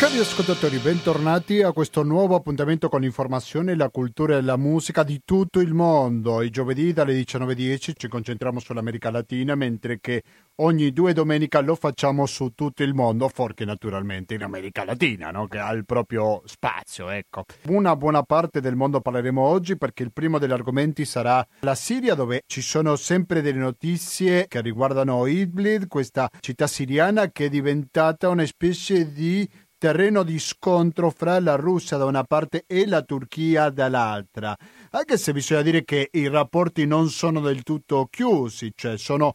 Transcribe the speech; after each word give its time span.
Cari 0.00 0.16
ascoltatori, 0.16 0.78
bentornati 0.78 1.60
a 1.60 1.72
questo 1.72 2.02
nuovo 2.02 2.34
appuntamento 2.34 2.88
con 2.88 3.02
l'informazione, 3.02 3.76
la 3.76 3.90
cultura 3.90 4.38
e 4.38 4.40
la 4.40 4.56
musica 4.56 5.02
di 5.02 5.20
tutto 5.26 5.60
il 5.60 5.74
mondo. 5.74 6.40
I 6.40 6.48
giovedì 6.48 6.94
dalle 6.94 7.12
19.10 7.12 7.92
ci 7.94 8.08
concentriamo 8.08 8.60
sull'America 8.60 9.10
Latina, 9.10 9.54
mentre 9.54 10.00
che 10.00 10.22
ogni 10.62 10.94
due 10.94 11.12
domenica 11.12 11.60
lo 11.60 11.74
facciamo 11.74 12.24
su 12.24 12.52
tutto 12.54 12.82
il 12.82 12.94
mondo, 12.94 13.28
forché 13.28 13.66
naturalmente 13.66 14.32
in 14.32 14.42
America 14.42 14.86
Latina, 14.86 15.30
no? 15.30 15.46
che 15.46 15.58
ha 15.58 15.70
il 15.72 15.84
proprio 15.84 16.40
spazio. 16.46 17.10
Ecco. 17.10 17.44
Una 17.66 17.94
buona 17.94 18.22
parte 18.22 18.62
del 18.62 18.76
mondo 18.76 19.02
parleremo 19.02 19.42
oggi 19.42 19.76
perché 19.76 20.02
il 20.02 20.14
primo 20.14 20.38
degli 20.38 20.52
argomenti 20.52 21.04
sarà 21.04 21.46
la 21.60 21.74
Siria, 21.74 22.14
dove 22.14 22.44
ci 22.46 22.62
sono 22.62 22.96
sempre 22.96 23.42
delle 23.42 23.58
notizie 23.58 24.46
che 24.48 24.62
riguardano 24.62 25.26
Idlib, 25.26 25.88
questa 25.88 26.30
città 26.40 26.66
siriana 26.66 27.30
che 27.30 27.44
è 27.44 27.48
diventata 27.50 28.30
una 28.30 28.46
specie 28.46 29.12
di 29.12 29.46
terreno 29.80 30.24
di 30.24 30.38
scontro 30.38 31.08
fra 31.08 31.40
la 31.40 31.54
Russia 31.54 31.96
da 31.96 32.04
una 32.04 32.22
parte 32.24 32.64
e 32.66 32.86
la 32.86 33.00
Turchia 33.00 33.70
dall'altra. 33.70 34.54
Anche 34.90 35.16
se 35.16 35.32
bisogna 35.32 35.62
dire 35.62 35.84
che 35.84 36.10
i 36.12 36.28
rapporti 36.28 36.84
non 36.84 37.08
sono 37.08 37.40
del 37.40 37.62
tutto 37.62 38.06
chiusi, 38.10 38.72
cioè 38.76 38.98
sono 38.98 39.32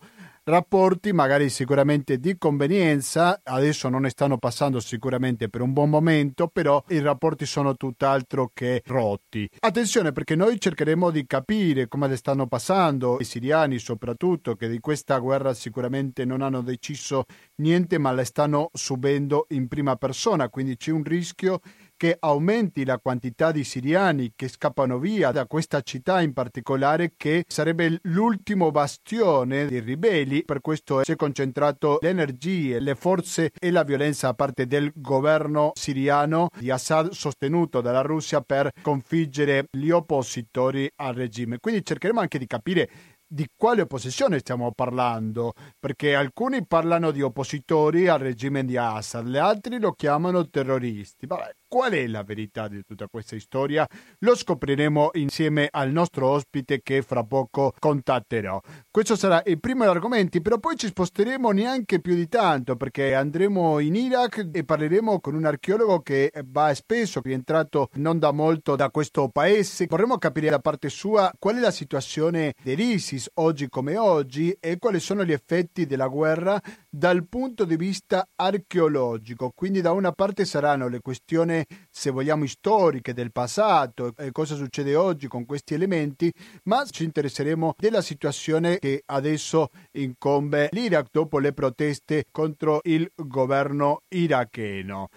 rapporti 0.47 1.11
magari 1.11 1.49
sicuramente 1.49 2.19
di 2.19 2.37
convenienza, 2.37 3.41
adesso 3.43 3.89
non 3.89 4.01
ne 4.01 4.09
stanno 4.09 4.37
passando 4.37 4.79
sicuramente 4.79 5.49
per 5.49 5.61
un 5.61 5.73
buon 5.73 5.89
momento, 5.89 6.47
però 6.47 6.83
i 6.89 6.99
rapporti 6.99 7.47
sono 7.47 7.75
tutt'altro 7.75 8.51
che 8.53 8.83
rotti. 8.85 9.49
Attenzione 9.59 10.11
perché 10.11 10.35
noi 10.35 10.59
cercheremo 10.59 11.09
di 11.09 11.25
capire 11.25 11.87
come 11.87 12.07
le 12.07 12.15
stanno 12.15 12.45
passando 12.45 13.17
i 13.19 13.23
siriani 13.23 13.79
soprattutto 13.79 14.55
che 14.55 14.69
di 14.69 14.79
questa 14.79 15.17
guerra 15.17 15.53
sicuramente 15.55 16.25
non 16.25 16.41
hanno 16.41 16.61
deciso 16.61 17.25
niente 17.55 17.97
ma 17.97 18.11
la 18.11 18.23
stanno 18.23 18.69
subendo 18.73 19.47
in 19.49 19.67
prima 19.67 19.95
persona, 19.95 20.49
quindi 20.49 20.77
c'è 20.77 20.91
un 20.91 21.03
rischio 21.03 21.59
che 21.97 22.15
aumenti 22.19 22.85
la 22.85 22.99
quantità 22.99 23.51
di 23.51 23.63
siriani 23.63 24.33
che 24.35 24.47
scappano 24.47 24.99
via 24.99 25.31
da 25.31 25.45
questa 25.45 25.81
città 25.81 26.21
in 26.21 26.33
particolare 26.33 27.13
che 27.15 27.45
sarebbe 27.47 27.99
l'ultimo 28.03 28.71
bastione 28.71 29.65
dei 29.65 29.79
ribelli, 29.79 30.43
per 30.43 30.61
questo 30.61 31.03
si 31.03 31.11
è 31.11 31.15
concentrato 31.15 31.99
le 32.01 32.09
energie, 32.09 32.79
le 32.79 32.95
forze 32.95 33.51
e 33.57 33.71
la 33.71 33.83
violenza 33.83 34.27
da 34.27 34.33
parte 34.33 34.67
del 34.67 34.91
governo 34.93 35.71
siriano 35.75 36.49
di 36.57 36.69
Assad 36.69 37.11
sostenuto 37.11 37.81
dalla 37.81 38.01
Russia 38.01 38.41
per 38.41 38.71
sconfiggere 38.81 39.67
gli 39.71 39.89
oppositori 39.89 40.89
al 40.97 41.13
regime. 41.13 41.59
Quindi 41.59 41.85
cercheremo 41.85 42.19
anche 42.19 42.37
di 42.37 42.47
capire 42.47 42.89
di 43.27 43.47
quale 43.55 43.81
opposizione 43.81 44.39
stiamo 44.39 44.71
parlando, 44.71 45.53
perché 45.79 46.15
alcuni 46.15 46.65
parlano 46.65 47.11
di 47.11 47.21
oppositori 47.21 48.07
al 48.07 48.19
regime 48.19 48.63
di 48.63 48.77
Assad, 48.77 49.27
gli 49.27 49.37
altri 49.37 49.79
lo 49.79 49.93
chiamano 49.93 50.47
terroristi. 50.47 51.25
Vabbè, 51.25 51.51
qual 51.75 51.91
è 51.91 52.07
la 52.07 52.23
verità 52.23 52.69
di 52.69 52.85
tutta 52.85 53.09
questa 53.09 53.37
storia? 53.37 53.85
Lo 54.19 54.33
scopriremo 54.33 55.09
insieme 55.15 55.67
al 55.69 55.91
nostro 55.91 56.29
ospite 56.29 56.81
che 56.81 57.01
fra 57.01 57.25
poco 57.25 57.73
contatterò. 57.77 58.61
Questo 58.89 59.17
sarà 59.17 59.43
il 59.45 59.59
primo 59.59 59.83
degli 59.83 59.91
argomenti, 59.91 60.41
però 60.41 60.57
poi 60.57 60.77
ci 60.77 60.87
sposteremo 60.87 61.51
neanche 61.51 61.99
più 61.99 62.15
di 62.15 62.29
tanto 62.29 62.77
perché 62.77 63.13
andremo 63.13 63.79
in 63.79 63.95
Iraq 63.95 64.51
e 64.53 64.63
parleremo 64.63 65.19
con 65.19 65.35
un 65.35 65.43
archeologo 65.43 65.99
che 65.99 66.31
va 66.45 66.73
spesso, 66.73 67.19
rientrato 67.21 67.89
non 67.95 68.19
da 68.19 68.31
molto 68.31 68.77
da 68.77 68.89
questo 68.89 69.27
paese. 69.27 69.85
Vorremmo 69.89 70.17
capire 70.17 70.49
da 70.49 70.59
parte 70.59 70.87
sua 70.87 71.29
qual 71.37 71.57
è 71.57 71.59
la 71.59 71.71
situazione 71.71 72.53
dell'ISIS 72.63 73.31
oggi 73.33 73.67
come 73.67 73.97
oggi 73.97 74.55
e 74.61 74.77
quali 74.77 75.01
sono 75.01 75.25
gli 75.25 75.33
effetti 75.33 75.85
della 75.85 76.07
guerra 76.07 76.57
dal 76.89 77.27
punto 77.27 77.65
di 77.65 77.75
vista 77.75 78.25
archeologico. 78.33 79.51
Quindi 79.53 79.81
da 79.81 79.91
una 79.91 80.13
parte 80.13 80.45
saranno 80.45 80.87
le 80.87 81.01
questioni 81.01 81.63
se 81.89 82.09
vogliamo, 82.09 82.45
storiche 82.45 83.13
del 83.13 83.31
passato 83.31 84.13
e 84.17 84.31
cosa 84.31 84.55
succede 84.55 84.95
oggi 84.95 85.27
con 85.27 85.45
questi 85.45 85.73
elementi, 85.73 86.31
ma 86.63 86.85
ci 86.85 87.03
interesseremo 87.03 87.75
della 87.77 88.01
situazione 88.01 88.79
che 88.79 89.03
adesso 89.05 89.69
incombe 89.91 90.69
l'Iraq 90.71 91.07
dopo 91.11 91.39
le 91.39 91.53
proteste 91.53 92.25
contro 92.31 92.81
il 92.83 93.09
governo 93.15 94.01
iracheno. 94.09 95.09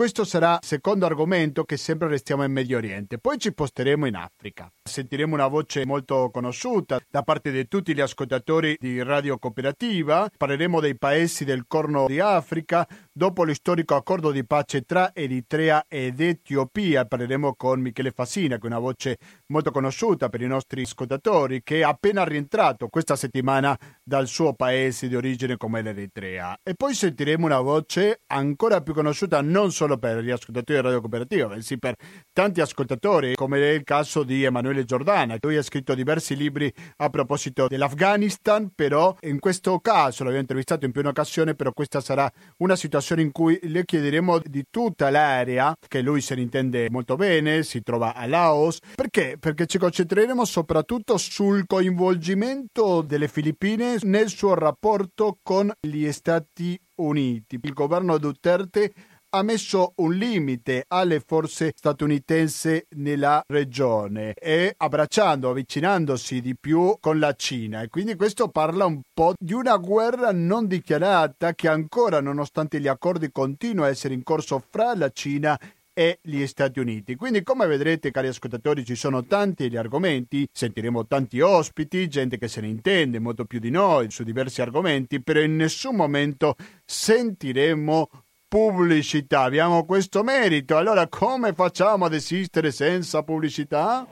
Questo 0.00 0.24
sarà 0.24 0.54
il 0.54 0.66
secondo 0.66 1.04
argomento 1.04 1.64
che 1.64 1.76
sempre 1.76 2.08
restiamo 2.08 2.42
in 2.42 2.52
Medio 2.52 2.78
Oriente. 2.78 3.18
Poi 3.18 3.36
ci 3.36 3.52
posteremo 3.52 4.06
in 4.06 4.14
Africa. 4.14 4.72
Sentiremo 4.82 5.34
una 5.34 5.46
voce 5.46 5.84
molto 5.84 6.30
conosciuta 6.32 6.98
da 7.10 7.22
parte 7.22 7.50
di 7.50 7.68
tutti 7.68 7.94
gli 7.94 8.00
ascoltatori 8.00 8.78
di 8.80 9.02
Radio 9.02 9.36
Cooperativa. 9.36 10.30
Parleremo 10.34 10.80
dei 10.80 10.96
paesi 10.96 11.44
del 11.44 11.64
Corno 11.68 12.06
di 12.06 12.18
Africa. 12.18 12.88
Dopo 13.12 13.44
lo 13.44 13.52
storico 13.52 13.94
accordo 13.94 14.30
di 14.30 14.42
pace 14.46 14.80
tra 14.86 15.10
Eritrea 15.12 15.84
ed 15.86 16.18
Etiopia, 16.18 17.04
parleremo 17.04 17.54
con 17.54 17.82
Michele 17.82 18.12
Fassina, 18.12 18.56
che 18.56 18.62
è 18.62 18.66
una 18.66 18.78
voce 18.78 19.18
molto 19.48 19.70
conosciuta 19.70 20.30
per 20.30 20.40
i 20.40 20.46
nostri 20.46 20.80
ascoltatori, 20.80 21.62
che 21.62 21.80
è 21.80 21.82
appena 21.82 22.24
rientrato 22.24 22.88
questa 22.88 23.16
settimana 23.16 23.78
dal 24.02 24.26
suo 24.26 24.54
paese 24.54 25.08
di 25.08 25.16
origine 25.16 25.58
come 25.58 25.82
l'Eritrea. 25.82 26.58
E 26.62 26.72
poi 26.74 26.94
sentiremo 26.94 27.44
una 27.44 27.60
voce 27.60 28.22
ancora 28.28 28.80
più 28.80 28.94
conosciuta 28.94 29.42
non 29.42 29.70
solo 29.70 29.89
per 29.98 30.22
gli 30.22 30.30
ascoltatori 30.30 30.78
di 30.78 30.84
Radio 30.84 31.00
Cooperativa, 31.00 31.48
bensì 31.48 31.78
per 31.78 31.94
tanti 32.32 32.60
ascoltatori, 32.60 33.34
come 33.34 33.58
è 33.58 33.72
il 33.72 33.84
caso 33.84 34.22
di 34.22 34.44
Emanuele 34.44 34.84
Giordana. 34.84 35.36
Lui 35.40 35.56
ha 35.56 35.62
scritto 35.62 35.94
diversi 35.94 36.36
libri 36.36 36.72
a 36.96 37.08
proposito 37.10 37.66
dell'Afghanistan, 37.68 38.70
però 38.74 39.16
in 39.22 39.38
questo 39.38 39.78
caso 39.80 40.22
l'abbiamo 40.22 40.42
intervistato 40.42 40.84
in 40.84 40.92
più 40.92 41.00
un'occasione, 41.00 41.54
però 41.54 41.72
questa 41.72 42.00
sarà 42.00 42.30
una 42.58 42.76
situazione 42.76 43.22
in 43.22 43.32
cui 43.32 43.58
le 43.62 43.84
chiederemo 43.84 44.40
di 44.44 44.64
tutta 44.70 45.10
l'area, 45.10 45.74
che 45.88 46.00
lui 46.00 46.20
se 46.20 46.34
ne 46.34 46.42
intende 46.42 46.88
molto 46.90 47.16
bene, 47.16 47.62
si 47.62 47.82
trova 47.82 48.14
a 48.14 48.26
Laos. 48.26 48.78
Perché? 48.94 49.36
Perché 49.38 49.66
ci 49.66 49.78
concentreremo 49.78 50.44
soprattutto 50.44 51.16
sul 51.16 51.66
coinvolgimento 51.66 53.02
delle 53.02 53.28
Filippine 53.28 53.96
nel 54.02 54.28
suo 54.28 54.54
rapporto 54.54 55.38
con 55.42 55.70
gli 55.80 56.10
Stati 56.10 56.78
Uniti. 56.96 57.58
Il 57.62 57.72
governo 57.72 58.18
Duterte 58.18 58.92
ha 59.32 59.42
messo 59.42 59.92
un 59.96 60.14
limite 60.14 60.84
alle 60.88 61.20
forze 61.20 61.72
statunitensi 61.74 62.84
nella 62.96 63.42
regione 63.46 64.32
e 64.34 64.74
abbracciando, 64.76 65.50
avvicinandosi 65.50 66.40
di 66.40 66.56
più 66.58 66.96
con 66.98 67.18
la 67.18 67.32
Cina. 67.34 67.82
E 67.82 67.88
quindi 67.88 68.16
questo 68.16 68.48
parla 68.48 68.86
un 68.86 69.00
po' 69.14 69.34
di 69.38 69.52
una 69.52 69.76
guerra 69.76 70.32
non 70.32 70.66
dichiarata 70.66 71.54
che 71.54 71.68
ancora, 71.68 72.20
nonostante 72.20 72.80
gli 72.80 72.88
accordi, 72.88 73.30
continua 73.30 73.86
a 73.86 73.90
essere 73.90 74.14
in 74.14 74.24
corso 74.24 74.62
fra 74.68 74.96
la 74.96 75.10
Cina 75.10 75.58
e 75.92 76.18
gli 76.22 76.44
Stati 76.46 76.80
Uniti. 76.80 77.14
Quindi, 77.14 77.42
come 77.42 77.66
vedrete, 77.66 78.10
cari 78.10 78.28
ascoltatori, 78.28 78.84
ci 78.84 78.94
sono 78.94 79.24
tanti 79.26 79.70
gli 79.70 79.76
argomenti, 79.76 80.48
sentiremo 80.50 81.06
tanti 81.06 81.40
ospiti, 81.40 82.08
gente 82.08 82.38
che 82.38 82.48
se 82.48 82.60
ne 82.60 82.68
intende 82.68 83.18
molto 83.18 83.44
più 83.44 83.58
di 83.58 83.70
noi 83.70 84.10
su 84.10 84.24
diversi 84.24 84.62
argomenti, 84.62 85.22
però 85.22 85.40
in 85.40 85.56
nessun 85.56 85.96
momento 85.96 86.56
sentiremo 86.84 88.08
pubblicità. 88.50 89.42
Abbiamo 89.42 89.84
questo 89.84 90.24
merito. 90.24 90.76
Allora, 90.76 91.06
come 91.06 91.52
facciamo 91.52 92.06
ad 92.06 92.14
esistere 92.14 92.72
senza 92.72 93.22
pubblicità? 93.22 94.04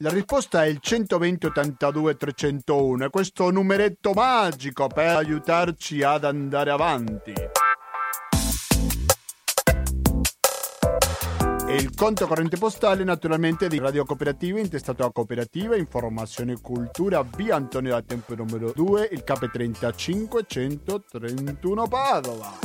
La 0.00 0.10
risposta 0.10 0.62
è 0.62 0.68
il 0.68 0.78
120 0.80 1.46
82 1.46 2.16
301, 2.16 3.06
è 3.06 3.10
questo 3.10 3.50
numeretto 3.50 4.12
magico 4.12 4.86
per 4.86 5.16
aiutarci 5.16 6.04
ad 6.04 6.22
andare 6.22 6.70
avanti. 6.70 7.32
E 11.68 11.74
il 11.74 11.94
conto 11.94 12.26
corrente 12.26 12.56
postale 12.56 13.04
naturalmente 13.04 13.68
di 13.68 13.78
Radio 13.78 14.06
Cooperativa 14.06 14.58
intestato 14.58 15.04
a 15.04 15.12
Cooperativa 15.12 15.76
Informazione 15.76 16.52
e 16.52 16.60
Cultura 16.62 17.22
via 17.36 17.56
Antonio 17.56 17.90
da 17.90 18.00
Tempo 18.00 18.34
numero 18.34 18.72
2 18.74 19.10
il 19.12 19.22
KP 19.22 19.50
35 19.50 20.44
131 20.46 21.86
Padova. 21.86 22.58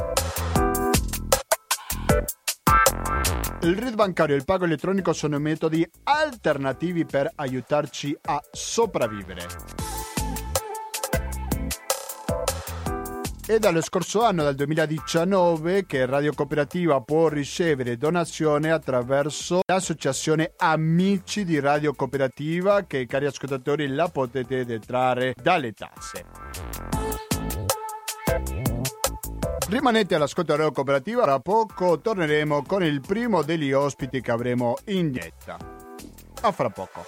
Il 3.63 3.77
RID 3.77 3.95
bancario 3.95 4.35
e 4.35 4.37
il 4.37 4.45
pago 4.45 4.63
elettronico 4.63 5.11
sono 5.11 5.37
metodi 5.37 5.85
alternativi 6.03 7.05
per 7.05 7.29
aiutarci 7.35 8.17
a 8.21 8.41
sopravvivere. 8.51 9.82
È 13.45 13.59
dallo 13.59 13.81
scorso 13.81 14.23
anno, 14.23 14.41
dal 14.41 14.55
2019, 14.55 15.85
che 15.85 16.05
Radio 16.05 16.31
Cooperativa 16.33 17.01
può 17.01 17.27
ricevere 17.27 17.97
donazioni 17.97 18.69
attraverso 18.69 19.59
l'associazione 19.65 20.53
Amici 20.55 21.43
di 21.43 21.59
Radio 21.59 21.93
Cooperativa, 21.93 22.85
che 22.85 23.05
cari 23.05 23.25
ascoltatori 23.25 23.89
la 23.89 24.07
potete 24.07 24.63
detrarre 24.63 25.35
dalle 25.35 25.73
tasse. 25.73 26.25
Rimanete 29.67 30.15
all'ascolto 30.15 30.55
Radio 30.55 30.71
Cooperativa, 30.71 31.23
tra 31.23 31.39
poco 31.41 31.99
torneremo 31.99 32.63
con 32.65 32.81
il 32.81 33.01
primo 33.01 33.43
degli 33.43 33.73
ospiti 33.73 34.21
che 34.21 34.31
avremo 34.31 34.75
in 34.85 35.11
diretta. 35.11 35.57
A 36.43 36.51
fra 36.53 36.69
poco. 36.69 37.05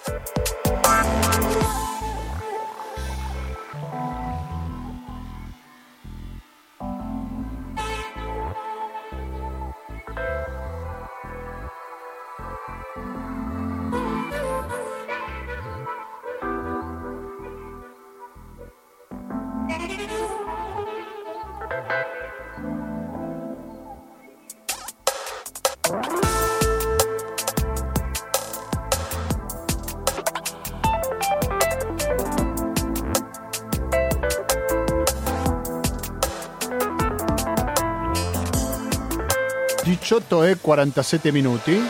47 40.66 41.30
minuti. 41.30 41.80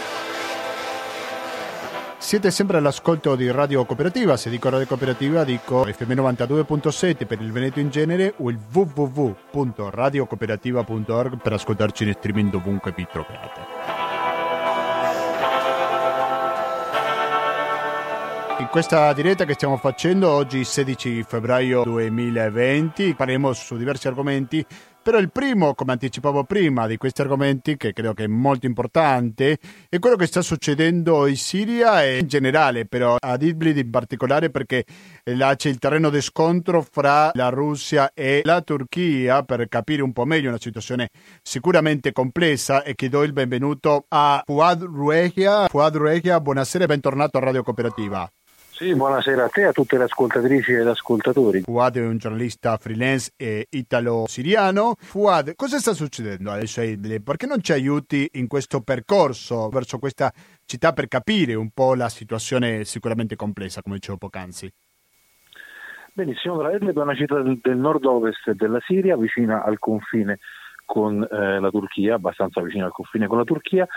Siete 2.19 2.51
sempre 2.51 2.77
all'ascolto 2.77 3.35
di 3.35 3.51
Radio 3.51 3.87
Cooperativa, 3.87 4.37
se 4.37 4.51
dico 4.51 4.69
Radio 4.69 4.87
Cooperativa 4.87 5.45
dico 5.45 5.85
FM 5.85 6.13
92.7 6.13 7.27
per 7.27 7.41
il 7.41 7.53
Veneto 7.53 7.81
in 7.81 7.89
genere 7.89 8.35
o 8.37 8.51
il 8.51 8.59
www.radiocooperativa.org 8.71 11.41
per 11.41 11.55
ascoltarci 11.55 12.05
in 12.05 12.13
streaming 12.19 12.51
dovunque 12.51 12.93
vi 12.95 13.07
troviate. 13.11 13.61
In 18.59 18.69
questa 18.69 19.11
diretta 19.15 19.47
che 19.47 19.55
stiamo 19.55 19.79
facendo 19.79 20.31
oggi 20.31 20.65
16 20.65 21.23
febbraio 21.23 21.83
2020 21.83 23.15
parleremo 23.15 23.55
su 23.55 23.79
diversi 23.79 24.07
argomenti 24.07 24.67
però 25.07 25.19
il 25.19 25.31
primo, 25.31 25.73
come 25.75 25.93
anticipavo 25.93 26.43
prima, 26.43 26.89
di 26.89 26.97
questi 26.97 27.21
argomenti, 27.21 27.77
che 27.77 27.93
credo 27.93 28.13
che 28.13 28.25
è 28.25 28.27
molto 28.27 28.67
importante, 28.67 29.57
è 29.89 30.01
quello 30.01 30.17
che 30.17 30.27
sta 30.27 30.43
succedendo 30.43 31.29
in 31.29 31.37
Siria 31.37 32.03
e 32.03 32.19
in 32.19 32.27
generale, 32.27 32.87
però 32.87 33.15
ad 33.17 33.43
Idlib 33.43 33.77
in 33.77 33.89
particolare 33.89 34.51
perché 34.51 34.85
là 35.27 35.55
c'è 35.55 35.69
il 35.69 35.79
terreno 35.79 36.11
di 36.11 36.21
scontro 36.21 36.83
fra 36.83 37.31
la 37.35 37.51
Russia 37.51 38.11
e 38.15 38.41
la 38.43 38.63
Turchia 38.63 39.45
per 39.45 39.69
capire 39.69 40.03
un 40.03 40.13
po' 40.13 40.25
meglio 40.25 40.49
una 40.49 40.59
situazione 40.59 41.11
sicuramente 41.41 42.11
complessa 42.11 42.83
e 42.83 42.97
che 42.97 43.09
do 43.09 43.23
il 43.23 43.33
benvenuto 43.33 44.07
a 44.09 44.43
Fuad 44.45 44.83
Ruegia. 44.83 45.69
Fuad 45.69 45.95
Ruegia, 45.95 46.41
buonasera 46.41 46.83
e 46.83 46.89
bentornato 46.89 47.39
a 47.39 47.43
Radio 47.43 47.63
Cooperativa. 47.63 48.29
Sì, 48.77 48.95
buonasera 48.95 49.45
a 49.45 49.49
te 49.49 49.63
e 49.63 49.65
a 49.65 49.73
tutte 49.73 49.97
le 49.97 50.05
ascoltatrici 50.05 50.73
ed 50.73 50.87
ascoltatori. 50.87 51.63
Fuad 51.63 51.97
è 51.97 52.05
un 52.05 52.19
giornalista 52.19 52.77
freelance 52.77 53.33
e 53.35 53.69
italo-siriano. 53.71 54.97
Fuad, 54.99 55.55
cosa 55.57 55.79
sta 55.79 55.95
succedendo 55.95 56.51
adesso 56.51 56.81
a 56.81 56.85
Idlib? 56.85 57.23
Perché 57.23 57.47
non 57.47 57.63
ci 57.63 57.73
aiuti 57.73 58.29
in 58.35 58.47
questo 58.49 58.83
percorso 58.83 59.71
verso 59.71 59.99
questa 59.99 60.31
città 60.67 60.93
per 60.93 61.09
capire 61.09 61.55
un 61.55 61.71
po' 61.71 61.95
la 61.95 62.11
situazione 62.11 62.85
sicuramente 62.85 63.35
complessa, 63.35 63.81
come 63.81 63.95
dicevo 63.95 64.19
poc'anzi? 64.19 64.71
Benissimo, 66.13 66.61
allora 66.61 66.77
Idlib 66.77 66.99
è 66.99 67.03
una 67.03 67.17
città 67.17 67.41
del, 67.41 67.59
del 67.63 67.79
nord-ovest 67.79 68.51
della 68.51 68.81
Siria, 68.87 69.17
vicina 69.17 69.65
al 69.65 69.79
confine 69.79 70.39
con 70.85 71.23
eh, 71.23 71.61
la 71.61 71.71
Turchia, 71.71 72.17
abbastanza 72.17 72.61
vicina 72.61 72.85
al 72.85 72.93
confine 72.93 73.27
con 73.27 73.39
la 73.39 73.45
Turchia 73.45 73.89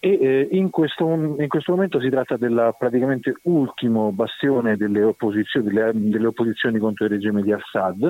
e 0.00 0.18
eh, 0.20 0.48
in, 0.52 0.70
questo, 0.70 1.04
in, 1.06 1.48
questo, 1.48 1.72
momento 1.72 2.00
si 2.00 2.08
tratta 2.08 2.36
del 2.36 2.74
praticamente 2.78 3.34
ultimo 3.42 4.12
bastione 4.12 4.76
delle 4.76 5.02
opposizioni, 5.02 5.66
delle, 5.66 5.90
delle 5.94 6.26
opposizioni, 6.26 6.78
contro 6.78 7.06
il 7.06 7.10
regime 7.10 7.42
di 7.42 7.52
Assad. 7.52 8.08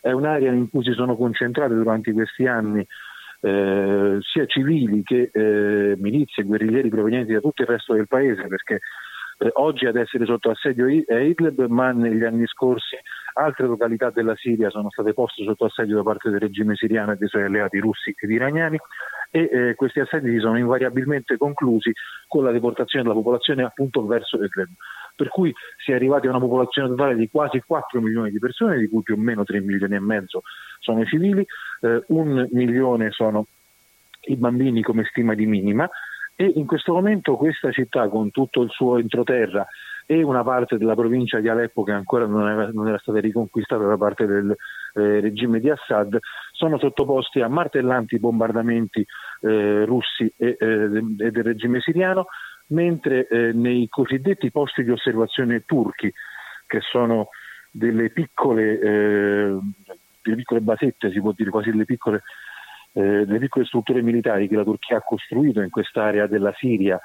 È 0.00 0.12
un'area 0.12 0.52
in 0.52 0.70
cui 0.70 0.82
si 0.82 0.92
sono 0.92 1.16
concentrate 1.16 1.74
durante 1.74 2.12
questi 2.12 2.46
anni 2.46 2.86
eh, 3.40 4.18
sia 4.20 4.46
civili 4.46 5.02
che 5.02 5.30
eh, 5.32 5.94
milizie 5.98 6.44
guerriglieri 6.44 6.88
provenienti 6.88 7.32
da 7.32 7.40
tutto 7.40 7.62
il 7.62 7.68
resto 7.68 7.92
del 7.92 8.08
paese, 8.08 8.46
perché 8.46 8.80
eh, 9.38 9.50
oggi 9.54 9.84
ad 9.84 9.96
essere 9.96 10.24
sotto 10.24 10.50
assedio 10.50 10.86
è 11.06 11.18
Idlib, 11.18 11.66
ma 11.66 11.92
negli 11.92 12.24
anni 12.24 12.46
scorsi 12.46 12.96
altre 13.34 13.66
località 13.66 14.08
della 14.08 14.34
Siria 14.36 14.70
sono 14.70 14.88
state 14.90 15.12
poste 15.12 15.44
sotto 15.44 15.66
assedio 15.66 15.96
da 15.96 16.02
parte 16.02 16.30
del 16.30 16.40
regime 16.40 16.76
siriano 16.76 17.12
e 17.12 17.16
dei 17.16 17.28
suoi 17.28 17.42
alleati 17.42 17.78
russi 17.78 18.14
ed 18.18 18.30
iraniani 18.30 18.78
e 19.36 19.50
eh, 19.52 19.74
questi 19.74 20.00
assedi 20.00 20.30
si 20.30 20.38
sono 20.38 20.56
invariabilmente 20.56 21.36
conclusi 21.36 21.92
con 22.26 22.42
la 22.42 22.52
deportazione 22.52 23.04
della 23.04 23.16
popolazione 23.16 23.64
appunto 23.64 24.06
verso 24.06 24.42
Idlib. 24.42 24.70
Per 25.14 25.28
cui 25.28 25.52
si 25.76 25.92
è 25.92 25.94
arrivati 25.94 26.26
a 26.26 26.30
una 26.30 26.38
popolazione 26.38 26.88
totale 26.88 27.16
di 27.16 27.28
quasi 27.28 27.62
4 27.64 28.00
milioni 28.00 28.30
di 28.30 28.38
persone, 28.38 28.78
di 28.78 28.88
cui 28.88 29.02
più 29.02 29.14
o 29.14 29.18
meno 29.18 29.44
3 29.44 29.60
milioni 29.60 29.94
e 29.94 30.00
mezzo 30.00 30.42
sono 30.78 31.02
i 31.02 31.06
civili, 31.06 31.46
eh, 31.82 32.02
un 32.08 32.48
milione 32.52 33.10
sono 33.10 33.46
i 34.22 34.36
bambini 34.36 34.80
come 34.82 35.04
stima 35.04 35.34
di 35.34 35.44
minima 35.44 35.86
e 36.34 36.50
in 36.54 36.66
questo 36.66 36.94
momento 36.94 37.36
questa 37.36 37.70
città 37.72 38.08
con 38.08 38.30
tutto 38.30 38.62
il 38.62 38.70
suo 38.70 38.96
entroterra 38.96 39.66
e 40.06 40.22
una 40.22 40.44
parte 40.44 40.78
della 40.78 40.94
provincia 40.94 41.40
di 41.40 41.48
Aleppo 41.48 41.82
che 41.82 41.90
ancora 41.90 42.26
non 42.26 42.48
era, 42.48 42.70
non 42.72 42.86
era 42.86 42.98
stata 42.98 43.18
riconquistata 43.18 43.84
da 43.84 43.96
parte 43.96 44.24
del 44.24 44.56
eh, 44.94 45.20
regime 45.20 45.58
di 45.58 45.68
Assad, 45.68 46.16
sono 46.52 46.78
sottoposti 46.78 47.40
a 47.40 47.48
martellanti 47.48 48.20
bombardamenti 48.20 49.04
eh, 49.40 49.84
russi 49.84 50.32
e, 50.36 50.56
eh, 50.58 50.64
e, 50.64 51.30
del 51.30 51.42
regime 51.42 51.80
siriano, 51.80 52.26
mentre 52.68 53.26
eh, 53.26 53.52
nei 53.52 53.88
cosiddetti 53.88 54.50
posti 54.52 54.84
di 54.84 54.92
osservazione 54.92 55.64
turchi, 55.66 56.12
che 56.66 56.80
sono 56.80 57.28
delle 57.70 58.10
piccole, 58.10 58.78
eh, 58.78 59.58
delle 60.22 60.36
piccole 60.36 60.60
basette, 60.60 61.10
si 61.10 61.20
può 61.20 61.32
dire 61.32 61.50
quasi 61.50 61.70
delle 61.70 61.84
piccole, 61.84 62.22
eh, 62.92 63.26
delle 63.26 63.38
piccole 63.38 63.64
strutture 63.64 64.02
militari 64.02 64.46
che 64.46 64.56
la 64.56 64.64
Turchia 64.64 64.98
ha 64.98 65.02
costruito 65.02 65.60
in 65.60 65.70
quest'area 65.70 66.28
della 66.28 66.54
Siria, 66.56 67.00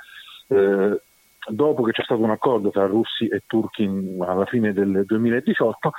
dopo 1.49 1.83
che 1.83 1.91
c'è 1.91 2.03
stato 2.03 2.21
un 2.21 2.29
accordo 2.29 2.69
tra 2.69 2.85
russi 2.85 3.27
e 3.27 3.43
turchi 3.45 3.89
alla 4.19 4.45
fine 4.45 4.73
del 4.73 5.03
2018, 5.05 5.91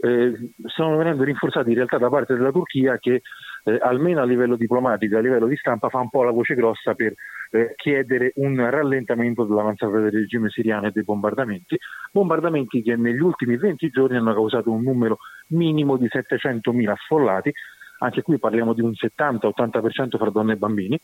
eh, 0.00 0.52
stanno 0.66 0.96
venendo 0.96 1.24
rinforzati 1.24 1.70
in 1.70 1.74
realtà 1.74 1.98
da 1.98 2.08
parte 2.08 2.34
della 2.34 2.52
Turchia 2.52 2.98
che 2.98 3.22
eh, 3.64 3.78
almeno 3.80 4.20
a 4.20 4.24
livello 4.24 4.54
diplomatico 4.54 5.16
a 5.16 5.20
livello 5.20 5.46
di 5.46 5.56
stampa 5.56 5.88
fa 5.88 5.98
un 5.98 6.08
po' 6.08 6.22
la 6.22 6.30
voce 6.30 6.54
grossa 6.54 6.94
per 6.94 7.14
eh, 7.50 7.72
chiedere 7.74 8.32
un 8.36 8.56
rallentamento 8.70 9.44
dell'avanzata 9.44 9.98
del 9.98 10.12
regime 10.12 10.50
siriano 10.50 10.86
e 10.86 10.90
dei 10.92 11.02
bombardamenti, 11.02 11.76
bombardamenti 12.12 12.82
che 12.82 12.94
negli 12.94 13.20
ultimi 13.20 13.56
20 13.56 13.88
giorni 13.90 14.16
hanno 14.16 14.34
causato 14.34 14.70
un 14.70 14.82
numero 14.82 15.18
minimo 15.48 15.96
di 15.96 16.06
700.000 16.06 16.88
affollati, 16.88 17.52
anche 18.00 18.22
qui 18.22 18.38
parliamo 18.38 18.74
di 18.74 18.82
un 18.82 18.92
70-80% 18.92 20.16
fra 20.16 20.30
donne 20.30 20.52
e 20.52 20.56
bambini, 20.56 20.98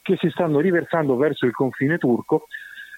che 0.00 0.16
si 0.18 0.30
stanno 0.30 0.60
riversando 0.60 1.16
verso 1.16 1.46
il 1.46 1.52
confine 1.52 1.98
turco 1.98 2.46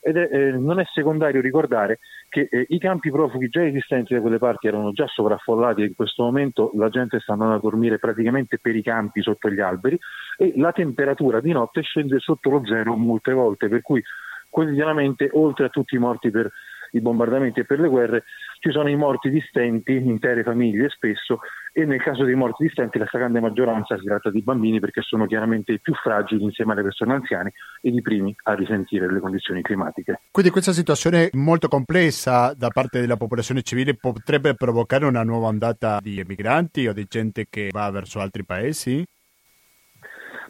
ed 0.09 0.17
è, 0.17 0.29
eh, 0.33 0.51
non 0.53 0.81
è 0.81 0.85
secondario 0.93 1.43
ricordare 1.43 1.99
che 2.31 2.49
eh, 2.51 2.65
i 2.69 2.79
campi 2.79 3.11
profughi 3.11 3.49
già 3.49 3.65
esistenti 3.65 4.15
da 4.15 4.21
quelle 4.21 4.39
parti 4.39 4.67
erano 4.67 4.93
già 4.93 5.07
sovraffollati 5.07 5.83
e 5.83 5.87
in 5.87 5.95
questo 5.95 6.23
momento 6.23 6.71
la 6.77 6.89
gente 6.89 7.21
sta 7.21 7.33
andando 7.35 7.55
a 7.55 7.61
dormire 7.61 7.99
praticamente 7.99 8.59
per 8.59 8.75
i 8.75 8.83
campi 8.83 9.21
sotto 9.21 9.51
gli 9.51 9.61
alberi 9.61 9.99
e 10.39 10.55
la 10.57 10.73
temperatura 10.73 11.41
di 11.41 11.53
notte 11.53 11.83
scende 11.83 12.19
sotto 12.21 12.49
lo 12.49 12.63
zero 12.65 12.97
molte 12.97 13.33
volte, 13.33 13.69
per 13.69 13.83
cui 13.83 14.03
quotidianamente 14.49 15.29
oltre 15.33 15.67
a 15.67 15.69
tutti 15.69 15.95
i 15.95 15.99
morti 15.99 16.31
per 16.31 16.51
i 16.93 17.01
bombardamenti 17.01 17.61
e 17.61 17.65
per 17.65 17.81
le 17.81 17.89
guerre, 17.89 18.25
ci 18.61 18.71
sono 18.71 18.89
i 18.89 18.97
morti 18.97 19.29
di 19.29 19.45
stenti, 19.47 19.95
intere 19.95 20.43
famiglie 20.43 20.89
spesso, 20.89 21.41
e 21.79 21.85
nel 21.85 22.03
caso 22.03 22.25
dei 22.25 22.35
morti 22.35 22.65
di 22.65 22.71
stenti 22.71 22.99
la 22.99 23.07
stragrande 23.07 23.39
maggioranza 23.39 23.97
si 23.97 24.05
tratta 24.05 24.31
di 24.31 24.43
bambini 24.43 24.81
perché 24.81 25.01
sono 25.01 25.27
chiaramente 25.27 25.71
i 25.71 25.81
più 25.81 25.95
fragili 25.95 26.43
insieme 26.43 26.73
alle 26.73 26.83
persone 26.83 27.15
anziane 27.15 27.53
e 27.81 27.91
i 27.91 28.03
primi 28.03 28.35
a 28.45 28.55
risentire 28.55 29.09
le 29.09 29.21
condizioni 29.21 29.63
climatiche. 29.63 30.23
Quindi 30.33 30.51
questa 30.51 30.73
situazione 30.73 31.29
molto 31.35 31.69
complessa 31.69 32.53
da 32.53 32.71
parte 32.71 32.99
della 32.99 33.17
popolazione 33.17 33.63
civile 33.63 33.95
potrebbe 33.95 34.55
provocare 34.55 35.05
una 35.05 35.23
nuova 35.23 35.47
ondata 35.47 36.01
di 36.03 36.19
emigranti 36.19 36.89
o 36.89 36.93
di 36.93 37.07
gente 37.09 37.47
che 37.49 37.69
va 37.71 37.89
verso 37.93 38.19
altri 38.19 38.45
paesi? 38.45 39.07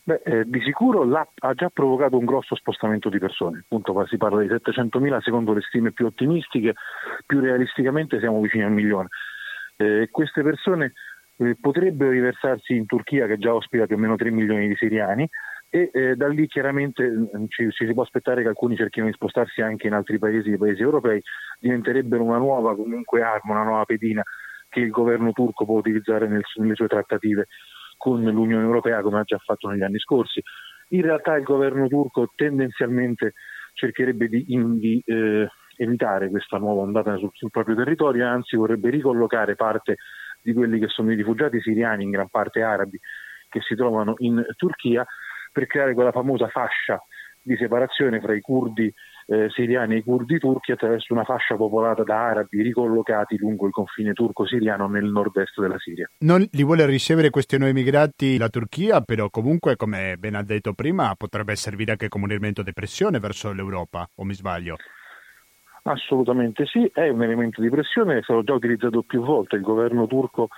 Beh, 0.04 0.22
eh, 0.24 0.44
di 0.46 0.62
sicuro 0.62 1.02
ha 1.12 1.52
già 1.52 1.68
provocato 1.68 2.16
un 2.16 2.24
grosso 2.24 2.54
spostamento 2.54 3.10
di 3.10 3.18
persone, 3.18 3.64
appunto 3.64 4.06
si 4.06 4.16
parla 4.16 4.40
di 4.40 4.48
700.000 4.48 5.20
secondo 5.20 5.52
le 5.52 5.60
stime 5.60 5.92
più 5.92 6.06
ottimistiche, 6.06 6.72
più 7.26 7.40
realisticamente 7.40 8.18
siamo 8.18 8.40
vicini 8.40 8.64
al 8.64 8.72
milione. 8.72 9.08
Eh, 9.80 10.08
queste 10.10 10.42
persone 10.42 10.94
eh, 11.38 11.56
potrebbero 11.60 12.10
riversarsi 12.10 12.74
in 12.74 12.86
Turchia 12.86 13.26
che 13.26 13.38
già 13.38 13.54
ospita 13.54 13.86
più 13.86 13.96
o 13.96 13.98
meno 13.98 14.16
3 14.16 14.30
milioni 14.30 14.68
di 14.68 14.74
siriani 14.76 15.28
e 15.70 15.90
eh, 15.92 16.16
da 16.16 16.28
lì 16.28 16.46
chiaramente 16.46 17.08
mm, 17.08 17.44
ci, 17.48 17.70
ci, 17.70 17.86
si 17.86 17.92
può 17.92 18.02
aspettare 18.02 18.42
che 18.42 18.48
alcuni 18.48 18.76
cerchino 18.76 19.06
di 19.06 19.12
spostarsi 19.12 19.60
anche 19.60 19.86
in 19.86 19.92
altri 19.92 20.18
paesi, 20.18 20.56
paesi 20.56 20.82
europei, 20.82 21.20
diventerebbero 21.60 22.22
una 22.22 22.38
nuova 22.38 22.74
comunque 22.74 23.22
arma, 23.22 23.52
una 23.52 23.64
nuova 23.64 23.84
pedina 23.84 24.22
che 24.68 24.80
il 24.80 24.90
governo 24.90 25.32
turco 25.32 25.64
può 25.64 25.78
utilizzare 25.78 26.26
nel, 26.28 26.42
nelle 26.56 26.74
sue 26.74 26.88
trattative 26.88 27.46
con 27.96 28.22
l'Unione 28.22 28.64
Europea 28.64 29.02
come 29.02 29.20
ha 29.20 29.24
già 29.24 29.38
fatto 29.38 29.68
negli 29.68 29.82
anni 29.82 29.98
scorsi. 29.98 30.42
In 30.90 31.02
realtà 31.02 31.36
il 31.36 31.44
governo 31.44 31.86
turco 31.88 32.32
tendenzialmente 32.34 33.34
cercherebbe 33.74 34.28
di, 34.28 34.44
di 34.46 35.02
eh, 35.04 35.48
evitare 35.76 36.30
questa 36.30 36.58
nuova 36.58 36.82
ondata 36.82 37.16
sul, 37.16 37.30
sul, 37.32 37.50
proprio 37.50 37.76
territorio, 37.76 38.26
anzi 38.26 38.56
vorrebbe 38.56 38.90
ricollocare 38.90 39.54
parte 39.54 39.96
di 40.48 40.54
quelli 40.54 40.78
che 40.78 40.88
sono 40.88 41.12
i 41.12 41.14
rifugiati 41.14 41.60
siriani, 41.60 42.04
in 42.04 42.10
gran 42.10 42.28
parte 42.28 42.62
arabi, 42.62 42.98
che 43.48 43.60
si 43.60 43.74
trovano 43.74 44.14
in 44.18 44.42
Turchia, 44.56 45.04
per 45.52 45.66
creare 45.66 45.94
quella 45.94 46.12
famosa 46.12 46.48
fascia 46.48 47.02
di 47.42 47.56
separazione 47.56 48.20
fra 48.20 48.34
i 48.34 48.40
curdi 48.40 48.92
eh, 49.26 49.48
siriani 49.50 49.94
e 49.94 49.98
i 49.98 50.02
curdi 50.02 50.38
turchi 50.38 50.72
attraverso 50.72 51.12
una 51.12 51.24
fascia 51.24 51.56
popolata 51.56 52.02
da 52.02 52.26
arabi 52.26 52.62
ricollocati 52.62 53.36
lungo 53.38 53.66
il 53.66 53.72
confine 53.72 54.12
turco-siriano 54.12 54.86
nel 54.88 55.04
nord-est 55.04 55.60
della 55.60 55.78
Siria. 55.78 56.10
Non 56.20 56.46
li 56.50 56.64
vuole 56.64 56.86
ricevere 56.86 57.30
questi 57.30 57.58
nuovi 57.58 57.72
migranti 57.72 58.38
la 58.38 58.48
Turchia, 58.48 59.00
però 59.00 59.28
comunque, 59.30 59.76
come 59.76 60.16
ben 60.18 60.34
ha 60.34 60.42
detto 60.42 60.72
prima, 60.72 61.14
potrebbe 61.16 61.56
servire 61.56 61.92
anche 61.92 62.08
come 62.08 62.24
un 62.24 62.30
elemento 62.30 62.62
di 62.62 62.72
pressione 62.72 63.18
verso 63.18 63.52
l'Europa, 63.52 64.08
o 64.16 64.24
mi 64.24 64.34
sbaglio? 64.34 64.76
Assolutamente 65.90 66.66
sì, 66.66 66.90
è 66.92 67.08
un 67.08 67.22
elemento 67.22 67.62
di 67.62 67.70
pressione, 67.70 68.18
è 68.18 68.22
stato 68.22 68.42
già 68.42 68.52
utilizzato 68.52 69.02
più 69.02 69.22
volte, 69.22 69.56
il 69.56 69.62
governo 69.62 70.06
turco 70.06 70.48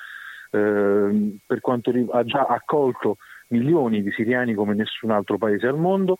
eh, 0.50 1.38
per 1.46 1.60
quanto, 1.60 1.92
ha 2.10 2.24
già 2.24 2.46
accolto 2.46 3.18
milioni 3.48 4.02
di 4.02 4.10
siriani 4.10 4.54
come 4.54 4.74
nessun 4.74 5.12
altro 5.12 5.38
paese 5.38 5.68
al 5.68 5.78
mondo, 5.78 6.18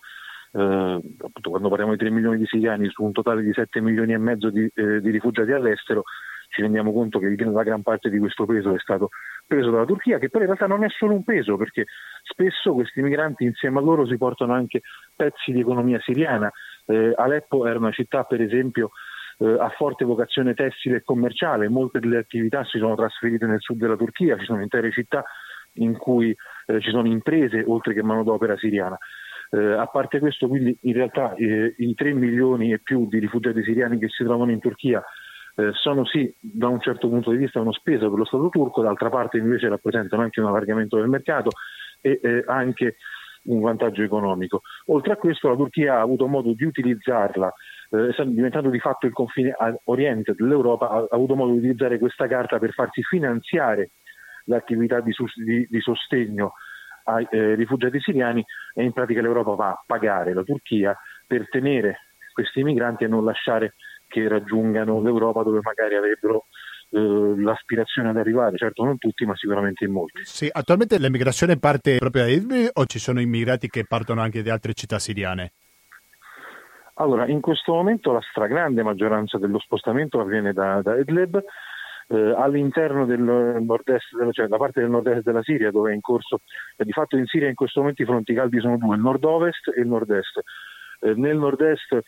eh, 0.53 1.01
appunto 1.17 1.49
quando 1.49 1.67
parliamo 1.67 1.91
di 1.91 1.97
3 1.97 2.09
milioni 2.09 2.37
di 2.37 2.45
siriani 2.45 2.89
su 2.89 3.03
un 3.03 3.11
totale 3.11 3.41
di 3.41 3.51
7 3.51 3.81
milioni 3.81 4.13
e 4.13 4.17
mezzo 4.17 4.49
di, 4.49 4.69
eh, 4.73 5.01
di 5.01 5.09
rifugiati 5.09 5.51
all'estero, 5.51 6.03
ci 6.47 6.61
rendiamo 6.61 6.93
conto 6.93 7.19
che 7.19 7.33
la 7.37 7.63
gran 7.63 7.81
parte 7.81 8.09
di 8.09 8.19
questo 8.19 8.45
peso 8.45 8.73
è 8.73 8.79
stato 8.79 9.09
preso 9.47 9.71
dalla 9.71 9.85
Turchia, 9.85 10.19
che 10.19 10.29
poi 10.29 10.41
in 10.41 10.47
realtà 10.47 10.67
non 10.67 10.83
è 10.83 10.89
solo 10.89 11.15
un 11.15 11.23
peso, 11.23 11.57
perché 11.57 11.85
spesso 12.23 12.73
questi 12.73 13.01
migranti 13.01 13.43
insieme 13.43 13.79
a 13.79 13.81
loro 13.81 14.05
si 14.05 14.17
portano 14.17 14.53
anche 14.53 14.81
pezzi 15.15 15.51
di 15.51 15.59
economia 15.59 15.99
siriana. 16.01 16.51
Eh, 16.85 17.13
Aleppo 17.15 17.65
era 17.65 17.77
una 17.77 17.91
città, 17.91 18.23
per 18.23 18.41
esempio, 18.41 18.91
eh, 19.39 19.55
a 19.59 19.69
forte 19.69 20.05
vocazione 20.05 20.53
tessile 20.53 20.97
e 20.97 21.03
commerciale, 21.03 21.69
molte 21.69 21.99
delle 21.99 22.17
attività 22.17 22.63
si 22.63 22.77
sono 22.77 22.95
trasferite 22.95 23.45
nel 23.45 23.61
sud 23.61 23.77
della 23.77 23.95
Turchia, 23.95 24.37
ci 24.37 24.45
sono 24.45 24.61
intere 24.61 24.91
città 24.91 25.23
in 25.75 25.97
cui 25.97 26.35
eh, 26.65 26.81
ci 26.81 26.89
sono 26.89 27.07
imprese 27.07 27.63
oltre 27.65 27.93
che 27.93 28.03
manodopera 28.03 28.57
siriana. 28.57 28.97
Eh, 29.49 29.73
a 29.73 29.85
parte 29.87 30.19
questo, 30.19 30.47
quindi 30.47 30.77
in 30.81 30.93
realtà 30.93 31.33
eh, 31.35 31.75
i 31.77 31.93
3 31.93 32.13
milioni 32.13 32.71
e 32.71 32.79
più 32.79 33.07
di 33.07 33.19
rifugiati 33.19 33.63
siriani 33.63 33.97
che 33.99 34.07
si 34.09 34.23
trovano 34.23 34.51
in 34.51 34.59
Turchia 34.59 35.03
eh, 35.55 35.71
sono 35.73 36.05
sì 36.05 36.33
da 36.39 36.67
un 36.67 36.79
certo 36.79 37.09
punto 37.09 37.31
di 37.31 37.37
vista 37.37 37.59
uno 37.59 37.73
speso 37.73 38.09
per 38.09 38.19
lo 38.19 38.25
Stato 38.25 38.49
turco, 38.49 38.81
d'altra 38.81 39.09
parte 39.09 39.37
invece 39.37 39.67
rappresentano 39.67 40.21
anche 40.21 40.39
un 40.39 40.47
allargamento 40.47 40.97
del 40.97 41.09
mercato 41.09 41.49
e 41.99 42.19
eh, 42.21 42.43
anche 42.47 42.95
un 43.43 43.61
vantaggio 43.61 44.03
economico. 44.03 44.61
Oltre 44.87 45.13
a 45.13 45.17
questo 45.17 45.49
la 45.49 45.55
Turchia 45.55 45.95
ha 45.95 46.01
avuto 46.01 46.27
modo 46.27 46.53
di 46.53 46.63
utilizzarla, 46.63 47.51
eh, 47.91 48.25
diventando 48.27 48.69
di 48.69 48.79
fatto 48.79 49.05
il 49.05 49.13
confine 49.13 49.53
a 49.57 49.73
oriente 49.85 50.33
dell'Europa, 50.35 50.89
ha, 50.89 50.97
ha 50.97 51.07
avuto 51.11 51.35
modo 51.35 51.51
di 51.53 51.57
utilizzare 51.59 51.99
questa 51.99 52.27
carta 52.27 52.59
per 52.59 52.73
farsi 52.73 53.01
finanziare 53.03 53.91
l'attività 54.45 55.01
di, 55.01 55.13
di, 55.45 55.67
di 55.69 55.79
sostegno 55.79 56.53
ai 57.05 57.27
eh, 57.31 57.55
rifugiati 57.55 57.99
siriani 57.99 58.43
e 58.73 58.83
in 58.83 58.93
pratica 58.93 59.21
l'Europa 59.21 59.55
va 59.55 59.69
a 59.69 59.83
pagare 59.85 60.33
la 60.33 60.43
Turchia 60.43 60.95
per 61.25 61.47
tenere 61.49 62.07
questi 62.31 62.63
migranti 62.63 63.03
e 63.03 63.07
non 63.07 63.25
lasciare 63.25 63.75
che 64.07 64.27
raggiungano 64.27 65.01
l'Europa 65.01 65.43
dove 65.43 65.59
magari 65.61 65.95
avrebbero 65.95 66.47
l'aspirazione 66.91 68.09
ad 68.09 68.17
arrivare, 68.17 68.57
certo 68.57 68.83
non 68.83 68.97
tutti 68.97 69.25
ma 69.25 69.35
sicuramente 69.35 69.85
in 69.85 69.91
molti. 69.91 70.21
Sì, 70.23 70.49
attualmente 70.51 70.99
l'emigrazione 70.99 71.57
parte 71.57 71.97
proprio 71.97 72.23
da 72.23 72.29
Idlib 72.29 72.69
o 72.73 72.85
ci 72.85 72.99
sono 72.99 73.21
immigrati 73.21 73.69
che 73.69 73.85
partono 73.87 74.21
anche 74.21 74.43
da 74.43 74.53
altre 74.53 74.73
città 74.73 74.99
siriane? 74.99 75.53
Allora, 76.95 77.25
in 77.27 77.39
questo 77.39 77.73
momento 77.73 78.11
la 78.11 78.21
stragrande 78.21 78.83
maggioranza 78.83 79.37
dello 79.37 79.59
spostamento 79.59 80.19
avviene 80.19 80.53
da, 80.53 80.81
da 80.81 80.97
Idlib, 80.97 81.41
eh, 82.09 82.33
all'interno 82.37 83.05
del 83.05 83.21
nord-est, 83.21 84.15
della, 84.15 84.31
cioè 84.31 84.47
da 84.47 84.57
parte 84.57 84.81
del 84.81 84.89
nord-est 84.89 85.23
della 85.23 85.41
Siria, 85.41 85.71
dove 85.71 85.91
è 85.91 85.93
in 85.93 86.01
corso, 86.01 86.41
eh, 86.75 86.83
di 86.83 86.91
fatto 86.91 87.15
in 87.15 87.25
Siria 87.25 87.47
in 87.47 87.55
questo 87.55 87.79
momento 87.79 88.01
i 88.01 88.05
fronti 88.05 88.33
caldi 88.33 88.59
sono 88.59 88.77
due, 88.77 88.95
il 88.95 89.01
nord-ovest 89.01 89.71
e 89.75 89.81
il 89.81 89.87
nord-est. 89.87 90.41
Eh, 90.99 91.13
nel 91.15 91.37
nord-est 91.37 91.99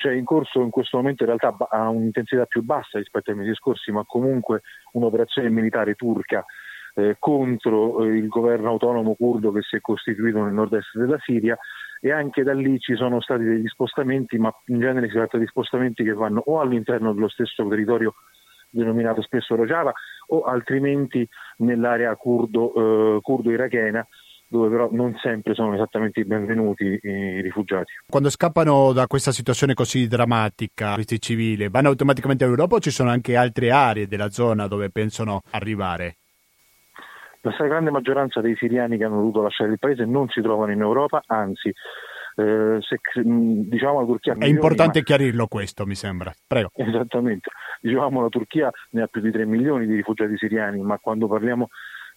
c'è 0.00 0.12
in 0.12 0.24
corso 0.24 0.62
in 0.62 0.70
questo 0.70 0.96
momento 0.96 1.24
in 1.24 1.28
realtà 1.28 1.54
a 1.68 1.90
un'intensità 1.90 2.46
più 2.46 2.62
bassa 2.62 2.96
rispetto 2.96 3.30
ai 3.30 3.36
mesi 3.36 3.52
scorsi, 3.54 3.92
ma 3.92 4.02
comunque 4.06 4.62
un'operazione 4.92 5.50
militare 5.50 5.94
turca 5.94 6.42
eh, 6.94 7.16
contro 7.18 8.02
eh, 8.02 8.16
il 8.16 8.28
governo 8.28 8.70
autonomo 8.70 9.14
curdo 9.14 9.52
che 9.52 9.60
si 9.60 9.76
è 9.76 9.80
costituito 9.82 10.42
nel 10.42 10.54
nord-est 10.54 10.96
della 10.96 11.18
Siria. 11.18 11.58
E 12.00 12.12
anche 12.12 12.42
da 12.42 12.54
lì 12.54 12.78
ci 12.78 12.94
sono 12.94 13.20
stati 13.20 13.44
degli 13.44 13.66
spostamenti, 13.66 14.38
ma 14.38 14.50
in 14.68 14.80
genere 14.80 15.08
si 15.08 15.12
tratta 15.12 15.36
di 15.36 15.46
spostamenti 15.46 16.02
che 16.02 16.14
vanno 16.14 16.42
o 16.46 16.58
all'interno 16.58 17.12
dello 17.12 17.28
stesso 17.28 17.68
territorio 17.68 18.14
denominato 18.70 19.20
spesso 19.20 19.54
Rojava 19.54 19.92
o 20.28 20.42
altrimenti 20.44 21.28
nell'area 21.58 22.16
curdo, 22.16 23.16
eh, 23.16 23.20
curdo-irachena 23.20 24.06
dove 24.50 24.68
però 24.68 24.88
non 24.90 25.16
sempre 25.22 25.54
sono 25.54 25.74
esattamente 25.74 26.24
benvenuti 26.24 26.98
i 27.00 27.40
rifugiati. 27.40 27.92
Quando 28.08 28.30
scappano 28.30 28.92
da 28.92 29.06
questa 29.06 29.30
situazione 29.30 29.74
così 29.74 30.08
drammatica, 30.08 30.94
questi 30.94 31.20
civili, 31.20 31.68
vanno 31.68 31.88
automaticamente 31.88 32.42
all'Europa 32.42 32.74
o 32.74 32.80
ci 32.80 32.90
sono 32.90 33.10
anche 33.10 33.36
altre 33.36 33.70
aree 33.70 34.08
della 34.08 34.30
zona 34.30 34.66
dove 34.66 34.90
pensano 34.90 35.42
arrivare? 35.52 36.16
La 37.42 37.52
stragrande 37.52 37.90
maggioranza 37.90 38.40
dei 38.40 38.56
siriani 38.56 38.98
che 38.98 39.04
hanno 39.04 39.18
dovuto 39.18 39.40
lasciare 39.40 39.70
il 39.70 39.78
paese 39.78 40.04
non 40.04 40.28
si 40.28 40.42
trovano 40.42 40.72
in 40.72 40.80
Europa, 40.80 41.22
anzi 41.26 41.72
eh, 42.34 42.78
se, 42.80 43.00
diciamo 43.22 44.00
la 44.00 44.06
Turchia... 44.06 44.34
È 44.36 44.46
importante 44.46 44.98
ma... 44.98 45.04
chiarirlo 45.04 45.46
questo, 45.46 45.86
mi 45.86 45.94
sembra. 45.94 46.32
Prego. 46.44 46.70
Esattamente. 46.74 47.50
Diciamo 47.80 48.20
la 48.20 48.28
Turchia 48.28 48.70
ne 48.90 49.02
ha 49.02 49.06
più 49.06 49.20
di 49.20 49.30
3 49.30 49.46
milioni 49.46 49.86
di 49.86 49.94
rifugiati 49.94 50.36
siriani, 50.36 50.80
ma 50.82 50.98
quando 50.98 51.28
parliamo... 51.28 51.68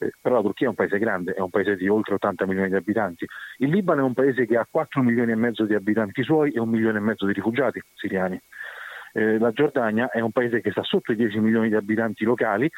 Eh, 0.04 0.12
però 0.20 0.36
la 0.36 0.42
Turchia 0.42 0.68
è 0.68 0.70
un 0.70 0.76
paese 0.76 0.98
grande, 1.00 1.34
è 1.34 1.40
un 1.40 1.50
paese 1.50 1.76
di 1.76 1.88
oltre 1.88 2.16
80 2.16 2.46
milioni 2.46 2.70
di 2.70 2.76
abitanti. 2.76 3.26
Il 3.58 3.70
Libano 3.70 4.02
è 4.02 4.04
un 4.04 4.14
paese 4.14 4.46
che 4.46 4.58
ha 4.58 4.68
4 4.70 5.02
milioni 5.02 5.32
e 5.32 5.36
mezzo 5.36 5.66
di 5.66 5.76
abitanti 5.76 6.24
suoi 6.24 6.52
e 6.52 6.60
un 6.60 6.70
milione 6.70 6.98
e 6.98 7.02
mezzo 7.02 7.26
di 7.26 7.34
rifugiati 7.34 7.82
siriani. 7.94 8.40
Eh, 9.14 9.38
la 9.38 9.52
Giordania 9.52 10.10
è 10.10 10.20
un 10.20 10.32
paese 10.32 10.62
che 10.62 10.72
sta 10.72 10.84
sotto 10.84 11.12
i 11.12 11.16
10 11.16 11.40
milioni 11.40 11.70
di 11.70 11.76
abitanti 11.76 12.24
locali 12.24 12.70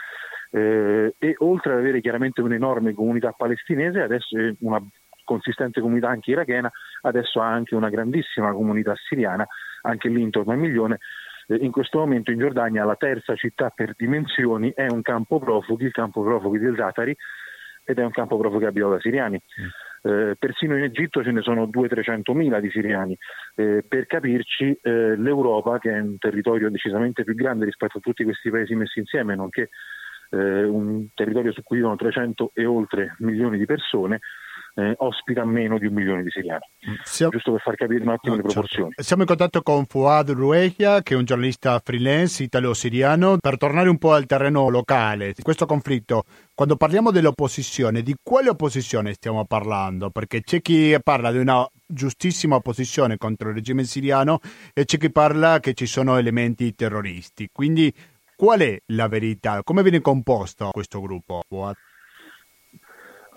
eh, 0.52 1.16
e 1.18 1.36
oltre 1.40 1.74
ad 1.74 1.80
avere 1.80 2.02
chiaramente 2.02 2.42
un'enorme 2.42 2.94
comunità 2.94 3.32
palestinese, 3.32 4.02
adesso 4.02 4.38
è 4.38 4.54
una 4.60 4.82
consistente 5.24 5.82
comunità 5.82 6.10
anche 6.10 6.32
irachena, 6.32 6.72
adesso 7.02 7.42
ha 7.42 7.52
anche 7.52 7.76
una 7.76 7.90
grandissima 7.90 8.52
comunità 8.52 8.94
siriana, 8.96 9.46
anche 9.82 10.10
lì 10.10 10.22
intorno 10.22 10.52
a 10.52 10.56
un 10.56 10.62
milione. 10.62 11.00
Eh, 11.48 11.58
in 11.62 11.72
questo 11.72 12.00
momento 12.00 12.32
in 12.32 12.40
Giordania 12.40 12.86
la 12.86 12.96
terza 12.96 13.36
città 13.36 13.70
per 13.70 13.94
dimensioni 13.96 14.72
è 14.76 14.88
un 14.90 15.02
campo 15.02 15.40
profughi, 15.40 15.86
il 15.86 15.92
campo 15.92 16.24
profughi 16.24 16.60
del 16.60 16.76
Zatari, 16.76 17.16
ed 17.86 18.00
è 18.00 18.04
un 18.04 18.12
campo 18.12 18.38
profughi 18.38 18.66
abitato 18.66 18.94
da 18.94 19.00
siriani. 19.00 19.40
Mm. 19.62 20.12
Eh, 20.12 20.36
persino 20.38 20.78
in 20.78 20.84
Egitto 20.84 21.24
ce 21.24 21.32
ne 21.32 21.42
sono 21.42 21.66
200-300 21.66 22.34
mila 22.34 22.60
di 22.60 22.70
siriani. 22.70 23.18
Eh, 23.56 23.84
per 23.88 24.06
capirci, 24.08 24.78
eh, 24.82 25.16
l'Europa, 25.16 25.80
che 25.80 25.92
è 25.92 26.00
un 26.00 26.18
territorio 26.18 26.70
decisamente 26.70 27.24
più 27.24 27.36
grande 27.36 27.66
rispetto 27.66 27.98
a 27.98 28.02
tutti 28.02 28.24
questi 28.24 28.50
paesi 28.50 28.76
messi 28.76 29.00
insieme, 29.00 29.36
nonché 29.36 29.70
eh, 30.32 30.64
un 30.64 31.08
territorio 31.14 31.52
su 31.52 31.64
cui 31.64 31.78
vivono 31.78 31.96
300 31.96 32.52
e 32.54 32.66
oltre 32.66 33.16
milioni 33.20 33.58
di 33.58 33.66
persone, 33.66 34.20
eh, 34.76 34.94
ospita 34.98 35.46
meno 35.46 35.78
di 35.78 35.88
un 35.88 35.94
milione 35.94 36.24
di 36.24 36.30
siriani. 36.30 36.62
Siamo... 37.04 37.32
Giusto 37.32 37.52
per 37.54 37.62
far 37.62 37.76
capire 37.76 38.04
un 38.04 38.10
attimo 38.10 38.36
no, 38.36 38.42
le 38.42 38.48
certo. 38.48 38.60
proporzioni. 38.60 38.90
Certo. 38.90 39.04
Siamo 39.04 39.22
in 39.22 39.28
contatto 39.28 39.62
con 39.62 39.86
Fuad 39.86 40.32
Ruegia, 40.32 41.02
che 41.02 41.14
è 41.14 41.18
un 41.18 41.24
giornalista 41.24 41.80
freelance 41.84 42.44
italo-siriano, 42.44 43.38
per 43.40 43.58
tornare 43.58 43.90
un 43.90 43.98
po' 43.98 44.14
al 44.14 44.26
terreno 44.26 44.70
locale. 44.70 45.34
Questo 45.42 45.66
conflitto, 45.66 46.24
quando 46.54 46.76
parliamo 46.76 47.12
dell'opposizione, 47.12 48.02
di 48.02 48.16
quale 48.22 48.50
opposizione 48.50 49.14
stiamo 49.14 49.46
parlando? 49.46 50.10
Perché 50.10 50.42
c'è 50.42 50.62
chi 50.62 50.96
parla 51.02 51.32
di 51.32 51.38
una 51.38 51.68
giustissima 51.88 52.56
opposizione 52.56 53.18
contro 53.18 53.50
il 53.50 53.56
regime 53.56 53.84
siriano 53.84 54.40
e 54.74 54.86
c'è 54.86 54.98
chi 54.98 55.12
parla 55.12 55.60
che 55.60 55.74
ci 55.74 55.86
sono 55.86 56.18
elementi 56.18 56.74
terroristi. 56.76 57.50
Quindi 57.52 57.94
qual 58.36 58.60
è 58.60 58.78
la 58.88 59.08
verità? 59.08 59.62
Come 59.64 59.82
viene 59.84 60.02
composto 60.02 60.70
questo 60.72 61.00
gruppo? 61.00 61.44
Fuad? 61.48 61.76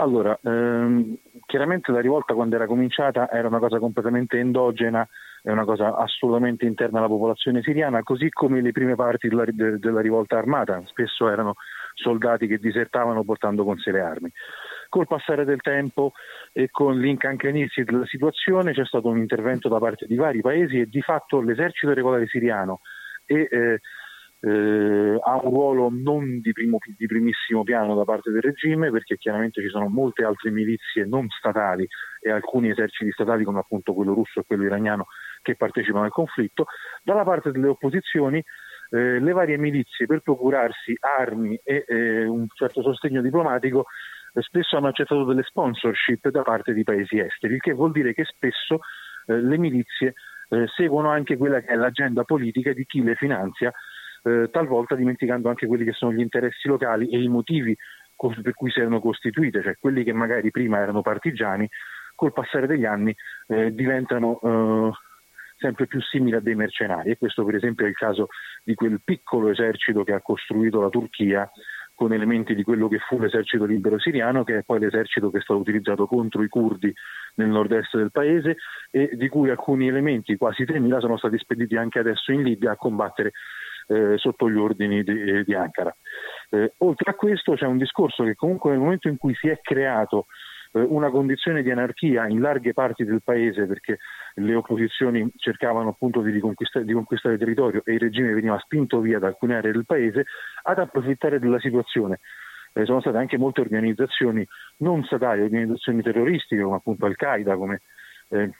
Allora, 0.00 0.38
ehm, 0.44 1.16
chiaramente 1.48 1.90
la 1.92 2.00
rivolta 2.00 2.34
quando 2.34 2.56
era 2.56 2.66
cominciata 2.66 3.30
era 3.30 3.48
una 3.48 3.58
cosa 3.58 3.78
completamente 3.78 4.38
endogena, 4.38 5.08
è 5.42 5.50
una 5.50 5.64
cosa 5.64 5.96
assolutamente 5.96 6.66
interna 6.66 6.98
alla 6.98 7.08
popolazione 7.08 7.62
siriana, 7.62 8.02
così 8.02 8.28
come 8.28 8.60
le 8.60 8.70
prime 8.70 8.94
parti 8.96 9.28
della, 9.28 9.46
de, 9.46 9.78
della 9.78 10.02
rivolta 10.02 10.36
armata, 10.36 10.82
spesso 10.84 11.26
erano 11.26 11.54
soldati 11.94 12.46
che 12.46 12.58
disertavano 12.58 13.24
portando 13.24 13.64
con 13.64 13.78
sé 13.78 13.92
le 13.92 14.00
armi. 14.00 14.30
Col 14.90 15.06
passare 15.06 15.46
del 15.46 15.62
tempo 15.62 16.12
e 16.52 16.68
con 16.70 16.98
l'incancrenirsi 16.98 17.82
della 17.82 18.04
situazione 18.04 18.74
c'è 18.74 18.84
stato 18.84 19.08
un 19.08 19.16
intervento 19.16 19.70
da 19.70 19.78
parte 19.78 20.04
di 20.04 20.16
vari 20.16 20.42
paesi 20.42 20.80
e 20.80 20.86
di 20.86 21.00
fatto 21.00 21.40
l'esercito 21.40 21.94
regolare 21.94 22.26
siriano 22.26 22.80
e 23.24 23.48
eh, 23.50 23.80
eh, 24.40 25.18
ha 25.20 25.34
un 25.42 25.50
ruolo 25.50 25.88
non 25.90 26.40
di, 26.40 26.52
primo, 26.52 26.78
di, 26.96 27.06
primissimo 27.06 27.64
piano 27.64 27.94
da 27.94 28.04
parte 28.04 28.30
del 28.30 28.42
regime 28.42 28.90
perché 28.90 29.16
chiaramente 29.16 29.60
ci 29.60 29.68
sono 29.68 29.88
molte 29.88 30.24
altre 30.24 30.50
milizie 30.50 31.04
non 31.04 31.28
statali 31.28 31.86
e 32.20 32.30
alcuni 32.30 32.70
eserciti 32.70 33.10
statali 33.10 33.44
come 33.44 33.58
appunto 33.58 33.92
quello 33.94 34.14
russo 34.14 34.40
e 34.40 34.44
quello 34.46 34.64
iraniano 34.64 35.06
che 35.42 35.56
partecipano 35.56 36.04
al 36.04 36.10
conflitto. 36.10 36.66
Dalla 37.02 37.24
parte 37.24 37.50
delle 37.50 37.68
opposizioni 37.68 38.42
eh, 38.90 39.18
le 39.18 39.32
varie 39.32 39.58
milizie 39.58 40.06
per 40.06 40.20
procurarsi 40.20 40.96
armi 40.98 41.58
e 41.62 41.84
eh, 41.86 42.24
un 42.24 42.46
certo 42.54 42.82
sostegno 42.82 43.20
diplomatico 43.20 43.86
eh, 44.32 44.42
spesso 44.42 44.76
hanno 44.76 44.88
accettato 44.88 45.24
delle 45.24 45.42
sponsorship 45.42 46.28
da 46.28 46.42
parte 46.42 46.72
di 46.72 46.84
paesi 46.84 47.18
esteri, 47.18 47.54
il 47.54 47.60
che 47.60 47.72
vuol 47.72 47.92
dire 47.92 48.14
che 48.14 48.24
spesso 48.24 48.78
eh, 49.26 49.40
le 49.40 49.58
milizie 49.58 50.14
eh, 50.50 50.66
seguono 50.74 51.10
anche 51.10 51.36
quella 51.36 51.60
che 51.60 51.66
è 51.66 51.74
l'agenda 51.74 52.24
politica 52.24 52.72
di 52.72 52.84
chi 52.86 53.02
le 53.02 53.14
finanzia, 53.14 53.72
eh, 54.28 54.50
talvolta 54.50 54.94
dimenticando 54.94 55.48
anche 55.48 55.66
quelli 55.66 55.84
che 55.84 55.92
sono 55.92 56.12
gli 56.12 56.20
interessi 56.20 56.68
locali 56.68 57.08
e 57.08 57.20
i 57.20 57.28
motivi 57.28 57.76
per 58.42 58.52
cui 58.54 58.70
si 58.70 58.80
erano 58.80 59.00
costituite, 59.00 59.62
cioè 59.62 59.76
quelli 59.78 60.02
che 60.02 60.12
magari 60.12 60.50
prima 60.50 60.78
erano 60.78 61.02
partigiani, 61.02 61.68
col 62.16 62.32
passare 62.32 62.66
degli 62.66 62.84
anni 62.84 63.14
eh, 63.46 63.72
diventano 63.72 64.40
eh, 64.42 64.90
sempre 65.56 65.86
più 65.86 66.00
simili 66.00 66.34
a 66.34 66.40
dei 66.40 66.56
mercenari. 66.56 67.10
E 67.10 67.16
questo 67.16 67.44
per 67.44 67.54
esempio 67.54 67.86
è 67.86 67.88
il 67.88 67.94
caso 67.94 68.26
di 68.64 68.74
quel 68.74 69.00
piccolo 69.04 69.50
esercito 69.50 70.02
che 70.02 70.12
ha 70.12 70.20
costruito 70.20 70.80
la 70.80 70.88
Turchia 70.88 71.48
con 71.94 72.12
elementi 72.12 72.54
di 72.54 72.62
quello 72.62 72.86
che 72.86 72.98
fu 72.98 73.18
l'esercito 73.18 73.64
libero 73.64 73.98
siriano, 73.98 74.44
che 74.44 74.58
è 74.58 74.62
poi 74.62 74.78
l'esercito 74.78 75.30
che 75.30 75.38
è 75.38 75.40
stato 75.40 75.58
utilizzato 75.58 76.06
contro 76.06 76.44
i 76.44 76.48
curdi 76.48 76.94
nel 77.34 77.48
nord-est 77.48 77.96
del 77.96 78.12
paese 78.12 78.56
e 78.92 79.10
di 79.14 79.28
cui 79.28 79.50
alcuni 79.50 79.88
elementi, 79.88 80.36
quasi 80.36 80.62
3.000, 80.62 81.00
sono 81.00 81.16
stati 81.16 81.36
spediti 81.38 81.76
anche 81.76 81.98
adesso 81.98 82.30
in 82.30 82.42
Libia 82.42 82.70
a 82.70 82.76
combattere 82.76 83.32
eh, 83.88 84.16
sotto 84.16 84.48
gli 84.48 84.56
ordini 84.56 85.02
di, 85.02 85.44
di 85.44 85.54
Ankara. 85.54 85.94
Eh, 86.50 86.74
oltre 86.78 87.10
a 87.10 87.14
questo 87.14 87.54
c'è 87.54 87.66
un 87.66 87.78
discorso 87.78 88.24
che 88.24 88.34
comunque 88.34 88.70
nel 88.70 88.80
momento 88.80 89.08
in 89.08 89.16
cui 89.16 89.34
si 89.34 89.48
è 89.48 89.58
creato 89.60 90.26
eh, 90.72 90.80
una 90.80 91.10
condizione 91.10 91.62
di 91.62 91.70
anarchia 91.70 92.26
in 92.28 92.40
larghe 92.40 92.72
parti 92.72 93.04
del 93.04 93.22
paese 93.22 93.66
perché 93.66 93.98
le 94.34 94.54
opposizioni 94.54 95.30
cercavano 95.36 95.90
appunto 95.90 96.20
di, 96.20 96.30
di 96.32 96.40
conquistare 96.40 97.38
territorio 97.38 97.82
e 97.84 97.94
il 97.94 98.00
regime 98.00 98.32
veniva 98.32 98.58
spinto 98.58 99.00
via 99.00 99.18
da 99.18 99.28
alcune 99.28 99.56
aree 99.56 99.72
del 99.72 99.86
paese 99.86 100.24
ad 100.62 100.78
approfittare 100.78 101.38
della 101.38 101.58
situazione. 101.58 102.20
Eh, 102.74 102.84
sono 102.84 103.00
state 103.00 103.16
anche 103.16 103.38
molte 103.38 103.62
organizzazioni 103.62 104.46
non 104.78 105.02
statali, 105.04 105.40
organizzazioni 105.40 106.02
terroristiche 106.02 106.62
come 106.62 106.76
appunto 106.76 107.06
Al-Qaeda, 107.06 107.56
come 107.56 107.80
eh, 108.28 108.50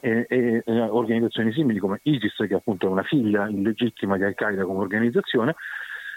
e, 0.00 0.26
e, 0.28 0.62
organizzazioni 0.66 1.52
simili 1.52 1.78
come 1.78 2.00
ISIS, 2.02 2.34
che 2.46 2.54
appunto 2.54 2.86
è 2.86 2.90
una 2.90 3.02
figlia 3.02 3.48
illegittima 3.48 4.16
di 4.16 4.24
Al-Qaeda 4.24 4.64
come 4.64 4.80
organizzazione, 4.80 5.54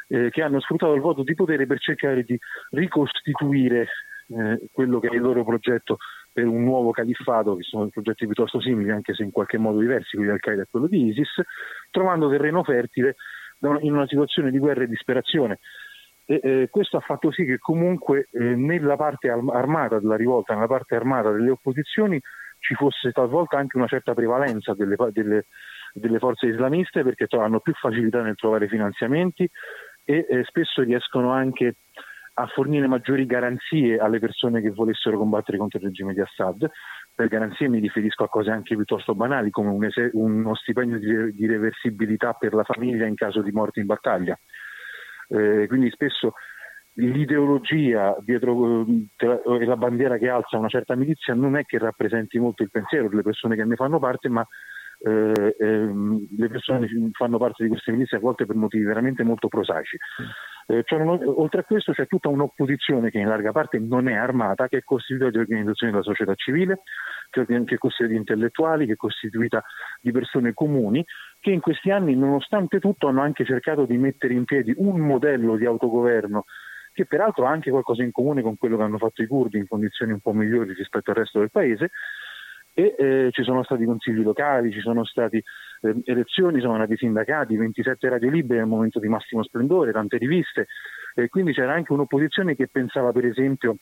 eh, 0.07 0.29
che 0.29 0.41
hanno 0.41 0.59
sfruttato 0.59 0.93
il 0.93 1.01
voto 1.01 1.23
di 1.23 1.33
potere 1.35 1.65
per 1.65 1.79
cercare 1.79 2.23
di 2.23 2.37
ricostituire 2.71 3.87
eh, 4.29 4.59
quello 4.71 4.99
che 4.99 5.09
è 5.09 5.15
il 5.15 5.21
loro 5.21 5.43
progetto 5.43 5.97
per 6.31 6.47
un 6.47 6.63
nuovo 6.63 6.91
califfato, 6.91 7.55
che 7.55 7.63
sono 7.63 7.89
progetti 7.89 8.25
piuttosto 8.25 8.61
simili, 8.61 8.91
anche 8.91 9.13
se 9.13 9.23
in 9.23 9.31
qualche 9.31 9.57
modo 9.57 9.79
diversi, 9.79 10.15
quelli 10.15 10.27
di 10.27 10.33
Al-Qaeda 10.33 10.61
e 10.63 10.67
quello 10.69 10.87
di 10.87 11.07
ISIS, 11.07 11.41
trovando 11.89 12.29
terreno 12.29 12.63
fertile 12.63 13.15
in 13.81 13.93
una 13.93 14.07
situazione 14.07 14.51
di 14.51 14.57
guerra 14.57 14.83
e 14.83 14.87
disperazione. 14.87 15.59
E, 16.25 16.39
eh, 16.43 16.67
questo 16.69 16.97
ha 16.97 17.01
fatto 17.01 17.31
sì 17.31 17.43
che 17.45 17.57
comunque 17.57 18.27
eh, 18.31 18.39
nella 18.39 18.95
parte 18.95 19.29
armata 19.29 19.99
della 19.99 20.15
rivolta, 20.15 20.53
nella 20.53 20.67
parte 20.67 20.95
armata 20.95 21.31
delle 21.31 21.51
opposizioni, 21.51 22.19
ci 22.61 22.75
fosse 22.75 23.11
talvolta 23.11 23.57
anche 23.57 23.75
una 23.75 23.87
certa 23.87 24.13
prevalenza 24.13 24.73
delle, 24.73 24.95
delle, 25.11 25.45
delle 25.93 26.19
forze 26.19 26.45
islamiste 26.45 27.03
perché 27.03 27.27
hanno 27.37 27.59
più 27.59 27.73
facilità 27.73 28.21
nel 28.21 28.35
trovare 28.35 28.67
finanziamenti 28.67 29.49
e 30.05 30.25
eh, 30.29 30.43
spesso 30.45 30.83
riescono 30.83 31.31
anche 31.31 31.75
a 32.35 32.47
fornire 32.47 32.87
maggiori 32.87 33.25
garanzie 33.25 33.97
alle 33.97 34.19
persone 34.19 34.61
che 34.61 34.69
volessero 34.69 35.17
combattere 35.17 35.57
contro 35.57 35.79
il 35.79 35.85
regime 35.85 36.13
di 36.13 36.21
Assad. 36.21 36.69
Per 37.13 37.27
garanzie 37.27 37.67
mi 37.67 37.79
riferisco 37.79 38.23
a 38.23 38.29
cose 38.29 38.51
anche 38.51 38.75
piuttosto 38.75 39.13
banali 39.15 39.49
come 39.49 39.69
un 39.69 39.83
es- 39.83 40.11
uno 40.13 40.55
stipendio 40.55 40.97
di, 40.97 41.33
di, 41.33 41.45
reversibilità 41.45 42.33
per 42.33 42.53
la 42.53 42.63
famiglia 42.63 43.05
in 43.05 43.15
caso 43.15 43.41
di 43.41 43.51
morte 43.51 43.81
in 43.81 43.85
battaglia. 43.85 44.37
Eh, 45.27 45.65
quindi 45.67 45.89
spesso 45.91 46.33
l'ideologia 46.95 48.17
dietro 48.21 48.85
e 48.85 49.65
la 49.65 49.77
bandiera 49.77 50.17
che 50.17 50.29
alza 50.29 50.57
una 50.57 50.67
certa 50.67 50.95
milizia 50.95 51.33
non 51.33 51.55
è 51.55 51.63
che 51.63 51.77
rappresenti 51.77 52.37
molto 52.37 52.63
il 52.63 52.69
pensiero 52.69 53.07
delle 53.07 53.21
persone 53.21 53.55
che 53.55 53.63
ne 53.63 53.75
fanno 53.75 53.99
parte, 53.99 54.27
ma 54.29 54.45
eh, 55.03 55.55
ehm, 55.57 56.27
le 56.37 56.47
persone 56.47 56.87
fanno 57.13 57.37
parte 57.37 57.63
di 57.63 57.69
queste 57.69 57.91
milizie 57.91 58.17
a 58.17 58.19
volte 58.19 58.45
per 58.45 58.55
motivi 58.55 58.83
veramente 58.83 59.23
molto 59.23 59.47
prosaici. 59.47 59.97
Eh, 60.67 60.83
cioè, 60.85 61.01
oltre 61.01 61.61
a 61.61 61.63
questo 61.63 61.91
c'è 61.91 62.05
tutta 62.07 62.29
un'opposizione 62.29 63.09
che 63.09 63.17
in 63.17 63.27
larga 63.27 63.51
parte 63.51 63.79
non 63.79 64.07
è 64.07 64.13
armata, 64.13 64.67
che 64.67 64.77
è 64.77 64.83
costituita 64.83 65.31
di 65.31 65.39
organizzazioni 65.39 65.91
della 65.91 66.03
società 66.03 66.35
civile, 66.35 66.81
che 67.29 67.41
è 67.41 67.77
costituita 67.77 68.13
di 68.13 68.15
intellettuali, 68.15 68.85
che 68.85 68.93
è 68.93 68.97
costituita 68.97 69.63
di 69.99 70.11
persone 70.11 70.53
comuni, 70.53 71.03
che 71.39 71.51
in 71.51 71.61
questi 71.61 71.89
anni, 71.89 72.15
nonostante 72.15 72.79
tutto, 72.79 73.07
hanno 73.07 73.21
anche 73.21 73.43
cercato 73.43 73.85
di 73.85 73.97
mettere 73.97 74.33
in 74.33 74.45
piedi 74.45 74.73
un 74.77 74.99
modello 74.99 75.55
di 75.55 75.65
autogoverno 75.65 76.45
che 76.93 77.05
peraltro 77.05 77.45
ha 77.45 77.49
anche 77.49 77.69
qualcosa 77.69 78.03
in 78.03 78.11
comune 78.11 78.41
con 78.41 78.57
quello 78.57 78.77
che 78.77 78.83
hanno 78.83 78.97
fatto 78.97 79.21
i 79.21 79.27
curdi 79.27 79.57
in 79.57 79.67
condizioni 79.67 80.11
un 80.11 80.19
po' 80.19 80.33
migliori 80.33 80.73
rispetto 80.73 81.11
al 81.11 81.17
resto 81.17 81.39
del 81.39 81.51
paese, 81.51 81.91
e 82.73 82.95
eh, 82.97 83.29
ci 83.31 83.43
sono 83.43 83.63
stati 83.63 83.85
consigli 83.85 84.23
locali, 84.23 84.71
ci 84.71 84.79
sono 84.79 85.03
state 85.03 85.43
eh, 85.81 85.95
elezioni, 86.05 86.61
sono 86.61 86.77
nati 86.77 86.95
sindacati, 86.95 87.57
27 87.57 88.09
radio 88.09 88.29
libere 88.29 88.61
al 88.61 88.67
momento 88.67 88.99
di 88.99 89.07
massimo 89.07 89.43
splendore, 89.43 89.91
tante 89.91 90.17
riviste, 90.17 90.67
e 91.15 91.27
quindi 91.27 91.53
c'era 91.53 91.73
anche 91.73 91.91
un'opposizione 91.91 92.55
che 92.55 92.67
pensava 92.67 93.11
per 93.11 93.25
esempio 93.25 93.75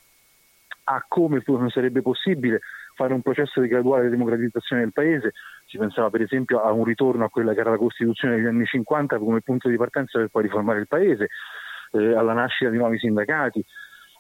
a 0.86 1.06
come 1.08 1.44
sarebbe 1.70 2.02
possibile 2.02 2.62
fare 2.96 3.14
un 3.14 3.22
processo 3.22 3.62
di 3.62 3.68
graduale 3.68 4.10
democratizzazione 4.10 4.82
del 4.82 4.92
paese, 4.92 5.34
si 5.68 5.78
pensava 5.78 6.10
per 6.10 6.22
esempio 6.22 6.62
a 6.62 6.72
un 6.72 6.84
ritorno 6.84 7.24
a 7.24 7.30
quella 7.30 7.54
che 7.54 7.60
era 7.60 7.70
la 7.70 7.78
Costituzione 7.78 8.36
degli 8.36 8.48
anni 8.48 8.66
50 8.66 9.20
come 9.20 9.42
punto 9.42 9.70
di 9.70 9.78
partenza 9.78 10.18
per 10.18 10.30
poi 10.30 10.44
riformare 10.44 10.80
il 10.80 10.88
paese, 10.88 11.30
eh, 11.92 12.14
alla 12.16 12.34
nascita 12.34 12.70
di 12.70 12.78
nuovi 12.78 12.98
sindacati, 12.98 13.64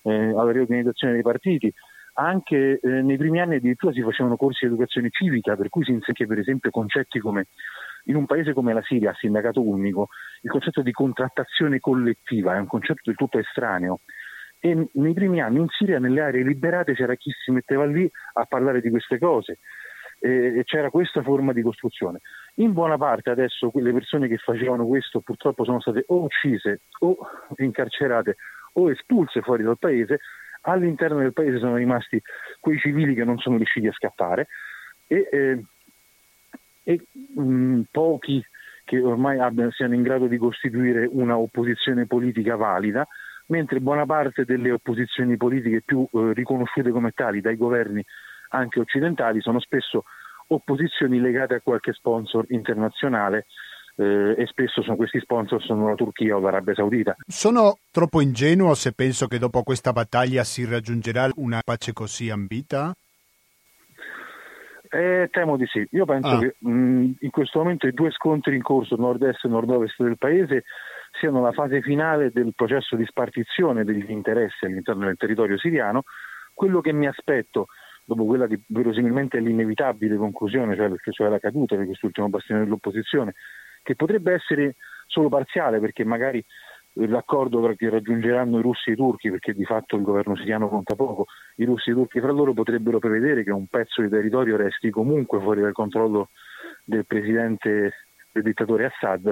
eh, 0.04 0.30
alla 0.30 0.52
riorganizzazione 0.52 1.14
dei 1.14 1.22
partiti 1.22 1.74
anche 2.20 2.80
eh, 2.82 2.88
nei 3.02 3.18
primi 3.18 3.40
anni 3.40 3.56
addirittura 3.56 3.94
si 3.94 4.02
facevano 4.02 4.36
corsi 4.36 4.66
di 4.66 4.74
educazione 4.74 5.10
civica, 5.10 5.56
per 5.56 5.70
cui 5.70 5.86
si 5.86 5.92
insegna 5.92 6.28
per 6.28 6.40
esempio 6.40 6.70
concetti 6.70 7.20
come 7.20 7.48
in 8.06 8.16
un 8.16 8.26
paese 8.26 8.54
come 8.54 8.74
la 8.74 8.82
Siria, 8.82 9.14
sindacato 9.14 9.62
unico, 9.62 10.10
il 10.42 10.50
concetto 10.50 10.82
di 10.82 10.92
contrattazione 10.92 11.80
collettiva 11.80 12.56
è 12.56 12.60
un 12.60 12.68
concetto 12.68 13.02
del 13.06 13.16
tutto 13.16 13.40
estraneo. 13.40 14.02
E 14.60 14.90
nei 14.94 15.14
primi 15.14 15.40
anni 15.40 15.60
in 15.60 15.68
Siria, 15.70 16.00
nelle 16.00 16.22
aree 16.22 16.44
liberate, 16.44 16.94
c'era 16.94 17.16
chi 17.16 17.32
si 17.32 17.52
metteva 17.52 17.86
lì 17.86 18.10
a 18.34 18.46
parlare 18.46 18.82
di 18.82 18.90
queste 18.90 19.18
cose 19.18 19.60
e 20.20 20.64
c'era 20.66 20.90
questa 20.90 21.22
forma 21.22 21.54
di 21.54 21.62
costruzione. 21.62 22.20
In 22.60 22.74
buona 22.74 22.98
parte 22.98 23.30
adesso 23.30 23.70
quelle 23.70 23.94
persone 23.94 24.28
che 24.28 24.38
facevano 24.38 24.86
questo 24.86 25.22
purtroppo 25.22 25.64
sono 25.64 25.80
state 25.80 26.04
o 26.08 26.24
uccise 26.24 26.82
o 27.00 27.18
incarcerate 27.58 28.36
o 28.74 28.92
espulse 28.92 29.42
fuori 29.42 29.64
dal 29.64 29.78
paese. 29.78 30.20
All'interno 30.62 31.20
del 31.20 31.32
paese 31.32 31.58
sono 31.58 31.78
rimasti 31.78 32.22
quei 32.60 32.78
civili 32.78 33.14
che 33.14 33.24
non 33.24 33.38
sono 33.38 33.56
riusciti 33.56 33.88
a 33.88 33.94
scappare 33.94 34.48
e, 35.08 35.30
eh, 35.32 35.64
e 36.84 37.02
mh, 37.36 37.42
mm, 37.42 37.82
pochi 37.92 38.44
che 38.84 39.00
ormai 39.00 39.40
abbiano, 39.40 39.72
siano 39.72 39.94
in 39.94 40.02
grado 40.02 40.28
di 40.28 40.38
costituire 40.38 41.08
una 41.10 41.38
opposizione 41.38 42.08
politica 42.08 42.58
valida, 42.58 43.08
mentre 43.48 43.80
buona 43.80 44.06
parte 44.06 44.44
delle 44.44 44.72
opposizioni 44.72 45.38
politiche 45.38 45.82
più 45.86 46.06
eh, 46.12 46.34
riconosciute 46.34 46.92
come 46.92 47.12
tali 47.12 47.40
dai 47.40 47.56
governi 47.56 48.04
anche 48.50 48.80
occidentali 48.80 49.42
sono 49.42 49.60
spesso 49.60 50.06
opposizioni 50.50 51.20
legate 51.20 51.56
a 51.56 51.62
qualche 51.62 51.94
sponsor 51.94 52.46
internazionale 52.50 53.46
eh, 53.96 54.36
e 54.38 54.46
spesso 54.48 54.82
sono, 54.82 54.96
questi 54.96 55.20
sponsor 55.20 55.62
sono 55.62 55.90
la 55.90 55.96
Turchia 55.96 56.36
o 56.36 56.40
l'Arabia 56.40 56.74
Saudita. 56.74 57.16
Sono 57.28 57.80
troppo 57.92 58.22
ingenuo 58.22 58.74
se 58.74 58.94
penso 58.94 59.28
che 59.28 59.38
dopo 59.38 59.64
questa 59.64 59.92
battaglia 59.92 60.44
si 60.44 60.66
raggiungerà 60.66 61.30
una 61.36 61.62
pace 61.64 61.92
così 61.92 62.30
ambita? 62.30 62.94
Eh, 64.92 65.28
temo 65.32 65.56
di 65.58 65.68
sì. 65.68 65.86
Io 65.92 66.06
penso 66.06 66.30
ah. 66.30 66.40
che 66.40 66.56
mh, 66.60 67.12
in 67.20 67.30
questo 67.30 67.60
momento 67.60 67.88
i 67.88 67.94
due 67.94 68.10
scontri 68.12 68.56
in 68.56 68.64
corso 68.64 68.96
nord-est 68.96 69.46
e 69.46 69.48
nord-ovest 69.50 70.02
del 70.02 70.18
paese 70.18 70.64
siano 71.20 71.42
la 71.42 71.52
fase 71.52 71.82
finale 71.82 72.32
del 72.32 72.54
processo 72.56 72.96
di 72.96 73.06
spartizione 73.06 73.84
degli 73.84 74.10
interessi 74.10 74.66
all'interno 74.66 75.06
del 75.06 75.18
territorio 75.18 75.58
siriano. 75.58 76.04
Quello 76.54 76.82
che 76.82 76.92
mi 76.92 77.08
aspetto 77.08 77.68
dopo 78.10 78.26
quella 78.26 78.48
che 78.48 78.62
verosimilmente 78.68 79.38
è 79.38 79.42
l'inevitabile 79.42 80.18
conclusione, 80.18 80.76
cioè, 80.76 80.92
cioè 81.12 81.30
la 81.30 81.38
caduta 81.38 81.76
di 81.76 81.86
quest'ultimo 81.86 82.28
bastione 82.28 82.64
dell'opposizione, 82.64 83.36
che 83.84 83.96
potrebbe 83.96 84.34
essere 84.34 84.76
solo 85.06 85.30
parziale 85.30 85.80
perché 85.80 86.04
magari 86.04 86.44
l'accordo 86.94 87.62
che 87.76 87.90
raggiungeranno 87.90 88.58
i 88.58 88.62
russi 88.64 88.90
e 88.90 88.94
i 88.94 88.96
turchi, 88.96 89.30
perché 89.30 89.54
di 89.54 89.64
fatto 89.64 89.96
il 89.96 90.02
governo 90.02 90.36
siriano 90.36 90.68
conta 90.68 90.96
poco, 90.96 91.28
i 91.58 91.66
russi 91.66 91.90
e 91.90 91.94
i 91.94 91.96
turchi 91.96 92.20
fra 92.20 92.32
loro 92.32 92.54
potrebbero 92.54 92.98
prevedere 92.98 93.44
che 93.44 93.52
un 93.52 93.68
pezzo 93.68 94.02
di 94.02 94.10
territorio 94.10 94.58
resti 94.58 94.90
comunque 94.90 95.40
fuori 95.40 95.62
dal 95.62 95.72
controllo 95.72 96.30
del 96.84 97.06
presidente, 97.06 97.94
del 98.32 98.44
dittatore 98.44 98.86
Assad 98.86 99.32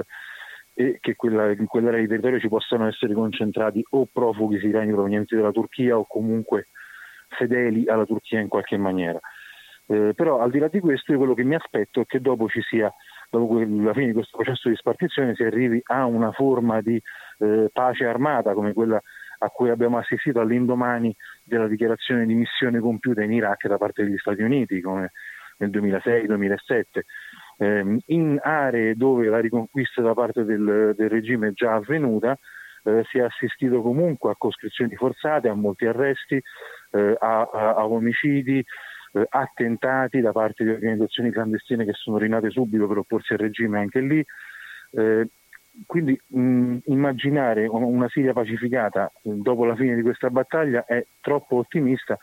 e 0.72 0.98
che 1.00 1.16
quella, 1.16 1.50
in 1.50 1.66
quell'area 1.66 2.00
di 2.00 2.06
territorio 2.06 2.38
ci 2.38 2.48
possano 2.48 2.86
essere 2.86 3.12
concentrati 3.12 3.84
o 3.90 4.06
profughi 4.10 4.60
siriani 4.60 4.92
provenienti 4.92 5.34
dalla 5.34 5.50
Turchia 5.50 5.98
o 5.98 6.06
comunque 6.06 6.68
fedeli 7.28 7.86
alla 7.86 8.04
Turchia 8.04 8.40
in 8.40 8.48
qualche 8.48 8.76
maniera. 8.76 9.20
Eh, 9.86 10.12
però 10.14 10.40
al 10.40 10.50
di 10.50 10.58
là 10.58 10.68
di 10.68 10.80
questo 10.80 11.12
io 11.12 11.18
quello 11.18 11.34
che 11.34 11.44
mi 11.44 11.54
aspetto 11.54 12.00
è 12.00 12.06
che 12.06 12.20
dopo 12.20 12.46
ci 12.48 12.60
sia 12.60 12.92
dopo 13.30 13.58
la 13.58 13.92
fine 13.94 14.06
di 14.06 14.12
questo 14.12 14.36
processo 14.36 14.68
di 14.68 14.76
spartizione 14.76 15.34
si 15.34 15.42
arrivi 15.42 15.80
a 15.84 16.04
una 16.04 16.30
forma 16.32 16.82
di 16.82 17.00
eh, 17.38 17.70
pace 17.72 18.04
armata 18.04 18.52
come 18.52 18.74
quella 18.74 19.00
a 19.40 19.48
cui 19.48 19.70
abbiamo 19.70 19.96
assistito 19.98 20.40
all'indomani 20.40 21.14
della 21.42 21.68
dichiarazione 21.68 22.26
di 22.26 22.34
missione 22.34 22.80
compiuta 22.80 23.22
in 23.22 23.32
Iraq 23.32 23.66
da 23.66 23.78
parte 23.78 24.04
degli 24.04 24.18
Stati 24.18 24.42
Uniti 24.42 24.80
come 24.82 25.12
nel 25.58 25.70
2006-2007 25.70 26.82
eh, 27.58 27.98
in 28.06 28.38
aree 28.42 28.94
dove 28.94 29.26
la 29.28 29.40
riconquista 29.40 30.02
da 30.02 30.12
parte 30.12 30.44
del, 30.44 30.92
del 30.94 31.08
regime 31.08 31.48
è 31.48 31.52
già 31.52 31.74
avvenuta 31.74 32.38
eh, 32.84 33.04
si 33.10 33.18
è 33.18 33.22
assistito 33.22 33.82
comunque 33.82 34.30
a 34.30 34.36
coscrizioni 34.36 34.94
forzate, 34.94 35.48
a 35.48 35.54
molti 35.54 35.86
arresti, 35.86 36.42
eh, 36.90 37.16
a, 37.18 37.48
a, 37.50 37.86
omicidi, 37.86 38.64
eh, 39.12 39.26
attentati 39.28 40.20
da 40.20 40.32
parte 40.32 40.64
di 40.64 40.70
organizzazioni 40.70 41.30
clandestine 41.30 41.84
che 41.84 41.92
sono 41.92 42.18
rinate 42.18 42.50
subito 42.50 42.86
per 42.86 42.98
opporsi 42.98 43.32
al 43.32 43.40
regime 43.40 43.78
anche 43.78 44.00
lì. 44.00 44.24
Eh, 44.92 45.28
quindi 45.86 46.20
mh, 46.26 46.78
immaginare 46.86 47.66
una 47.66 48.08
Siria 48.08 48.32
pacificata 48.32 49.12
dopo 49.22 49.64
la 49.64 49.76
fine 49.76 49.94
di 49.94 50.02
questa 50.02 50.28
battaglia 50.28 50.84
è 50.84 51.04
troppo 51.20 51.56
ottimista 51.56 52.18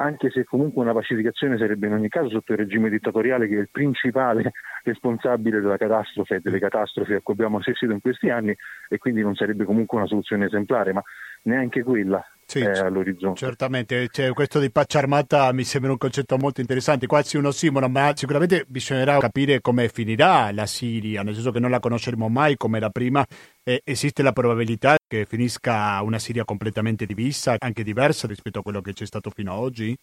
anche 0.00 0.30
se 0.30 0.44
comunque 0.44 0.82
una 0.82 0.92
pacificazione 0.92 1.58
sarebbe 1.58 1.86
in 1.86 1.92
ogni 1.92 2.08
caso 2.08 2.30
sotto 2.30 2.52
il 2.52 2.58
regime 2.58 2.88
dittatoriale 2.88 3.46
che 3.46 3.56
è 3.56 3.60
il 3.60 3.68
principale 3.70 4.52
responsabile 4.82 5.60
della 5.60 5.76
catastrofe 5.76 6.36
e 6.36 6.40
delle 6.40 6.58
catastrofi 6.58 7.12
a 7.12 7.20
cui 7.20 7.34
abbiamo 7.34 7.58
assistito 7.58 7.92
in 7.92 8.00
questi 8.00 8.30
anni 8.30 8.56
e 8.88 8.98
quindi 8.98 9.20
non 9.20 9.34
sarebbe 9.34 9.64
comunque 9.64 9.98
una 9.98 10.06
soluzione 10.06 10.46
esemplare, 10.46 10.92
ma 10.92 11.02
neanche 11.42 11.82
quella 11.82 12.24
sì, 12.50 12.58
è 12.58 12.80
all'orizzonte. 12.80 13.38
Certamente, 13.38 14.08
cioè, 14.08 14.32
questo 14.32 14.58
di 14.58 14.72
pace 14.72 14.98
armata 14.98 15.52
mi 15.52 15.62
sembra 15.62 15.92
un 15.92 15.98
concetto 15.98 16.36
molto 16.36 16.60
interessante, 16.60 17.06
quasi 17.06 17.36
uno 17.36 17.52
simolo, 17.52 17.88
ma 17.88 18.10
sicuramente 18.16 18.64
bisognerà 18.66 19.18
capire 19.18 19.60
come 19.60 19.88
finirà 19.88 20.50
la 20.52 20.66
Siria, 20.66 21.22
nel 21.22 21.34
senso 21.34 21.52
che 21.52 21.60
non 21.60 21.70
la 21.70 21.78
conosceremo 21.78 22.28
mai 22.28 22.56
come 22.56 22.78
era 22.78 22.90
prima. 22.90 23.24
E 23.62 23.82
esiste 23.84 24.24
la 24.24 24.32
probabilità 24.32 24.96
che 25.06 25.26
finisca 25.26 26.02
una 26.02 26.18
Siria 26.18 26.44
completamente 26.44 27.06
divisa, 27.06 27.54
anche 27.56 27.84
diversa 27.84 28.26
rispetto 28.26 28.58
a 28.58 28.62
quello 28.62 28.80
che 28.80 28.94
c'è 28.94 29.06
stato 29.06 29.30
fino 29.30 29.52
ad 29.52 29.58
oggi? 29.60 29.96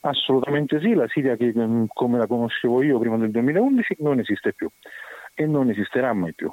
Assolutamente 0.00 0.78
sì, 0.80 0.92
la 0.92 1.08
Siria 1.08 1.36
che 1.36 1.54
mm, 1.56 1.84
come 1.88 2.18
la 2.18 2.26
conoscevo 2.26 2.82
io 2.82 2.98
prima 2.98 3.16
del 3.16 3.30
2011 3.30 3.96
non 4.00 4.18
esiste 4.18 4.52
più 4.52 4.68
e 5.34 5.46
non 5.46 5.70
esisterà 5.70 6.12
mai 6.12 6.34
più. 6.34 6.50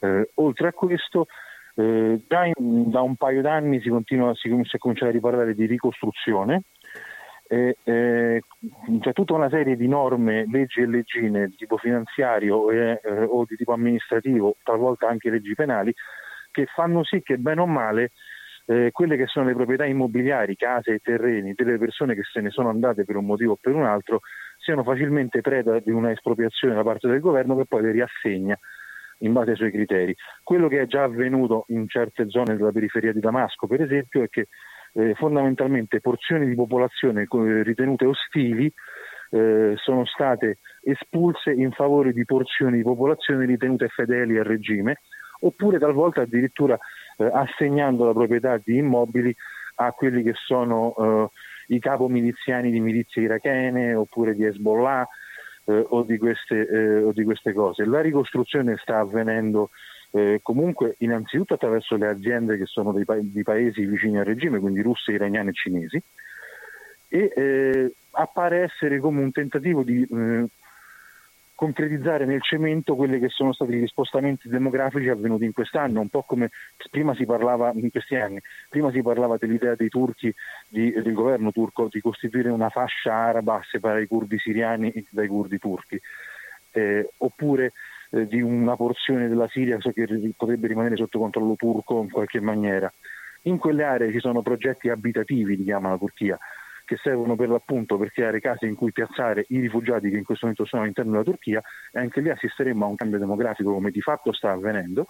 Eh, 0.00 0.30
oltre 0.34 0.68
a 0.68 0.72
questo 0.72 1.26
eh, 1.76 2.22
già 2.26 2.44
in, 2.44 2.90
da 2.90 3.02
un 3.02 3.16
paio 3.16 3.42
d'anni 3.42 3.80
si, 3.80 3.90
continua, 3.90 4.34
si, 4.34 4.48
si 4.64 4.76
è 4.76 4.78
cominciato 4.78 5.10
a 5.10 5.14
riparlare 5.14 5.54
di 5.54 5.66
ricostruzione, 5.66 6.62
eh, 7.48 7.76
eh, 7.84 8.42
c'è 9.00 9.12
tutta 9.12 9.34
una 9.34 9.50
serie 9.50 9.76
di 9.76 9.86
norme, 9.86 10.46
leggi 10.50 10.80
e 10.80 10.86
leggine 10.86 11.48
di 11.48 11.56
tipo 11.56 11.76
finanziario 11.76 12.70
eh, 12.70 13.00
o 13.28 13.44
di 13.44 13.56
tipo 13.56 13.72
amministrativo, 13.72 14.56
talvolta 14.62 15.06
anche 15.08 15.30
leggi 15.30 15.54
penali, 15.54 15.92
che 16.50 16.66
fanno 16.74 17.04
sì 17.04 17.20
che 17.22 17.36
bene 17.36 17.60
o 17.60 17.66
male 17.66 18.12
eh, 18.66 18.90
quelle 18.90 19.16
che 19.16 19.26
sono 19.26 19.46
le 19.46 19.54
proprietà 19.54 19.84
immobiliari, 19.84 20.56
case 20.56 20.94
e 20.94 20.98
terreni 20.98 21.52
delle 21.54 21.78
persone 21.78 22.14
che 22.14 22.22
se 22.22 22.40
ne 22.40 22.50
sono 22.50 22.70
andate 22.70 23.04
per 23.04 23.16
un 23.16 23.26
motivo 23.26 23.52
o 23.52 23.58
per 23.60 23.74
un 23.74 23.84
altro 23.84 24.20
siano 24.56 24.82
facilmente 24.82 25.42
preda 25.42 25.78
di 25.78 25.90
una 25.90 26.10
espropriazione 26.10 26.74
da 26.74 26.82
parte 26.82 27.06
del 27.06 27.20
governo 27.20 27.54
che 27.54 27.66
poi 27.66 27.82
le 27.82 27.92
riassegna 27.92 28.58
in 29.18 29.32
base 29.32 29.50
ai 29.50 29.56
suoi 29.56 29.70
criteri. 29.70 30.14
Quello 30.42 30.68
che 30.68 30.82
è 30.82 30.86
già 30.86 31.04
avvenuto 31.04 31.64
in 31.68 31.88
certe 31.88 32.28
zone 32.28 32.56
della 32.56 32.72
periferia 32.72 33.12
di 33.12 33.20
Damasco, 33.20 33.66
per 33.66 33.82
esempio, 33.82 34.22
è 34.22 34.28
che 34.28 34.48
eh, 34.94 35.14
fondamentalmente 35.14 36.00
porzioni 36.00 36.46
di 36.46 36.54
popolazione 36.54 37.26
ritenute 37.62 38.06
ostili 38.06 38.72
eh, 39.30 39.74
sono 39.76 40.04
state 40.06 40.58
espulse 40.82 41.50
in 41.52 41.72
favore 41.72 42.12
di 42.12 42.24
porzioni 42.24 42.78
di 42.78 42.82
popolazione 42.82 43.44
ritenute 43.44 43.88
fedeli 43.88 44.38
al 44.38 44.44
regime, 44.44 45.00
oppure 45.40 45.78
talvolta 45.78 46.22
addirittura 46.22 46.78
eh, 47.18 47.28
assegnando 47.32 48.04
la 48.04 48.12
proprietà 48.12 48.58
di 48.62 48.76
immobili 48.76 49.34
a 49.76 49.92
quelli 49.92 50.22
che 50.22 50.32
sono 50.34 50.94
eh, 50.96 51.28
i 51.74 51.78
capo 51.80 52.08
miliziani 52.08 52.70
di 52.70 52.80
milizie 52.80 53.22
irachene 53.22 53.94
oppure 53.94 54.34
di 54.34 54.44
Hezbollah 54.44 55.06
o, 55.72 56.02
di 56.02 56.18
queste, 56.18 56.66
eh, 56.66 57.02
o, 57.02 57.12
di 57.12 57.24
queste, 57.24 57.52
cose. 57.52 57.84
La 57.84 58.00
ricostruzione 58.00 58.76
sta 58.80 58.98
avvenendo 58.98 59.70
eh, 60.12 60.40
comunque 60.42 60.94
innanzitutto 60.98 61.54
attraverso 61.54 61.96
le 61.96 62.08
aziende 62.08 62.56
che 62.56 62.66
sono 62.66 62.92
dei 62.92 63.04
pa- 63.04 63.18
di 63.20 63.42
paesi 63.42 63.84
vicini 63.84 64.18
al 64.18 64.24
regime, 64.24 64.58
quindi 64.58 64.80
russi, 64.80 65.10
iraniani 65.10 65.50
e 65.50 65.52
cinesi, 65.52 66.02
e 67.08 67.32
eh, 67.34 67.94
appare 68.12 68.62
essere 68.62 68.98
come 68.98 69.20
un 69.20 69.32
tentativo 69.32 69.82
di 69.82 70.02
eh, 70.02 70.46
concretizzare 71.56 72.26
nel 72.26 72.42
cemento 72.42 72.94
quelli 72.94 73.18
che 73.18 73.30
sono 73.30 73.52
stati 73.52 73.72
gli 73.72 73.86
spostamenti 73.86 74.48
demografici 74.48 75.08
avvenuti 75.08 75.44
in 75.44 75.52
quest'anno, 75.52 76.00
un 76.00 76.08
po' 76.08 76.22
come 76.22 76.50
prima 76.90 77.14
si 77.14 77.24
parlava 77.24 77.72
in 77.74 77.90
questi 77.90 78.14
anni, 78.14 78.38
prima 78.68 78.92
si 78.92 79.02
parlava 79.02 79.38
dell'idea 79.38 79.74
dei 79.74 79.88
turchi, 79.88 80.32
di, 80.68 80.92
del 80.92 81.14
governo 81.14 81.50
turco 81.52 81.88
di 81.90 82.00
costituire 82.00 82.50
una 82.50 82.68
fascia 82.68 83.12
araba 83.14 83.54
a 83.54 83.64
separare 83.68 84.02
i 84.02 84.06
curdi 84.06 84.38
siriani 84.38 84.92
dai 85.08 85.26
curdi 85.28 85.58
turchi, 85.58 85.98
eh, 86.72 87.08
oppure 87.16 87.72
eh, 88.10 88.26
di 88.26 88.42
una 88.42 88.76
porzione 88.76 89.26
della 89.26 89.48
Siria 89.48 89.78
che 89.78 90.06
potrebbe 90.36 90.68
rimanere 90.68 90.96
sotto 90.96 91.18
controllo 91.18 91.56
turco 91.56 92.02
in 92.02 92.10
qualche 92.10 92.40
maniera. 92.40 92.92
In 93.42 93.56
quelle 93.56 93.84
aree 93.84 94.12
ci 94.12 94.20
sono 94.20 94.42
progetti 94.42 94.90
abitativi, 94.90 95.56
li 95.56 95.64
chiama 95.64 95.88
la 95.88 95.96
Turchia, 95.96 96.38
che 96.86 96.96
servono 97.02 97.34
per 97.34 97.48
l'appunto 97.48 97.98
per 97.98 98.12
creare 98.12 98.40
case 98.40 98.64
in 98.64 98.76
cui 98.76 98.92
piazzare 98.92 99.44
i 99.48 99.58
rifugiati 99.58 100.08
che 100.08 100.16
in 100.16 100.24
questo 100.24 100.46
momento 100.46 100.64
sono 100.64 100.82
all'interno 100.82 101.10
della 101.10 101.24
Turchia 101.24 101.60
e 101.92 101.98
anche 101.98 102.20
lì 102.20 102.30
assisteremmo 102.30 102.86
a 102.86 102.88
un 102.88 102.94
cambio 102.94 103.18
demografico 103.18 103.72
come 103.72 103.90
di 103.90 104.00
fatto 104.00 104.32
sta 104.32 104.52
avvenendo, 104.52 105.08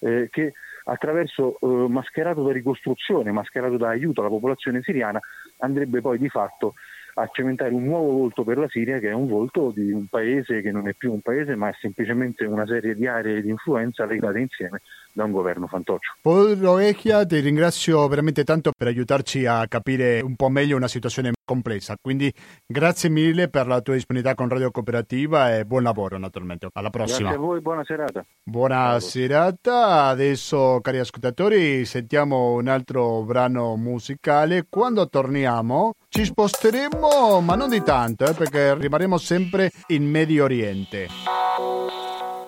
eh, 0.00 0.28
che 0.30 0.54
attraverso 0.84 1.58
eh, 1.60 1.88
mascherato 1.88 2.42
da 2.42 2.52
ricostruzione, 2.52 3.30
mascherato 3.32 3.76
da 3.76 3.90
aiuto 3.90 4.20
alla 4.20 4.30
popolazione 4.30 4.80
siriana, 4.82 5.20
andrebbe 5.58 6.00
poi 6.00 6.18
di 6.18 6.28
fatto 6.28 6.74
a 7.16 7.28
cementare 7.30 7.72
un 7.72 7.84
nuovo 7.84 8.10
volto 8.12 8.42
per 8.42 8.58
la 8.58 8.68
Siria 8.68 8.98
che 8.98 9.10
è 9.10 9.12
un 9.12 9.28
volto 9.28 9.70
di 9.70 9.92
un 9.92 10.06
paese 10.06 10.62
che 10.62 10.72
non 10.72 10.88
è 10.88 10.94
più 10.94 11.12
un 11.12 11.20
paese 11.20 11.54
ma 11.54 11.68
è 11.68 11.72
semplicemente 11.80 12.44
una 12.44 12.66
serie 12.66 12.94
di 12.96 13.06
aree 13.06 13.40
di 13.40 13.50
influenza 13.50 14.04
legate 14.04 14.40
insieme 14.40 14.80
da 15.14 15.24
un 15.24 15.30
governo 15.30 15.66
fantoccio. 15.66 16.14
Paul 16.20 16.56
Roechia, 16.56 17.24
ti 17.24 17.38
ringrazio 17.38 18.06
veramente 18.08 18.42
tanto 18.44 18.72
per 18.76 18.88
aiutarci 18.88 19.46
a 19.46 19.66
capire 19.68 20.20
un 20.20 20.34
po' 20.34 20.48
meglio 20.48 20.76
una 20.76 20.88
situazione 20.88 21.32
complessa, 21.44 21.94
quindi 22.00 22.32
grazie 22.66 23.08
mille 23.08 23.48
per 23.48 23.66
la 23.66 23.80
tua 23.80 23.94
disponibilità 23.94 24.34
con 24.34 24.48
Radio 24.48 24.70
Cooperativa 24.70 25.56
e 25.56 25.64
buon 25.64 25.84
lavoro 25.84 26.18
naturalmente. 26.18 26.68
Alla 26.72 26.90
prossima. 26.90 27.30
Grazie 27.30 27.36
a 27.36 27.46
voi, 27.46 27.60
buona 27.60 27.84
serata. 27.84 28.24
Buona 28.42 28.98
serata, 29.00 30.04
adesso 30.04 30.80
cari 30.82 30.98
ascoltatori 30.98 31.84
sentiamo 31.84 32.54
un 32.54 32.66
altro 32.66 33.22
brano 33.22 33.76
musicale, 33.76 34.66
quando 34.68 35.08
torniamo 35.08 35.94
ci 36.08 36.24
sposteremo 36.24 37.40
ma 37.40 37.54
non 37.54 37.68
di 37.68 37.82
tanto 37.82 38.24
eh, 38.24 38.34
perché 38.34 38.74
rimarremo 38.74 39.16
sempre 39.18 39.70
in 39.88 40.08
Medio 40.08 40.44
Oriente 40.44 41.08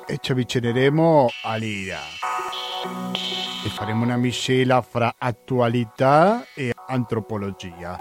e 0.07 0.19
ci 0.21 0.33
avvicineremo 0.33 1.29
all'Ira 1.45 1.99
e 3.65 3.69
faremo 3.69 4.05
una 4.05 4.17
miscela 4.17 4.81
fra 4.83 5.15
attualità 5.19 6.45
e 6.55 6.73
antropologia. 6.87 7.99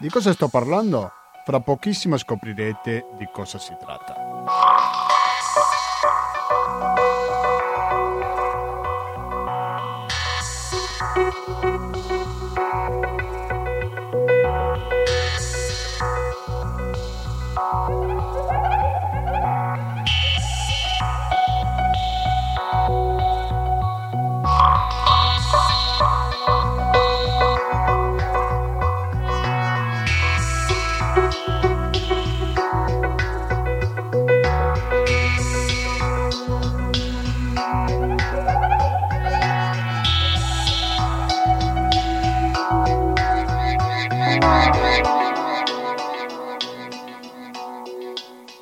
Di 0.00 0.08
cosa 0.08 0.32
sto 0.32 0.48
parlando? 0.48 1.12
Fra 1.44 1.60
pochissimo 1.60 2.16
scoprirete 2.16 3.06
di 3.16 3.28
cosa 3.32 3.58
si 3.58 3.74
tratta. 3.78 4.28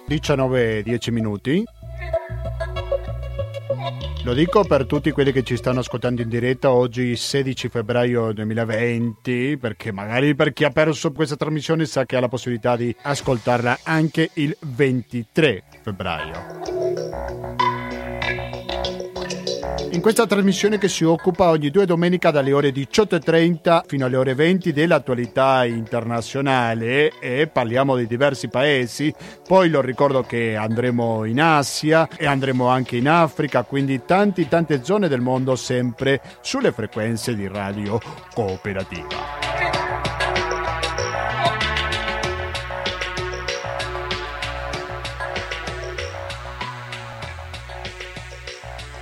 19-10 0.09 1.13
minuti. 1.13 1.65
Lo 4.25 4.35
dico 4.35 4.65
per 4.65 4.87
tutti 4.87 5.13
quelli 5.13 5.31
che 5.31 5.45
ci 5.45 5.57
stanno 5.57 5.79
ascoltando 5.79 6.21
in 6.21 6.29
diretta 6.29 6.73
oggi 6.73 7.15
16 7.15 7.69
febbraio 7.69 8.33
2020 8.33 9.57
perché 9.57 9.93
magari 9.93 10.35
per 10.35 10.53
chi 10.53 10.65
ha 10.65 10.71
perso 10.71 11.13
questa 11.13 11.37
trasmissione 11.37 11.87
sa 11.87 12.05
che 12.05 12.17
ha 12.17 12.21
la 12.21 12.27
possibilità 12.27 12.75
di 12.75 12.93
ascoltarla 13.03 13.79
anche 13.85 14.31
il 14.35 14.57
23 14.61 15.63
febbraio. 15.81 17.76
In 19.97 20.03
questa 20.03 20.27
trasmissione 20.27 20.77
che 20.77 20.89
si 20.89 21.05
occupa 21.05 21.49
ogni 21.49 21.71
due 21.71 21.87
domenica 21.87 22.31
dalle 22.31 22.53
ore 22.53 22.69
18.30 22.69 23.85
fino 23.87 24.05
alle 24.05 24.19
ore 24.19 24.35
20 24.35 24.71
dell'attualità 24.71 25.65
internazionale 25.65 27.19
e 27.19 27.47
parliamo 27.47 27.97
di 27.97 28.07
diversi 28.07 28.49
paesi. 28.49 29.13
Poi 29.49 29.71
lo 29.71 29.81
ricordo 29.81 30.23
che 30.23 30.55
andremo 30.55 31.25
in 31.25 31.41
Asia 31.41 32.07
e 32.15 32.27
andremo 32.27 32.69
anche 32.69 32.97
in 32.97 33.09
Africa, 33.09 33.63
quindi 33.63 34.03
tanti 34.05 34.47
tante 34.49 34.85
zone 34.85 35.09
del 35.09 35.23
mondo 35.23 35.57
sempre 35.57 36.21
sulle 36.43 36.73
frequenze 36.73 37.35
di 37.35 37.49
radio 37.49 37.99
cooperativa. 38.35 39.86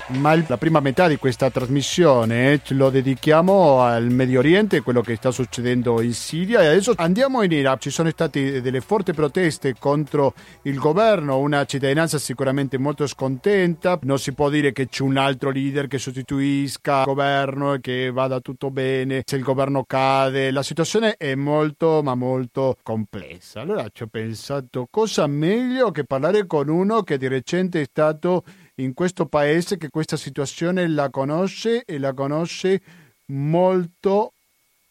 Ma 0.09 0.35
la 0.47 0.59
prima 0.59 0.81
metà 0.81 1.09
di 1.09 1.17
questa 1.17 1.51
trasmissione 1.51 2.61
lo 2.69 2.91
dedichiamo 2.91 3.81
al 3.81 4.11
Medio 4.11 4.41
Oriente, 4.41 4.83
quello 4.83 5.01
che 5.01 5.17
sta 5.17 5.31
succedendo 5.31 6.03
in 6.03 6.13
Siria 6.13 6.61
e 6.61 6.67
adesso 6.67 6.93
andiamo 6.97 7.43
in 7.43 7.53
Iraq. 7.53 7.81
Ci 7.81 7.91
sono 7.91 8.11
state 8.11 8.61
delle 8.61 8.81
forti 8.81 9.15
proteste 9.15 9.75
contro 9.79 10.35
il 10.63 10.79
governo, 10.79 11.39
una 11.39 11.65
cittadinanza 11.65 12.19
sicuramente 12.19 12.77
molto 12.77 13.07
scontenta, 13.07 13.99
non 14.03 14.19
si 14.19 14.35
può 14.35 14.51
dire 14.51 14.73
che 14.73 14.89
c'è 14.89 15.03
un 15.03 15.17
altro 15.17 15.51
leader 15.51 15.87
che 15.87 15.99
sostituisca 15.99 16.99
il 16.99 17.05
governo 17.05 17.75
e 17.75 17.81
che 17.81 18.11
vada 18.11 18.41
tutto 18.41 18.71
bene 18.71 19.23
se 19.25 19.37
il 19.37 19.43
governo 19.43 19.85
cade. 19.85 20.51
La 20.51 20.63
situazione 20.63 21.17
è 21.17 21.35
molto 21.35 22.03
ma 22.03 22.15
molto 22.15 22.77
complessa. 22.83 23.63
Allora 23.63 23.87
ci 23.91 24.03
ho 24.03 24.09
pensato 24.09 24.87
cosa 24.91 25.27
meglio 25.27 25.91
che 25.91 26.05
parlare 26.05 26.47
con 26.47 26.69
uno 26.69 27.03
che 27.03 27.17
di 27.17 27.27
recente 27.27 27.81
è 27.81 27.87
stato 27.89 28.45
in 28.77 28.95
questo 28.95 29.27
paese 29.27 29.77
che 29.77 29.89
questa 29.89 30.17
situazione 30.17 30.89
la 30.89 31.11
conosce 31.11 31.85
e 31.85 31.99
la 31.99 32.13
conosce 32.13 32.81
molto 33.27 34.33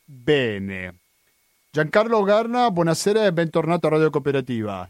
bene. 0.04 1.00
Giancarlo 1.72 2.22
Garna, 2.24 2.70
buonasera 2.70 3.26
e 3.26 3.34
bentornato 3.34 3.88
a 3.88 3.92
Radio 3.92 4.10
Cooperativa. 4.10 4.88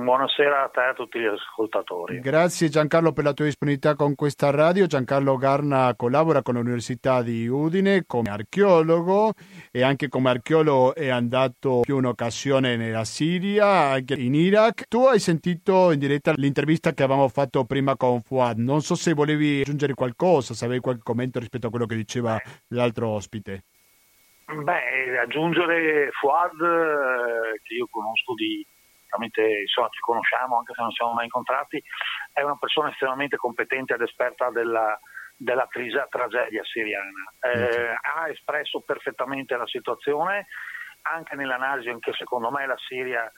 Buonasera 0.00 0.62
a 0.62 0.68
te 0.68 0.80
e 0.80 0.88
a 0.90 0.92
tutti 0.94 1.18
gli 1.18 1.26
ascoltatori. 1.26 2.20
Grazie 2.20 2.68
Giancarlo 2.68 3.12
per 3.12 3.24
la 3.24 3.32
tua 3.32 3.46
disponibilità 3.46 3.96
con 3.96 4.14
questa 4.14 4.50
radio. 4.50 4.86
Giancarlo 4.86 5.36
Garna 5.36 5.92
collabora 5.96 6.42
con 6.42 6.54
l'Università 6.54 7.20
di 7.20 7.48
Udine 7.48 8.04
come 8.06 8.30
archeologo 8.30 9.32
e 9.72 9.82
anche 9.82 10.08
come 10.08 10.30
archeologo 10.30 10.94
è 10.94 11.08
andato 11.08 11.80
più 11.80 11.96
un'occasione 11.96 12.76
nella 12.76 13.04
Siria, 13.04 13.66
anche 13.66 14.14
in 14.14 14.34
Iraq. 14.34 14.86
Tu 14.86 15.04
hai 15.04 15.18
sentito 15.18 15.90
in 15.90 15.98
diretta 15.98 16.32
l'intervista 16.36 16.92
che 16.92 17.02
avevamo 17.02 17.28
fatto 17.28 17.64
prima 17.64 17.96
con 17.96 18.20
Fuad. 18.20 18.58
Non 18.58 18.82
so 18.82 18.94
se 18.94 19.14
volevi 19.14 19.62
aggiungere 19.62 19.94
qualcosa, 19.94 20.54
se 20.54 20.64
avevi 20.64 20.80
qualche 20.80 21.02
commento 21.02 21.40
rispetto 21.40 21.66
a 21.66 21.70
quello 21.70 21.86
che 21.86 21.96
diceva 21.96 22.40
l'altro 22.68 23.08
ospite. 23.08 23.64
Beh, 24.46 25.18
aggiungere 25.18 26.10
Fuad, 26.12 26.60
eh, 26.60 27.60
che 27.62 27.74
io 27.74 27.86
conosco 27.90 28.34
di 28.34 28.64
veramente 29.08 29.60
insomma, 29.62 29.88
ci 29.88 30.00
conosciamo 30.00 30.58
anche 30.58 30.72
se 30.74 30.82
non 30.82 30.90
siamo 30.92 31.12
mai 31.12 31.24
incontrati, 31.24 31.82
è 32.32 32.42
una 32.42 32.56
persona 32.56 32.90
estremamente 32.90 33.36
competente 33.36 33.94
ed 33.94 34.02
esperta 34.02 34.50
della, 34.50 34.98
della 35.36 35.66
trisa, 35.66 36.06
tragedia 36.08 36.62
siriana. 36.64 37.32
Eh, 37.40 37.94
ha 38.00 38.28
espresso 38.28 38.80
perfettamente 38.80 39.56
la 39.56 39.66
situazione 39.66 40.46
anche 41.02 41.34
nell'analisi 41.36 41.88
in 41.88 42.00
che 42.00 42.12
secondo 42.12 42.50
me 42.50 42.66
la 42.66 42.76
Siria 42.76 43.30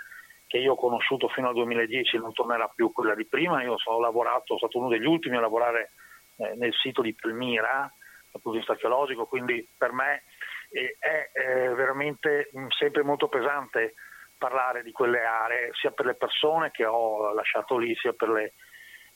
che 0.47 0.59
io 0.59 0.73
ho 0.73 0.77
conosciuto 0.77 1.29
fino 1.29 1.49
al 1.49 1.55
2010 1.55 2.19
non 2.19 2.33
tornerà 2.33 2.67
più 2.75 2.91
quella 2.91 3.15
di 3.15 3.27
prima, 3.27 3.63
io 3.63 3.79
sono 3.79 4.01
lavorato, 4.01 4.43
sono 4.47 4.59
stato 4.59 4.79
uno 4.79 4.89
degli 4.89 5.07
ultimi 5.07 5.37
a 5.37 5.41
lavorare 5.41 5.93
eh, 6.39 6.55
nel 6.57 6.73
sito 6.75 7.03
di 7.03 7.15
Palmira 7.15 7.89
dal 8.33 8.41
punto 8.43 8.51
di 8.51 8.57
vista 8.59 8.73
archeologico, 8.73 9.27
quindi 9.27 9.69
per 9.79 9.93
me 9.93 10.25
eh, 10.71 10.97
è 10.99 11.71
veramente 11.73 12.49
mh, 12.53 12.67
sempre 12.79 13.05
molto 13.05 13.29
pesante 13.29 13.95
parlare 14.41 14.83
di 14.83 14.91
quelle 14.91 15.23
aree, 15.23 15.69
sia 15.75 15.91
per 15.91 16.07
le 16.07 16.15
persone 16.15 16.71
che 16.71 16.87
ho 16.87 17.35
lasciato 17.35 17.77
lì, 17.77 17.95
sia 17.95 18.15
per 18.15 18.31
le, 18.31 18.55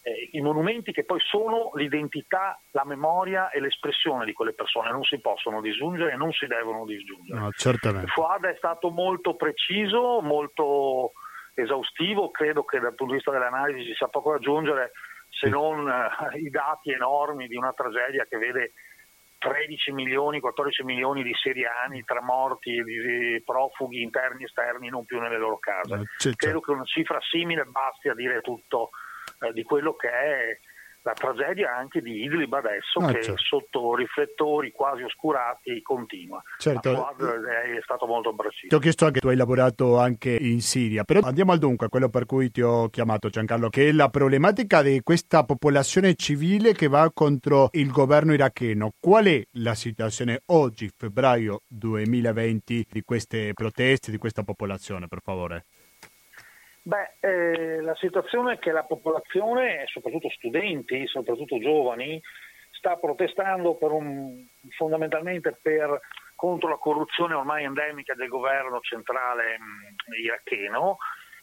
eh, 0.02 0.28
i 0.32 0.42
monumenti 0.42 0.92
che 0.92 1.04
poi 1.04 1.18
sono 1.20 1.70
l'identità, 1.74 2.60
la 2.72 2.84
memoria 2.84 3.48
e 3.48 3.58
l'espressione 3.58 4.26
di 4.26 4.34
quelle 4.34 4.52
persone, 4.52 4.90
non 4.90 5.02
si 5.02 5.18
possono 5.18 5.62
disgiungere 5.62 6.12
e 6.12 6.16
non 6.16 6.30
si 6.32 6.46
devono 6.46 6.84
disgiungere. 6.84 7.40
No, 7.40 7.50
certamente. 7.52 8.08
Fuad 8.08 8.44
è 8.44 8.54
stato 8.58 8.90
molto 8.90 9.34
preciso, 9.34 10.20
molto 10.20 11.12
esaustivo, 11.54 12.30
credo 12.30 12.64
che 12.64 12.80
dal 12.80 12.94
punto 12.94 13.12
di 13.12 13.18
vista 13.18 13.30
dell'analisi 13.30 13.86
ci 13.86 13.94
sia 13.94 14.08
poco 14.08 14.30
da 14.30 14.36
aggiungere 14.36 14.92
se 15.30 15.48
non 15.48 15.88
eh, 15.88 16.38
i 16.38 16.50
dati 16.50 16.90
enormi 16.90 17.46
di 17.46 17.56
una 17.56 17.72
tragedia 17.72 18.26
che 18.28 18.36
vede 18.36 18.72
13 19.44 19.92
milioni, 19.92 20.40
14 20.40 20.84
milioni 20.84 21.22
di 21.22 21.34
siriani 21.34 22.02
tra 22.04 22.22
morti 22.22 22.76
e 22.76 23.42
profughi 23.44 24.00
interni 24.00 24.42
e 24.42 24.46
esterni 24.46 24.88
non 24.88 25.04
più 25.04 25.20
nelle 25.20 25.36
loro 25.36 25.58
case. 25.58 26.02
Eh, 26.24 26.34
Credo 26.34 26.60
che 26.60 26.70
una 26.70 26.84
cifra 26.84 27.18
simile 27.20 27.64
basti 27.64 28.08
a 28.08 28.14
dire 28.14 28.40
tutto 28.40 28.88
eh, 29.40 29.52
di 29.52 29.62
quello 29.62 29.94
che 29.96 30.08
è 30.08 30.58
la 31.04 31.12
tragedia 31.12 31.76
anche 31.76 32.00
di 32.00 32.24
Idlib 32.24 32.52
adesso 32.54 32.98
ah, 33.00 33.12
che 33.12 33.22
certo. 33.22 33.42
sotto 33.42 33.94
riflettori 33.94 34.72
quasi 34.72 35.02
oscurati 35.02 35.80
continua. 35.82 36.42
Certo. 36.58 36.90
è 36.90 37.80
stato 37.82 38.06
molto 38.06 38.34
preciso. 38.34 38.68
Ti 38.68 38.74
ho 38.74 38.78
chiesto 38.78 39.04
anche, 39.04 39.20
tu 39.20 39.28
hai 39.28 39.36
lavorato 39.36 39.98
anche 39.98 40.30
in 40.30 40.62
Siria, 40.62 41.04
però 41.04 41.20
andiamo 41.20 41.52
al 41.52 41.58
dunque, 41.58 41.88
quello 41.88 42.08
per 42.08 42.24
cui 42.24 42.50
ti 42.50 42.62
ho 42.62 42.88
chiamato 42.88 43.28
Giancarlo, 43.28 43.68
che 43.68 43.88
è 43.88 43.92
la 43.92 44.08
problematica 44.08 44.80
di 44.80 45.00
questa 45.02 45.44
popolazione 45.44 46.14
civile 46.14 46.72
che 46.72 46.88
va 46.88 47.10
contro 47.12 47.68
il 47.72 47.90
governo 47.90 48.32
iracheno. 48.32 48.92
Qual 48.98 49.26
è 49.26 49.42
la 49.58 49.74
situazione 49.74 50.40
oggi, 50.46 50.90
febbraio 50.96 51.62
2020, 51.68 52.86
di 52.90 53.02
queste 53.02 53.52
proteste, 53.52 54.10
di 54.10 54.16
questa 54.16 54.42
popolazione, 54.42 55.06
per 55.06 55.20
favore? 55.22 55.66
Beh, 56.86 57.14
eh, 57.20 57.80
la 57.80 57.94
situazione 57.94 58.54
è 58.54 58.58
che 58.58 58.70
la 58.70 58.84
popolazione, 58.84 59.84
soprattutto 59.86 60.28
studenti, 60.28 61.06
soprattutto 61.06 61.58
giovani, 61.58 62.20
sta 62.72 62.96
protestando 62.96 63.76
per 63.76 63.90
un, 63.90 64.46
fondamentalmente 64.76 65.58
per, 65.62 65.98
contro 66.34 66.68
la 66.68 66.76
corruzione 66.76 67.32
ormai 67.32 67.64
endemica 67.64 68.12
del 68.12 68.28
governo 68.28 68.80
centrale 68.80 69.56
mh, 69.58 70.22
iracheno, 70.22 70.98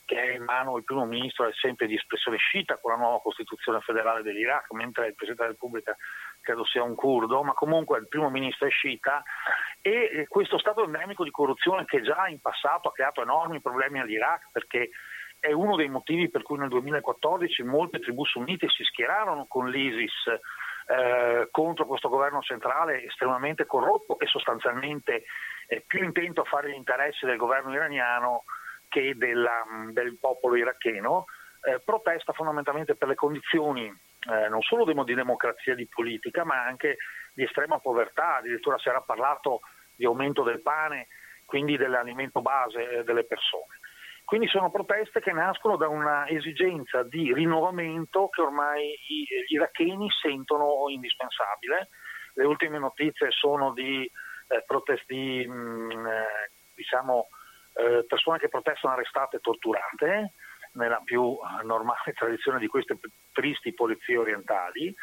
che 0.05 0.21
è 0.21 0.35
in 0.35 0.43
mano 0.43 0.77
il 0.77 0.83
primo 0.83 1.05
ministro 1.05 1.47
è 1.47 1.53
sempre 1.53 1.87
di 1.87 1.95
espressione 1.95 2.37
sciita 2.37 2.77
con 2.77 2.91
la 2.91 2.97
nuova 2.97 3.19
Costituzione 3.19 3.79
federale 3.79 4.21
dell'Iraq, 4.21 4.71
mentre 4.73 5.07
il 5.07 5.15
Presidente 5.15 5.41
della 5.41 5.53
Repubblica 5.53 5.97
credo 6.41 6.65
sia 6.65 6.83
un 6.83 6.93
curdo, 6.93 7.41
ma 7.41 7.53
comunque 7.53 7.97
il 7.97 8.07
primo 8.07 8.29
ministro 8.29 8.67
è 8.67 8.69
sciita. 8.69 9.23
E 9.81 10.27
questo 10.27 10.59
stato 10.59 10.83
endemico 10.83 11.23
di 11.23 11.31
corruzione 11.31 11.85
che 11.85 12.01
già 12.01 12.27
in 12.27 12.39
passato 12.41 12.89
ha 12.89 12.91
creato 12.91 13.23
enormi 13.23 13.59
problemi 13.59 13.99
all'Iraq 13.99 14.49
perché 14.51 14.91
è 15.41 15.51
uno 15.51 15.75
dei 15.75 15.89
motivi 15.89 16.29
per 16.29 16.43
cui 16.43 16.59
nel 16.59 16.69
2014 16.69 17.63
molte 17.63 17.99
tribù 17.99 18.23
sunnite 18.23 18.69
si 18.69 18.83
schierarono 18.83 19.47
con 19.49 19.69
l'ISIS 19.69 20.27
eh, 20.87 21.47
contro 21.49 21.87
questo 21.87 22.09
governo 22.09 22.41
centrale 22.41 23.03
estremamente 23.05 23.65
corrotto 23.65 24.19
e 24.19 24.27
sostanzialmente 24.27 25.23
eh, 25.67 25.83
più 25.85 26.03
intento 26.03 26.41
a 26.41 26.45
fare 26.45 26.69
gli 26.69 26.75
interessi 26.75 27.25
del 27.25 27.37
governo 27.37 27.73
iraniano 27.73 28.43
che 28.87 29.15
della, 29.15 29.63
del 29.91 30.17
popolo 30.19 30.55
iracheno, 30.55 31.25
eh, 31.63 31.81
protesta 31.83 32.33
fondamentalmente 32.33 32.95
per 32.95 33.07
le 33.07 33.15
condizioni 33.15 33.85
eh, 33.85 34.47
non 34.49 34.61
solo 34.61 34.85
di 34.85 35.13
democrazia 35.15 35.73
e 35.73 35.75
di 35.75 35.87
politica, 35.87 36.43
ma 36.43 36.63
anche 36.63 36.97
di 37.33 37.43
estrema 37.43 37.79
povertà, 37.79 38.35
addirittura 38.35 38.77
si 38.77 38.89
era 38.89 39.01
parlato 39.01 39.61
di 39.95 40.05
aumento 40.05 40.43
del 40.43 40.61
pane, 40.61 41.07
quindi 41.45 41.77
dell'alimento 41.77 42.41
base 42.41 42.89
eh, 42.89 43.03
delle 43.03 43.23
persone. 43.23 43.79
Quindi 44.31 44.47
sono 44.47 44.71
proteste 44.71 45.19
che 45.19 45.33
nascono 45.33 45.75
da 45.75 45.89
una 45.89 46.25
esigenza 46.29 47.03
di 47.03 47.33
rinnovamento 47.33 48.29
che 48.29 48.39
ormai 48.39 48.97
gli 49.05 49.53
iracheni 49.53 50.07
sentono 50.09 50.85
indispensabile. 50.87 51.89
Le 52.35 52.45
ultime 52.45 52.79
notizie 52.79 53.29
sono 53.31 53.73
di, 53.73 54.09
eh, 54.47 54.63
protesti, 54.65 55.45
mh, 55.45 55.53
mm, 55.53 56.07
eh, 56.07 56.49
diciamo, 56.73 57.27
eh, 57.73 58.05
persone 58.07 58.37
che 58.37 58.47
protestano 58.47 58.93
arrestate 58.93 59.35
e 59.35 59.41
torturate, 59.41 60.31
nella 60.75 61.01
più 61.03 61.37
normale 61.63 62.13
tradizione 62.15 62.59
di 62.59 62.67
queste 62.67 62.97
tristi 63.33 63.73
polizie 63.73 64.15
orientali. 64.15 64.95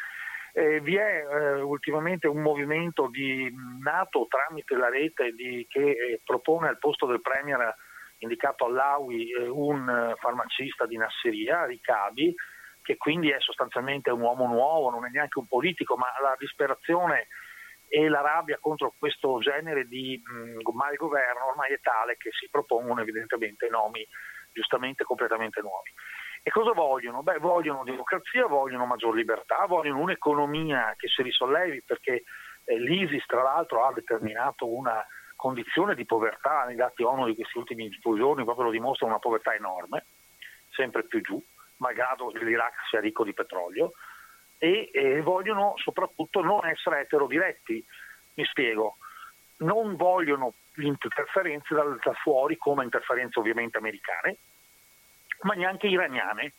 Eh, 0.53 0.79
vi 0.79 0.95
è 0.95 1.23
eh, 1.23 1.61
ultimamente 1.61 2.27
un 2.27 2.41
movimento 2.41 3.07
di, 3.11 3.47
nato 3.79 4.25
tramite 4.27 4.75
la 4.75 4.89
rete 4.89 5.33
di, 5.33 5.67
che 5.69 5.81
eh, 5.91 6.21
propone 6.25 6.67
al 6.67 6.79
posto 6.79 7.05
del 7.05 7.21
Premier 7.21 7.75
indicato 8.19 8.65
all'AUI 8.65 9.33
un 9.49 9.89
eh, 9.89 10.15
farmacista 10.19 10.85
di 10.85 10.97
Nasseria, 10.97 11.65
Ricabi, 11.65 12.33
che 12.81 12.97
quindi 12.97 13.29
è 13.29 13.39
sostanzialmente 13.39 14.09
un 14.09 14.21
uomo 14.21 14.47
nuovo, 14.47 14.89
non 14.89 15.05
è 15.05 15.09
neanche 15.09 15.39
un 15.39 15.47
politico, 15.47 15.95
ma 15.95 16.07
la 16.21 16.35
disperazione 16.37 17.27
e 17.87 18.07
la 18.07 18.21
rabbia 18.21 18.59
contro 18.59 18.93
questo 18.97 19.39
genere 19.39 19.87
di 19.87 20.21
mh, 20.23 20.69
malgoverno 20.71 21.49
ormai 21.49 21.73
è 21.73 21.79
tale 21.79 22.17
che 22.17 22.29
si 22.31 22.47
propongono 22.49 23.01
evidentemente 23.01 23.67
nomi 23.69 24.07
giustamente 24.51 25.03
completamente 25.03 25.61
nuovi. 25.61 25.91
E 26.41 26.51
cosa 26.51 26.71
vogliono? 26.71 27.21
Beh, 27.23 27.39
vogliono 27.39 27.83
democrazia, 27.83 28.45
vogliono 28.45 28.85
maggior 28.85 29.13
libertà, 29.13 29.65
vogliono 29.65 29.99
un'economia 29.99 30.93
che 30.97 31.07
si 31.07 31.21
risollevi 31.21 31.83
perché 31.83 32.23
eh, 32.63 32.79
l'ISIS 32.79 33.25
tra 33.25 33.41
l'altro 33.41 33.85
ha 33.85 33.93
determinato 33.93 34.71
una 34.71 35.05
condizione 35.39 35.95
di 35.95 36.05
povertà, 36.05 36.69
i 36.69 36.75
dati 36.75 37.01
ONU 37.01 37.25
di 37.25 37.33
questi 37.33 37.57
ultimi 37.57 37.87
due 38.01 38.17
giorni 38.17 38.43
proprio 38.43 38.65
lo 38.65 38.71
dimostrano, 38.71 39.13
una 39.13 39.21
povertà 39.21 39.55
enorme, 39.55 40.03
sempre 40.69 41.05
più 41.05 41.21
giù, 41.21 41.41
malgrado 41.77 42.29
l'Iraq 42.31 42.73
sia 42.89 42.99
ricco 42.99 43.23
di 43.23 43.33
petrolio, 43.33 43.93
e, 44.57 44.89
e 44.91 45.21
vogliono 45.21 45.75
soprattutto 45.77 46.41
non 46.41 46.65
essere 46.65 46.99
eterodiretti. 46.99 47.81
Mi 48.33 48.43
spiego, 48.43 48.97
non 49.59 49.95
vogliono 49.95 50.55
interferenze 50.75 51.73
da, 51.73 51.83
da 51.83 52.13
fuori 52.15 52.57
come 52.57 52.83
interferenze 52.83 53.39
ovviamente 53.39 53.77
americane, 53.77 54.37
ma 55.43 55.53
neanche 55.53 55.87
iraniane, 55.87 56.51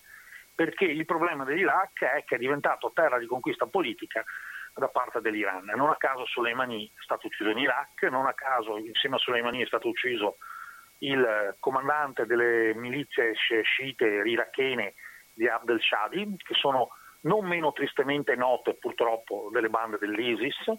perché 0.55 0.87
il 0.87 1.05
problema 1.05 1.45
dell'Iraq 1.45 2.03
è 2.03 2.25
che 2.25 2.37
è 2.37 2.38
diventato 2.38 2.93
terra 2.95 3.19
di 3.19 3.27
conquista 3.27 3.66
politica 3.66 4.25
da 4.74 4.88
parte 4.88 5.20
dell'Iran. 5.20 5.72
Non 5.74 5.90
a 5.90 5.96
caso 5.96 6.26
Soleimani 6.26 6.87
è 6.87 7.02
stato 7.02 7.26
ucciso 7.26 7.50
in 7.50 7.59
Iraq, 7.59 8.02
non 8.04 8.26
a 8.26 8.35
caso 8.35 8.76
insieme 8.76 9.16
a 9.16 9.18
Soleimani 9.18 9.62
è 9.62 9.66
stato 9.66 9.88
ucciso 9.88 10.37
il 10.98 11.56
comandante 11.61 12.26
delle 12.26 12.74
milizie 12.74 13.33
sciite 13.35 14.04
irachene 14.06 14.94
di 15.33 15.48
Abdel 15.48 15.80
Shadi, 15.80 16.37
che 16.37 16.54
sono 16.54 16.90
non 17.22 17.46
meno 17.46 17.72
tristemente 17.72 18.35
note 18.35 18.74
purtroppo 18.74 19.48
delle 19.52 19.68
bande 19.68 19.98
dell'ISIS 19.98 20.72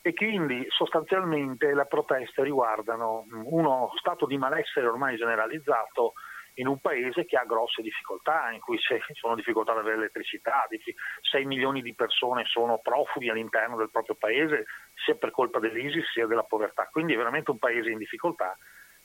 e 0.00 0.14
quindi 0.14 0.64
sostanzialmente 0.68 1.74
le 1.74 1.86
proteste 1.86 2.42
riguardano 2.42 3.26
uno 3.44 3.90
stato 3.98 4.26
di 4.26 4.38
malessere 4.38 4.86
ormai 4.86 5.16
generalizzato 5.16 6.14
in 6.58 6.66
un 6.66 6.78
paese 6.80 7.24
che 7.24 7.36
ha 7.36 7.44
grosse 7.44 7.82
difficoltà, 7.82 8.50
in 8.50 8.60
cui 8.60 8.78
ci 8.78 8.98
sono 9.14 9.34
difficoltà 9.34 9.72
ad 9.72 9.78
avere 9.78 9.96
elettricità, 9.96 10.66
6 11.20 11.44
milioni 11.44 11.82
di 11.82 11.94
persone 11.94 12.44
sono 12.46 12.78
profughi 12.78 13.28
all'interno 13.28 13.76
del 13.76 13.90
proprio 13.90 14.16
paese, 14.16 14.66
sia 14.94 15.14
per 15.14 15.30
colpa 15.30 15.58
dell'ISIS 15.58 16.10
sia 16.12 16.26
della 16.26 16.44
povertà, 16.44 16.88
quindi 16.90 17.14
è 17.14 17.16
veramente 17.16 17.50
un 17.50 17.58
paese 17.58 17.90
in 17.90 17.98
difficoltà 17.98 18.56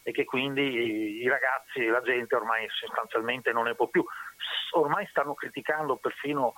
e 0.05 0.11
che 0.11 0.25
quindi 0.25 1.21
i 1.21 1.27
ragazzi 1.29 1.79
e 1.79 1.89
la 1.89 2.01
gente 2.01 2.35
ormai 2.35 2.67
sostanzialmente 2.69 3.53
non 3.53 3.63
ne 3.63 3.75
può 3.75 3.87
più. 3.87 4.03
Ormai 4.71 5.07
stanno 5.07 5.33
criticando 5.33 5.95
perfino 5.95 6.53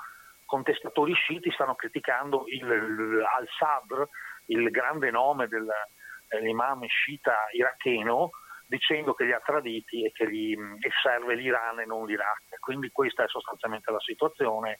contestatori 0.46 1.14
sciiti, 1.14 1.52
stanno 1.52 1.76
criticando 1.76 2.46
il, 2.48 3.24
al-Sadr, 3.38 4.04
il 4.48 4.70
grande 4.72 5.12
nome 5.12 5.48
dell'imam 5.48 6.86
sciita 6.88 7.36
iracheno, 7.52 8.32
dicendo 8.67 9.13
che 9.13 9.25
li 9.25 9.34
ha 9.34 9.39
traditi 9.39 10.06
e 10.06 10.12
che 10.12 10.30
gli, 10.30 10.54
e 10.54 10.89
serve 11.01 11.36
l'Iran 11.36 11.80
e 11.80 11.86
non 11.86 12.06
l'Iraq. 12.06 12.60
Quindi 12.60 12.89
questa 12.91 13.23
è 13.23 13.28
sostanzialmente 13.28 13.91
la 13.91 13.99
situazione. 13.99 14.80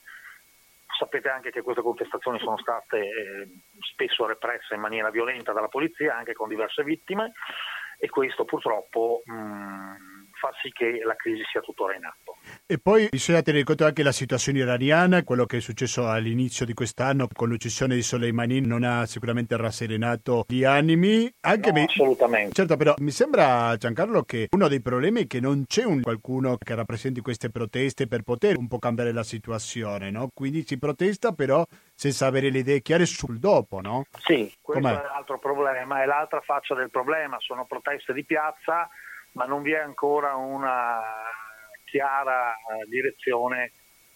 Sapete 0.98 1.28
anche 1.28 1.50
che 1.50 1.62
queste 1.62 1.82
contestazioni 1.82 2.38
sono 2.38 2.58
state 2.58 2.98
eh, 2.98 3.48
spesso 3.92 4.26
represse 4.26 4.74
in 4.74 4.80
maniera 4.80 5.10
violenta 5.10 5.52
dalla 5.52 5.68
polizia, 5.68 6.16
anche 6.16 6.32
con 6.32 6.48
diverse 6.48 6.82
vittime, 6.84 7.32
e 7.98 8.08
questo 8.08 8.44
purtroppo 8.44 9.22
mh, 9.24 9.32
mm, 9.32 10.15
fa 10.38 10.52
sì 10.62 10.70
che 10.70 11.00
la 11.04 11.16
crisi 11.16 11.42
sia 11.50 11.60
tuttora 11.60 11.94
in 11.94 12.04
atto. 12.04 12.36
E 12.66 12.78
poi 12.78 13.08
bisogna 13.10 13.42
tenere 13.42 13.64
conto 13.64 13.84
anche 13.84 14.02
della 14.02 14.12
situazione 14.12 14.58
iraniana, 14.58 15.24
quello 15.24 15.46
che 15.46 15.58
è 15.58 15.60
successo 15.60 16.08
all'inizio 16.08 16.64
di 16.64 16.74
quest'anno 16.74 17.28
con 17.32 17.48
l'uccisione 17.48 17.94
di 17.94 18.02
Soleimani 18.02 18.60
non 18.60 18.84
ha 18.84 19.06
sicuramente 19.06 19.56
rasserenato 19.56 20.44
gli 20.48 20.64
animi. 20.64 21.32
Anche 21.40 21.72
no, 21.72 21.78
me... 21.78 21.84
Assolutamente. 21.84 22.54
Certo, 22.54 22.76
però 22.76 22.94
mi 22.98 23.10
sembra, 23.10 23.76
Giancarlo, 23.76 24.22
che 24.22 24.48
uno 24.50 24.68
dei 24.68 24.80
problemi 24.80 25.22
è 25.22 25.26
che 25.26 25.40
non 25.40 25.64
c'è 25.66 25.84
un 25.84 26.02
qualcuno 26.02 26.56
che 26.56 26.74
rappresenti 26.74 27.20
queste 27.20 27.50
proteste 27.50 28.06
per 28.06 28.22
poter 28.22 28.56
un 28.56 28.68
po' 28.68 28.78
cambiare 28.78 29.12
la 29.12 29.22
situazione, 29.22 30.10
no? 30.10 30.30
Quindi 30.32 30.64
si 30.66 30.78
protesta 30.78 31.32
però 31.32 31.64
senza 31.94 32.26
avere 32.26 32.50
le 32.50 32.58
idee 32.58 32.82
chiare 32.82 33.06
sul 33.06 33.38
dopo, 33.38 33.80
no? 33.80 34.06
Sì, 34.18 34.52
questo 34.60 34.82
Com'è? 34.82 35.00
è 35.00 35.04
l'altro 35.04 35.38
problema, 35.38 36.02
è 36.02 36.06
l'altra 36.06 36.40
faccia 36.40 36.74
del 36.74 36.90
problema, 36.90 37.36
sono 37.40 37.64
proteste 37.66 38.12
di 38.12 38.24
piazza, 38.24 38.88
ma 39.36 39.44
non 39.44 39.62
vi 39.62 39.72
è 39.72 39.78
ancora 39.78 40.34
una 40.34 41.00
chiara 41.84 42.52
eh, 42.52 42.86
direzione 42.88 43.72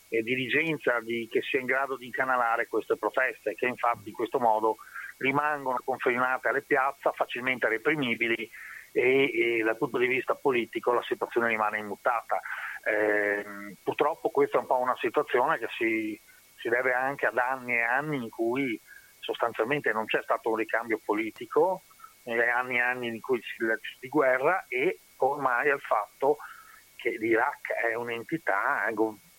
e 0.08 0.22
dirigenza 0.22 0.98
di, 1.00 1.28
che 1.30 1.42
sia 1.42 1.60
in 1.60 1.66
grado 1.66 1.96
di 1.96 2.06
incanalare 2.06 2.66
queste 2.66 2.96
proteste, 2.96 3.54
che 3.54 3.66
infatti 3.66 4.08
in 4.08 4.14
questo 4.14 4.40
modo 4.40 4.76
rimangono 5.18 5.78
confinate 5.84 6.48
alle 6.48 6.62
piazze, 6.62 7.10
facilmente 7.14 7.68
reprimibili 7.68 8.50
e, 8.92 9.58
e, 9.58 9.62
dal 9.62 9.76
punto 9.76 9.98
di 9.98 10.06
vista 10.06 10.34
politico 10.34 10.92
la 10.92 11.02
situazione 11.02 11.48
rimane 11.48 11.78
immutata. 11.78 12.40
Eh, 12.82 13.76
purtroppo 13.84 14.30
questa 14.30 14.56
è 14.56 14.60
un 14.60 14.66
po' 14.66 14.78
una 14.78 14.96
situazione 14.98 15.58
che 15.58 15.68
si, 15.76 16.18
si 16.56 16.68
deve 16.70 16.94
anche 16.94 17.26
ad 17.26 17.36
anni 17.36 17.74
e 17.74 17.82
anni 17.82 18.16
in 18.16 18.30
cui 18.30 18.80
sostanzialmente 19.18 19.92
non 19.92 20.06
c'è 20.06 20.22
stato 20.22 20.48
un 20.48 20.56
ricambio 20.56 20.98
politico, 21.04 21.82
anni 22.24 22.76
e 22.76 22.80
anni 22.80 23.06
in 23.08 23.20
cui 23.20 23.40
si 23.42 23.64
di 24.00 24.08
guerra 24.08 24.64
e 24.66 25.00
ormai 25.26 25.70
al 25.70 25.80
fatto 25.80 26.38
che 26.96 27.16
l'Iraq 27.18 27.72
è 27.90 27.94
un'entità 27.94 28.84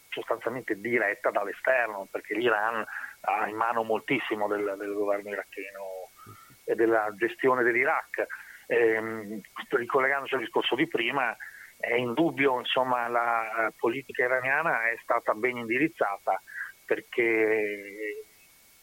sostanzialmente 0.09 0.79
diretta 0.79 1.29
dall'esterno, 1.29 2.07
perché 2.11 2.35
l'Iran 2.35 2.85
ha 3.21 3.47
in 3.47 3.55
mano 3.55 3.83
moltissimo 3.83 4.47
del, 4.47 4.75
del 4.77 4.93
governo 4.93 5.29
iracheno 5.29 6.09
e 6.65 6.75
della 6.75 7.13
gestione 7.15 7.63
dell'Iraq. 7.63 8.25
Eh, 8.67 9.41
ricollegandosi 9.69 10.33
al 10.33 10.39
discorso 10.39 10.75
di 10.75 10.87
prima, 10.87 11.35
è 11.77 11.95
indubbio 11.95 12.59
insomma 12.59 13.07
la 13.07 13.71
politica 13.75 14.23
iraniana 14.23 14.89
è 14.89 14.97
stata 15.01 15.33
ben 15.33 15.57
indirizzata 15.57 16.41
perché 16.85 18.23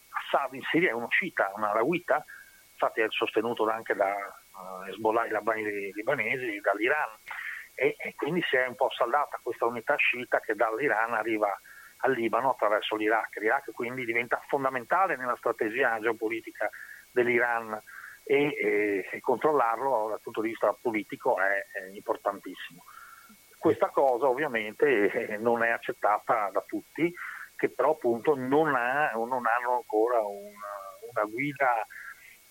Assad 0.09 0.53
in 0.53 0.61
Siria 0.69 0.89
è 0.89 0.93
uno 0.93 1.07
sciita, 1.09 1.51
una 1.55 1.71
rawita, 1.71 2.23
infatti 2.71 3.01
è 3.01 3.05
sostenuto 3.09 3.67
anche 3.69 3.95
da 3.95 4.13
Hezbollah, 4.87 5.25
i 5.25 5.91
libanesi, 5.93 6.59
dall'Iran 6.61 7.09
e, 7.75 7.95
e, 7.97 8.13
quindi 8.15 8.41
si 8.49 8.57
è 8.57 8.67
un 8.67 8.75
po' 8.75 8.89
saldata 8.91 9.39
questa 9.41 9.65
unità 9.65 9.95
sciita 9.95 10.39
che 10.41 10.53
dall'Iran 10.53 11.13
arriva 11.13 11.49
al 12.01 12.13
Libano 12.13 12.51
attraverso 12.51 12.95
l'Iraq. 12.95 13.37
L'Iraq 13.37 13.71
quindi 13.71 14.05
diventa 14.05 14.41
fondamentale 14.47 15.15
nella 15.15 15.35
strategia 15.37 15.99
geopolitica 15.99 16.69
dell'Iran 17.11 17.81
e, 18.23 18.43
e, 18.45 19.09
e 19.09 19.19
controllarlo 19.21 20.07
dal 20.09 20.21
punto 20.21 20.41
di 20.41 20.49
vista 20.49 20.75
politico 20.79 21.37
è, 21.39 21.65
è 21.71 21.87
importantissimo. 21.93 22.83
Questa 23.57 23.89
cosa 23.89 24.27
ovviamente 24.27 25.11
eh, 25.11 25.37
non 25.37 25.63
è 25.63 25.69
accettata 25.69 26.49
da 26.51 26.63
tutti, 26.65 27.13
che 27.55 27.69
però 27.69 27.91
appunto 27.91 28.35
non, 28.35 28.73
ha, 28.75 29.11
non 29.11 29.43
hanno 29.45 29.75
ancora 29.75 30.19
una, 30.19 30.67
una 31.11 31.23
guida 31.25 31.85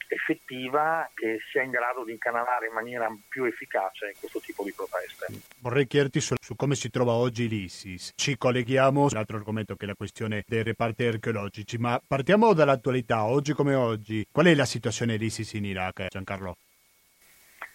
effettiva 0.09 1.09
che 1.15 1.39
sia 1.51 1.63
in 1.63 1.71
grado 1.71 2.05
di 2.05 2.13
incanalare 2.13 2.67
in 2.67 2.73
maniera 2.73 3.09
più 3.29 3.45
efficace 3.45 4.15
questo 4.19 4.41
tipo 4.41 4.65
di 4.65 4.73
proteste. 4.73 5.27
Vorrei 5.61 5.87
chiederti 5.87 6.21
su, 6.21 6.35
su 6.41 6.57
come 6.57 6.75
si 6.75 6.91
trova 6.91 7.13
oggi 7.13 7.49
l'ISIS. 7.49 8.13
Ci 8.17 8.37
colleghiamo 8.37 9.03
a 9.03 9.09
un 9.13 9.17
altro 9.17 9.37
argomento 9.37 9.77
che 9.77 9.85
è 9.85 9.89
la 9.89 9.95
questione 9.95 10.43
dei 10.47 10.63
reparti 10.63 11.05
archeologici, 11.05 11.79
ma 11.79 12.01
partiamo 12.05 12.53
dall'attualità, 12.53 13.25
oggi 13.25 13.53
come 13.53 13.75
oggi. 13.75 14.27
Qual 14.31 14.47
è 14.47 14.55
la 14.55 14.65
situazione 14.65 15.17
dell'ISIS 15.17 15.53
in 15.53 15.65
Iraq, 15.65 16.07
Giancarlo? 16.09 16.57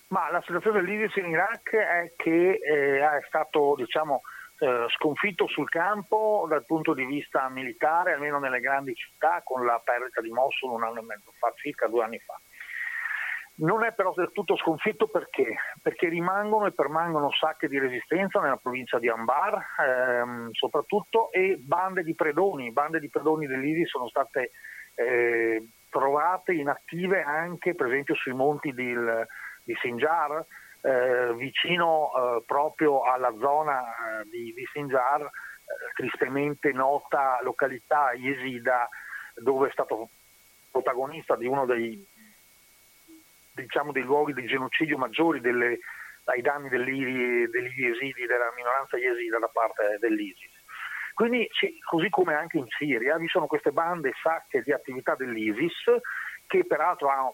Ma 0.08 0.30
la 0.30 0.41
situazione 0.46 0.82
dell'ISIS 0.82 1.15
in 1.15 1.30
Iraq 1.32 1.72
è 1.72 2.13
che 2.15 2.60
eh, 2.62 3.00
è 3.00 3.26
stato, 3.28 3.74
diciamo, 3.76 4.22
eh, 4.63 4.86
sconfitto 4.95 5.45
sul 5.47 5.67
campo 5.67 6.45
dal 6.47 6.63
punto 6.65 6.93
di 6.93 7.04
vista 7.04 7.49
militare, 7.49 8.13
almeno 8.13 8.39
nelle 8.39 8.62
grandi 8.62 8.95
città, 8.95 9.41
con 9.43 9.65
la 9.65 9.82
perdita 9.84 10.21
di 10.21 10.32
Mosul 10.32 10.71
un 10.71 10.84
anno 10.84 10.99
e 10.99 11.04
mezzo 11.04 11.34
fa, 11.38 11.52
circa 11.58 11.88
due 11.88 12.06
anni 12.06 12.19
fa. 12.19 12.39
Non 13.56 13.84
è 13.84 13.91
però 13.91 14.13
del 14.13 14.32
tutto 14.32 14.56
sconfitto 14.56 15.08
perché? 15.08 15.56
Perché 15.82 16.08
rimangono 16.08 16.65
e 16.65 16.71
permangono 16.71 17.30
sacche 17.32 17.67
di 17.67 17.78
resistenza 17.78 18.39
nella 18.39 18.56
provincia 18.56 18.99
di 18.99 19.10
Ambar, 19.10 19.62
ehm, 19.80 20.52
soprattutto, 20.52 21.30
e 21.32 21.57
bande 21.59 22.01
di 22.01 22.16
predoni. 22.16 22.72
Bande 22.72 22.99
di 22.99 23.09
predoni 23.09 23.45
dell'ISIS 23.45 23.89
sono 23.89 24.07
state 24.07 24.51
eh, 24.95 25.61
trovate 25.89 26.53
inattive 26.53 27.22
anche, 27.22 27.76
per 27.76 27.88
esempio, 27.88 28.16
sui 28.16 28.34
monti 28.34 28.74
di, 28.74 28.95
di 29.64 29.76
Sinjar, 29.82 30.43
eh, 30.84 31.34
vicino 31.36 32.11
eh, 32.13 32.43
proprio 32.45 33.03
alla 33.03 33.34
zona 33.39 33.81
eh, 33.81 34.23
di, 34.29 34.53
di 34.53 34.67
Sinjar, 34.71 35.21
eh, 35.21 35.29
tristemente 35.95 36.71
nota 36.73 37.39
località 37.41 38.11
Yesida, 38.11 38.89
dove 39.36 39.69
è 39.69 39.71
stato 39.71 40.09
protagonista 40.69 41.38
di 41.38 41.47
uno 41.47 41.65
dei, 41.65 42.05
diciamo, 43.53 43.93
dei 43.93 44.03
luoghi 44.03 44.34
di 44.34 44.45
genocidio 44.45 44.97
maggiori 44.97 45.39
delle, 45.39 45.79
ai 46.25 46.41
danni 46.41 46.67
degli, 46.67 47.47
degli 47.47 48.25
della 48.27 48.51
minoranza 48.55 48.97
Yesida 48.97 49.39
da 49.39 49.47
parte 49.47 49.97
dell'ISIS. 49.99 50.51
Quindi, 51.13 51.47
così 51.88 52.09
come 52.09 52.34
anche 52.34 52.57
in 52.57 52.65
Siria, 52.77 53.17
vi 53.17 53.27
sono 53.27 53.45
queste 53.45 53.71
bande 53.71 54.11
sacche 54.21 54.63
di 54.63 54.73
attività 54.73 55.15
dell'ISIS 55.15 55.86
che 56.54 56.66
peraltro 56.66 57.10
ha 57.10 57.34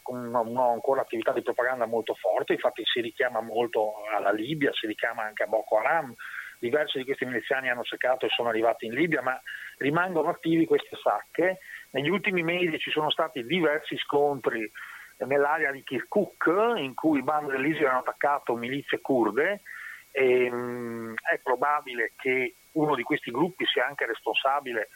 ancora 0.72 1.02
attività 1.02 1.34
di 1.34 1.42
propaganda 1.42 1.86
molto 1.86 2.14
forte, 2.14 2.54
infatti 2.54 2.84
si 2.86 3.02
richiama 3.02 3.42
molto 3.42 3.96
alla 4.16 4.32
Libia, 4.32 4.72
si 4.72 4.88
richiama 4.88 5.24
anche 5.24 5.44
a 5.44 5.48
Boko 5.48 5.78
Haram, 5.78 6.16
diversi 6.58 7.00
di 7.00 7.04
questi 7.04 7.26
miliziani 7.26 7.70
hanno 7.70 7.84
cercato 7.84 8.26
e 8.26 8.30
sono 8.30 8.48
arrivati 8.48 8.86
in 8.86 8.94
Libia, 8.94 9.22
ma 9.22 9.38
rimangono 9.78 10.30
attivi 10.30 10.66
queste 10.66 10.96
sacche. 11.04 11.60
Negli 11.92 12.08
ultimi 12.08 12.44
mesi 12.44 12.80
ci 12.80 12.92
sono 12.92 13.10
stati 13.10 13.44
diversi 13.44 13.98
scontri 13.98 14.72
nell'area 15.18 15.72
di 15.72 15.84
Kirkuk 15.84 16.76
in 16.78 16.94
cui 16.94 17.20
i 17.20 17.24
bande 17.24 17.52
dell'ISIL 17.52 17.88
hanno 17.88 18.00
attaccato 18.00 18.56
milizie 18.56 19.02
kurde 19.02 19.64
e, 20.12 20.50
mh, 20.50 21.16
è 21.30 21.40
probabile 21.40 22.14
che 22.16 22.56
uno 22.74 22.96
di 22.96 23.04
questi 23.04 23.32
gruppi 23.32 23.66
sia 23.66 23.86
anche 23.86 24.06
responsabile 24.06 24.88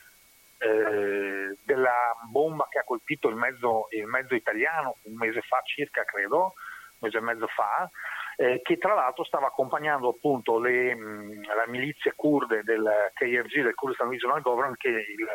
eh, 0.64 1.58
della 1.64 2.16
bomba 2.32 2.68
che 2.70 2.80
ha 2.80 2.84
colpito 2.84 3.28
il 3.28 3.36
mezzo, 3.36 3.88
il 3.90 4.08
mezzo, 4.08 4.34
italiano 4.34 4.96
un 5.04 5.16
mese 5.16 5.42
fa 5.42 5.62
circa 5.64 6.04
credo, 6.06 6.54
un 7.00 7.00
mese 7.00 7.18
e 7.18 7.22
mezzo 7.22 7.48
fa, 7.48 7.90
eh, 8.38 8.62
che 8.64 8.78
tra 8.78 8.94
l'altro 8.94 9.26
stava 9.26 9.48
accompagnando 9.48 10.10
appunto 10.10 10.60
le, 10.60 10.96
mh, 10.96 11.54
la 11.56 11.68
milizia 11.68 12.14
kurde 12.16 12.64
del 12.64 13.12
KRG, 13.14 13.62
del 13.62 13.76
Kurdistan 13.76 14.10
Regional 14.10 14.42
Government, 14.42 14.78
che 14.78 14.90
il, 14.90 15.28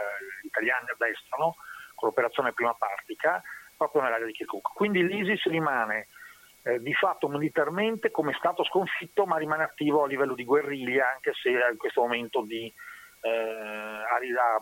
gli 0.43 0.47
italiani 0.47 0.87
addestrano 0.91 1.57
con 1.95 2.09
l'operazione 2.09 2.53
Prima 2.53 2.75
Partica, 2.75 3.43
proprio 3.77 4.03
nell'area 4.03 4.27
di 4.27 4.33
Kirkuk. 4.33 4.73
Quindi 4.73 5.07
l'ISIS 5.07 5.45
rimane 5.45 6.07
eh, 6.63 6.81
di 6.81 6.95
fatto 6.95 7.29
militarmente 7.29 8.11
come 8.11 8.35
stato 8.39 8.65
sconfitto, 8.65 9.27
ma 9.27 9.37
rimane 9.37 9.65
attivo 9.65 10.05
a 10.05 10.07
livello 10.07 10.35
di 10.35 10.45
guerriglia, 10.45 11.11
anche 11.13 11.33
se 11.35 11.51
in 11.51 11.77
questo 11.77 12.01
momento 12.01 12.43
di, 12.43 12.73
eh, 13.21 13.29
a, 13.31 14.15
a, 14.15 14.61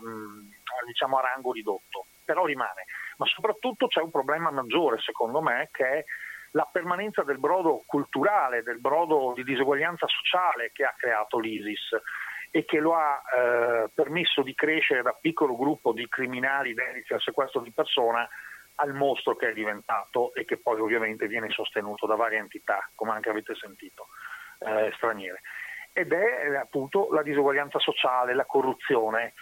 diciamo 0.87 1.19
a 1.19 1.23
rango 1.23 1.53
ridotto, 1.53 2.07
però 2.25 2.45
rimane. 2.45 2.85
Ma 3.19 3.27
soprattutto 3.27 3.87
c'è 3.87 4.01
un 4.01 4.11
problema 4.11 4.51
maggiore, 4.51 4.99
secondo 5.01 5.41
me, 5.41 5.69
che 5.73 5.85
è 5.85 6.05
la 6.53 6.69
permanenza 6.71 7.23
del 7.23 7.39
brodo 7.39 7.83
culturale, 7.87 8.63
del 8.63 8.81
brodo 8.81 9.33
di 9.35 9.45
diseguaglianza 9.45 10.07
sociale 10.07 10.71
che 10.73 10.85
ha 10.85 10.95
creato 10.97 11.39
l'ISIS 11.39 11.91
e 12.51 12.65
che 12.65 12.79
lo 12.79 12.95
ha 12.95 13.23
eh, 13.37 13.91
permesso 13.95 14.43
di 14.43 14.55
crescere 14.55 15.03
da 15.03 15.17
piccolo 15.21 15.57
gruppo 15.57 15.93
di 15.93 16.09
criminali 16.09 16.73
dediti 16.73 17.13
al 17.13 17.21
sequestro 17.21 17.61
di 17.61 17.73
persona 17.73 18.27
al 18.77 18.93
mostro 18.93 19.37
che 19.37 19.51
è 19.51 19.53
diventato 19.53 20.35
e 20.35 20.45
che 20.45 20.59
poi 20.59 20.81
ovviamente 20.81 21.27
viene 21.27 21.51
sostenuto 21.51 22.07
da 22.07 22.15
varie 22.15 22.39
entità, 22.39 22.89
come 22.95 23.13
anche 23.13 23.31
avete 23.31 23.55
sentito, 23.55 24.09
eh, 24.59 24.93
straniere. 24.97 25.41
Ed 25.93 26.13
è 26.13 26.51
eh, 26.51 26.57
appunto 26.57 27.09
la 27.11 27.23
disuguaglianza 27.23 27.79
sociale, 27.79 28.35
la 28.35 28.45
corruzione 28.45 29.33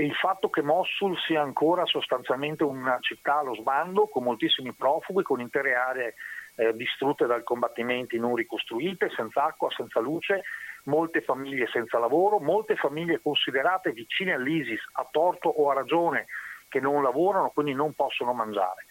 e 0.00 0.04
il 0.04 0.14
fatto 0.14 0.48
che 0.48 0.62
Mosul 0.62 1.14
sia 1.26 1.42
ancora 1.42 1.84
sostanzialmente 1.84 2.64
una 2.64 2.96
città 3.00 3.40
allo 3.40 3.54
sbando, 3.54 4.08
con 4.08 4.24
moltissimi 4.24 4.72
profughi, 4.72 5.22
con 5.22 5.42
intere 5.42 5.74
aree 5.74 6.14
eh, 6.54 6.74
distrutte 6.74 7.26
dai 7.26 7.42
combattimenti 7.42 8.18
non 8.18 8.34
ricostruite, 8.34 9.10
senza 9.10 9.44
acqua, 9.44 9.68
senza 9.70 10.00
luce, 10.00 10.40
molte 10.84 11.20
famiglie 11.20 11.66
senza 11.66 11.98
lavoro, 11.98 12.40
molte 12.40 12.76
famiglie 12.76 13.20
considerate 13.20 13.92
vicine 13.92 14.32
all'ISIS 14.32 14.80
a 14.92 15.06
torto 15.10 15.50
o 15.50 15.68
a 15.68 15.74
ragione 15.74 16.24
che 16.70 16.80
non 16.80 17.02
lavorano, 17.02 17.50
quindi 17.50 17.74
non 17.74 17.92
possono 17.92 18.32
mangiare. 18.32 18.86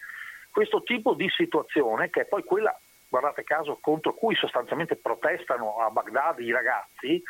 Questo 0.48 0.84
tipo 0.84 1.14
di 1.14 1.28
situazione, 1.28 2.08
che 2.10 2.20
è 2.20 2.26
poi 2.26 2.44
quella, 2.44 2.78
guardate 3.08 3.42
caso, 3.42 3.78
contro 3.80 4.14
cui 4.14 4.36
sostanzialmente 4.36 4.94
protestano 4.94 5.78
a 5.78 5.90
Baghdad 5.90 6.38
i 6.38 6.52
ragazzi, 6.52 7.20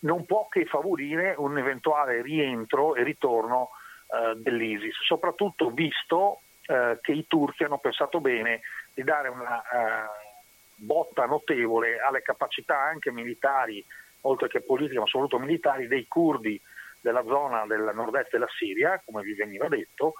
non 0.00 0.24
può 0.24 0.48
che 0.48 0.64
favorire 0.66 1.34
un 1.38 1.56
eventuale 1.58 2.22
rientro 2.22 2.94
e 2.94 3.02
ritorno 3.02 3.70
eh, 4.08 4.34
dell'ISIS, 4.36 4.96
soprattutto 5.02 5.70
visto 5.70 6.40
eh, 6.66 6.98
che 7.00 7.12
i 7.12 7.26
turchi 7.26 7.64
hanno 7.64 7.78
pensato 7.78 8.20
bene 8.20 8.60
di 8.92 9.02
dare 9.02 9.28
una 9.28 9.62
eh, 9.62 10.24
botta 10.76 11.24
notevole 11.24 11.98
alle 12.00 12.22
capacità 12.22 12.78
anche 12.78 13.10
militari, 13.10 13.84
oltre 14.22 14.48
che 14.48 14.60
politiche, 14.60 14.98
ma 14.98 15.06
soprattutto 15.06 15.42
militari, 15.42 15.88
dei 15.88 16.06
curdi 16.06 16.60
della 17.00 17.24
zona 17.24 17.64
del 17.66 17.92
nord-est 17.94 18.30
della 18.32 18.48
Siria, 18.48 19.00
come 19.04 19.22
vi 19.22 19.34
veniva 19.34 19.68
detto, 19.68 20.14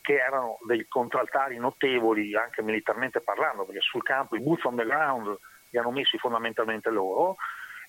che 0.00 0.16
erano 0.16 0.58
dei 0.66 0.86
contraltari 0.86 1.56
notevoli 1.58 2.36
anche 2.36 2.62
militarmente 2.62 3.20
parlando, 3.20 3.64
perché 3.64 3.80
sul 3.80 4.02
campo 4.02 4.36
i 4.36 4.40
boots 4.40 4.64
on 4.64 4.76
the 4.76 4.84
ground 4.84 5.36
li 5.70 5.78
hanno 5.78 5.90
messi 5.90 6.16
fondamentalmente 6.18 6.90
loro, 6.90 7.36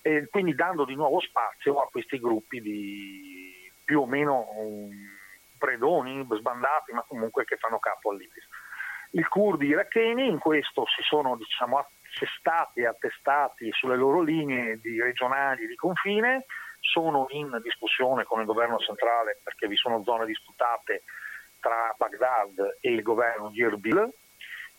e 0.08 0.28
quindi 0.30 0.54
dando 0.54 0.86
di 0.86 0.94
nuovo 0.94 1.20
spazio 1.20 1.80
a 1.80 1.88
questi 1.90 2.18
gruppi 2.18 2.62
di 2.62 3.70
più 3.84 4.00
o 4.00 4.06
meno 4.06 4.48
um, 4.56 4.90
predoni, 5.58 6.26
sbandati, 6.30 6.92
ma 6.92 7.04
comunque 7.06 7.44
che 7.44 7.56
fanno 7.58 7.78
capo 7.78 8.10
all'ISIS. 8.10 8.48
I 9.10 9.22
curdi 9.24 9.66
iracheni 9.66 10.26
in 10.26 10.38
questo 10.38 10.84
si 10.86 11.02
sono 11.02 11.36
diciamo, 11.36 11.78
assestati 11.78 12.80
e 12.80 12.86
attestati 12.86 13.70
sulle 13.72 13.96
loro 13.96 14.22
linee 14.22 14.78
di 14.80 14.98
regionali 15.00 15.66
di 15.66 15.74
confine, 15.74 16.46
sono 16.80 17.26
in 17.30 17.58
discussione 17.62 18.24
con 18.24 18.40
il 18.40 18.46
governo 18.46 18.78
centrale 18.78 19.40
perché 19.42 19.66
vi 19.68 19.76
sono 19.76 20.02
zone 20.04 20.24
disputate 20.24 21.02
tra 21.60 21.94
Baghdad 21.98 22.78
e 22.80 22.92
il 22.92 23.02
governo 23.02 23.50
di 23.50 23.60
Erbil 23.60 24.10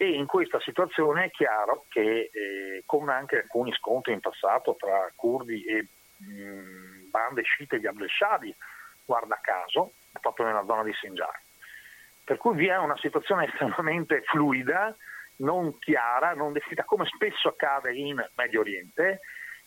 e 0.01 0.13
in 0.13 0.27
questa 0.27 0.61
situazione 0.61 1.25
è 1.25 1.29
chiaro 1.29 1.83
che 1.89 2.29
eh, 2.31 2.83
con 2.85 3.09
anche 3.09 3.41
alcuni 3.41 3.73
scontri 3.73 4.13
in 4.13 4.21
passato 4.21 4.77
tra 4.79 5.11
curdi 5.13 5.61
e 5.65 5.87
mh, 6.15 7.09
bande 7.09 7.41
sciite 7.41 7.79
di 7.79 7.85
Abdel-Shadi, 7.85 8.55
guarda 9.03 9.37
caso, 9.41 9.91
proprio 10.21 10.45
nella 10.45 10.63
zona 10.65 10.83
di 10.83 10.93
Sinjar. 10.93 11.37
Per 12.23 12.37
cui 12.37 12.55
vi 12.55 12.67
è 12.67 12.77
una 12.77 12.95
situazione 12.95 13.47
estremamente 13.51 14.21
fluida, 14.21 14.95
non 15.39 15.77
chiara, 15.79 16.33
non 16.33 16.53
definita, 16.53 16.85
come 16.85 17.05
spesso 17.05 17.49
accade 17.49 17.93
in 17.93 18.25
Medio 18.35 18.61
Oriente, 18.61 19.19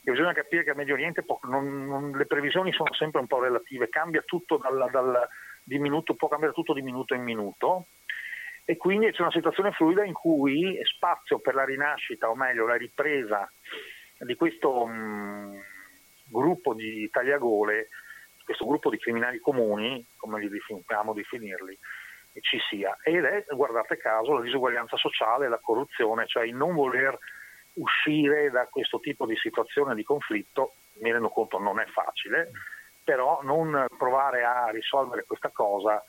e 0.03 0.11
bisogna 0.11 0.33
capire 0.33 0.65
che 0.65 0.71
a 0.71 0.75
Medio 0.75 0.95
Oriente 0.95 1.23
non, 1.43 1.87
non, 1.87 2.11
le 2.13 2.25
previsioni 2.25 2.73
sono 2.73 2.95
sempre 2.95 3.21
un 3.21 3.27
po' 3.27 3.41
relative, 3.41 3.91
cambia 3.91 4.23
tutto 4.23 4.57
dal, 4.57 4.89
dal, 4.91 5.29
di 5.63 5.79
minuto, 5.79 6.15
può 6.15 6.29
cambiare 6.29 6.55
tutto 6.55 6.73
di 6.73 6.81
minuto 6.81 7.13
in 7.13 7.23
minuto 7.23 7.89
e 8.65 8.77
quindi 8.77 9.11
c'è 9.11 9.23
una 9.23 9.31
situazione 9.31 9.73
fluida 9.73 10.05
in 10.05 10.13
cui 10.13 10.79
spazio 10.85 11.41
per 11.41 11.55
la 11.55 11.65
rinascita, 11.65 12.31
o 12.31 12.35
meglio 12.35 12.67
la 12.67 12.77
ripresa 12.77 13.51
di 14.19 14.35
questo 14.37 14.87
mh, 14.87 15.61
gruppo 16.29 16.75
di 16.75 17.09
tagliagole, 17.11 17.89
questo 18.45 18.67
gruppo 18.67 18.91
di 18.91 18.99
criminali 18.99 19.41
comuni, 19.41 20.05
come 20.17 20.41
li 20.41 20.49
definiamo 20.49 21.13
definirli, 21.13 21.77
ci 22.41 22.59
sia. 22.69 22.97
Ed 23.03 23.25
è, 23.25 23.45
guardate 23.51 23.97
caso, 23.97 24.35
la 24.35 24.43
disuguaglianza 24.43 24.97
sociale, 24.97 25.49
la 25.49 25.61
corruzione, 25.61 26.27
cioè 26.27 26.45
il 26.45 26.55
non 26.55 26.75
voler 26.75 27.19
uscire 27.75 28.51
da 28.51 28.67
questo 28.67 29.01
tipo 29.01 29.27
di 29.27 29.37
situazione 29.37 29.95
di 29.95 30.05
conflitto, 30.05 30.75
mi 31.01 31.11
rendo 31.11 31.31
conto 31.31 31.59
non 31.59 31.81
è 31.81 31.87
facile, 31.87 32.51
però 33.03 33.41
non 33.43 33.87
provare 33.99 34.45
a 34.45 34.69
risolvere 34.71 35.25
questa 35.25 35.51
cosa 35.51 36.03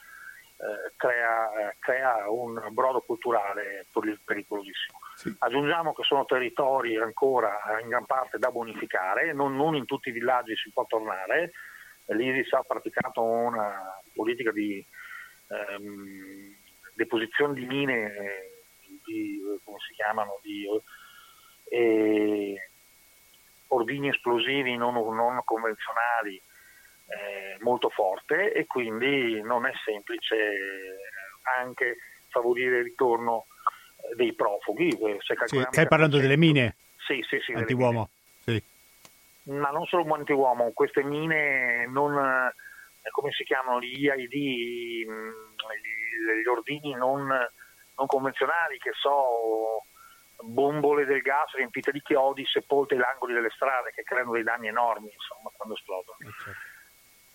eh, 0.57 0.93
crea, 0.95 1.69
eh, 1.69 1.75
crea, 1.79 2.29
un 2.29 2.61
brodo 2.71 3.01
culturale 3.01 3.85
pericolosissimo. 4.23 4.99
Sì. 5.15 5.35
Aggiungiamo 5.39 5.93
che 5.93 6.03
sono 6.03 6.25
territori 6.25 6.95
ancora 6.97 7.57
in 7.81 7.89
gran 7.89 8.05
parte 8.05 8.37
da 8.37 8.51
bonificare, 8.51 9.33
non, 9.33 9.55
non 9.55 9.75
in 9.75 9.85
tutti 9.85 10.09
i 10.09 10.13
villaggi 10.13 10.55
si 10.55 10.71
può 10.71 10.85
tornare, 10.85 11.51
l'ISIS 12.07 12.53
ha 12.53 12.61
praticato 12.61 13.21
una 13.21 14.01
politica 14.13 14.51
di 14.51 14.85
ehm, 15.47 16.55
deposizione 16.95 17.53
di 17.53 17.65
mine, 17.65 18.15
eh, 18.15 18.63
di, 19.05 19.41
come 19.63 19.77
si 19.87 19.93
chiamano, 19.93 20.39
di 20.41 20.65
e 21.73 22.69
ordini 23.69 24.09
esplosivi 24.09 24.77
non, 24.77 24.93
non 24.93 25.41
convenzionali 25.43 26.39
eh, 27.13 27.57
molto 27.61 27.89
forte 27.89 28.51
e 28.51 28.65
quindi 28.65 29.41
non 29.41 29.65
è 29.65 29.71
semplice 29.85 30.35
anche 31.59 31.97
favorire 32.29 32.79
il 32.79 32.83
ritorno 32.83 33.45
eh, 33.97 34.15
dei 34.15 34.33
profughi. 34.33 34.89
Eh, 34.89 35.17
sì, 35.45 35.65
stai 35.69 35.87
parlando 35.87 36.17
delle 36.17 36.37
mine? 36.37 36.75
Sì, 36.97 37.23
sì, 37.27 37.39
sì. 37.39 37.53
Antiuomo? 37.53 38.09
Sì. 38.43 38.61
Ma 39.43 39.69
non 39.69 39.85
solo 39.85 40.11
antiuomo, 40.13 40.71
queste 40.71 41.03
mine 41.03 41.85
non, 41.87 42.17
eh, 42.17 43.09
come 43.11 43.31
si 43.31 43.43
chiamano, 43.43 43.81
gli 43.81 44.05
IID, 44.05 45.09
mm, 45.09 45.29
gli 46.41 46.47
ordini 46.47 46.93
non, 46.93 47.27
non 47.27 48.07
convenzionali 48.07 48.77
che 48.77 48.91
so 48.93 49.83
bombole 50.43 51.05
del 51.05 51.21
gas 51.21 51.53
riempite 51.53 51.91
di 51.91 52.01
chiodi 52.01 52.45
sepolte 52.45 52.95
ai 52.95 53.01
angoli 53.01 53.33
delle 53.33 53.49
strade 53.51 53.91
che 53.93 54.03
creano 54.03 54.31
dei 54.31 54.43
danni 54.43 54.67
enormi 54.67 55.11
insomma, 55.11 55.49
quando 55.55 55.75
esplodono. 55.75 56.17
Eh, 56.19 56.72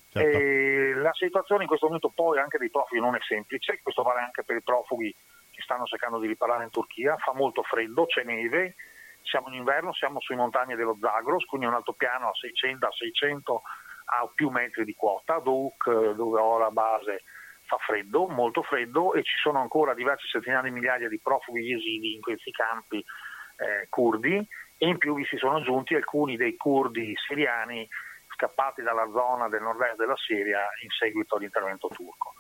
certo. 0.09 0.39
Certo. 0.39 1.01
la 1.01 1.13
situazione 1.13 1.63
in 1.63 1.69
questo 1.69 1.87
momento 1.87 2.11
poi 2.15 2.39
anche 2.39 2.59
dei 2.59 2.71
profughi 2.71 3.01
non 3.01 3.15
è 3.15 3.19
semplice, 3.27 3.81
questo 3.83 4.03
vale 4.03 4.21
anche 4.21 4.43
per 4.45 4.57
i 4.57 4.63
profughi 4.63 5.15
che 5.51 5.63
stanno 5.63 5.85
cercando 5.87 6.19
di 6.19 6.27
riparare 6.27 6.65
in 6.65 6.71
Turchia, 6.71 7.17
fa 7.17 7.33
molto 7.35 7.63
freddo, 7.63 8.07
c'è 8.07 8.23
neve, 8.23 8.77
siamo 9.23 9.49
in 9.49 9.55
inverno, 9.55 9.93
siamo 9.93 10.21
sui 10.21 10.37
montagne 10.37 10.77
dello 10.77 10.97
Zagros, 11.01 11.45
quindi 11.45 11.67
un 11.67 11.75
altopiano 11.75 12.29
a 12.29 12.35
600 12.35 12.87
a 12.87 12.93
600 12.93 13.63
a 14.11 14.31
più 14.35 14.49
metri 14.49 14.85
di 14.85 14.95
quota, 14.95 15.39
Duk 15.39 16.13
dove 16.15 16.41
ho 16.41 16.59
la 16.59 16.71
base 16.71 17.23
fa 17.69 17.77
freddo, 17.77 18.27
molto 18.29 18.63
freddo 18.63 19.13
e 19.13 19.23
ci 19.23 19.37
sono 19.43 19.61
ancora 19.61 19.93
diverse 19.93 20.27
centinaia 20.27 20.63
di 20.63 20.71
migliaia 20.71 21.09
di 21.09 21.21
profughi 21.21 21.61
yesidi 21.61 22.15
in 22.15 22.23
questi 22.23 22.51
campi 22.51 22.97
eh, 22.97 23.87
curdi 23.91 24.37
e 24.79 24.87
in 24.87 24.97
più 24.97 25.15
vi 25.15 25.25
si 25.27 25.37
sono 25.37 25.57
aggiunti 25.57 25.95
alcuni 25.95 26.37
dei 26.37 26.57
curdi 26.57 27.15
siriani 27.27 27.87
scappati 28.39 28.83
dalla 28.83 29.11
zona 29.13 29.49
del 29.49 29.63
nord-est 29.63 29.97
della 29.97 30.17
Siria 30.17 30.61
in 30.83 30.91
seguito 30.97 31.35
all'intervento 31.35 31.89
turco. 31.89 32.35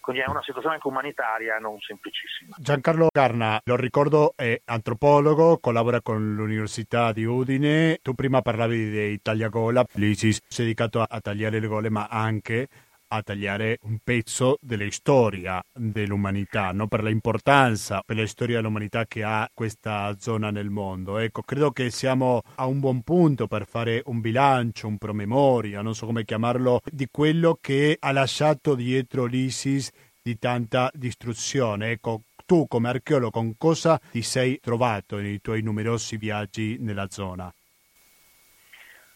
Quindi 0.00 0.22
è 0.22 0.28
una 0.28 0.42
situazione 0.42 0.76
anche 0.76 0.88
umanitaria 0.88 1.58
non 1.58 1.78
semplicissima. 1.78 2.56
Giancarlo 2.58 3.06
Carna, 3.12 3.60
lo 3.62 3.76
ricordo, 3.76 4.32
è 4.34 4.60
antropologo, 4.64 5.58
collabora 5.58 6.00
con 6.00 6.34
l'Università 6.34 7.12
di 7.12 7.24
Udine. 7.24 7.98
Tu 8.02 8.14
prima 8.14 8.40
parlavi 8.40 8.90
di 8.90 9.22
tagliagola, 9.22 9.84
l'ISIS 9.92 10.40
si 10.48 10.62
è 10.62 10.64
dedicato 10.64 11.02
a 11.02 11.20
tagliare 11.20 11.60
le 11.60 11.68
gole, 11.68 11.88
ma 11.88 12.08
anche 12.08 12.66
a 13.12 13.22
tagliare 13.22 13.78
un 13.82 13.98
pezzo 14.02 14.58
della 14.60 14.90
storia 14.90 15.62
dell'umanità, 15.72 16.72
no? 16.72 16.88
per 16.88 17.02
l'importanza 17.02 18.02
per 18.04 18.16
la 18.16 18.26
storia 18.26 18.56
dell'umanità 18.56 19.06
che 19.06 19.22
ha 19.22 19.48
questa 19.52 20.16
zona 20.18 20.50
nel 20.50 20.70
mondo. 20.70 21.18
Ecco, 21.18 21.42
credo 21.42 21.70
che 21.72 21.90
siamo 21.90 22.40
a 22.54 22.66
un 22.66 22.80
buon 22.80 23.02
punto 23.02 23.46
per 23.46 23.66
fare 23.66 24.02
un 24.06 24.20
bilancio, 24.20 24.86
un 24.86 24.96
promemoria, 24.96 25.82
non 25.82 25.94
so 25.94 26.06
come 26.06 26.24
chiamarlo, 26.24 26.80
di 26.90 27.06
quello 27.10 27.58
che 27.60 27.96
ha 28.00 28.12
lasciato 28.12 28.74
dietro 28.74 29.26
l'ISIS 29.26 29.90
di 30.22 30.38
tanta 30.38 30.90
distruzione. 30.94 31.90
Ecco, 31.90 32.22
tu 32.46 32.66
come 32.66 32.88
archeologo 32.88 33.30
con 33.30 33.56
cosa 33.58 34.00
ti 34.10 34.22
sei 34.22 34.58
trovato 34.60 35.16
nei 35.16 35.40
tuoi 35.40 35.62
numerosi 35.62 36.16
viaggi 36.16 36.76
nella 36.80 37.08
zona? 37.10 37.52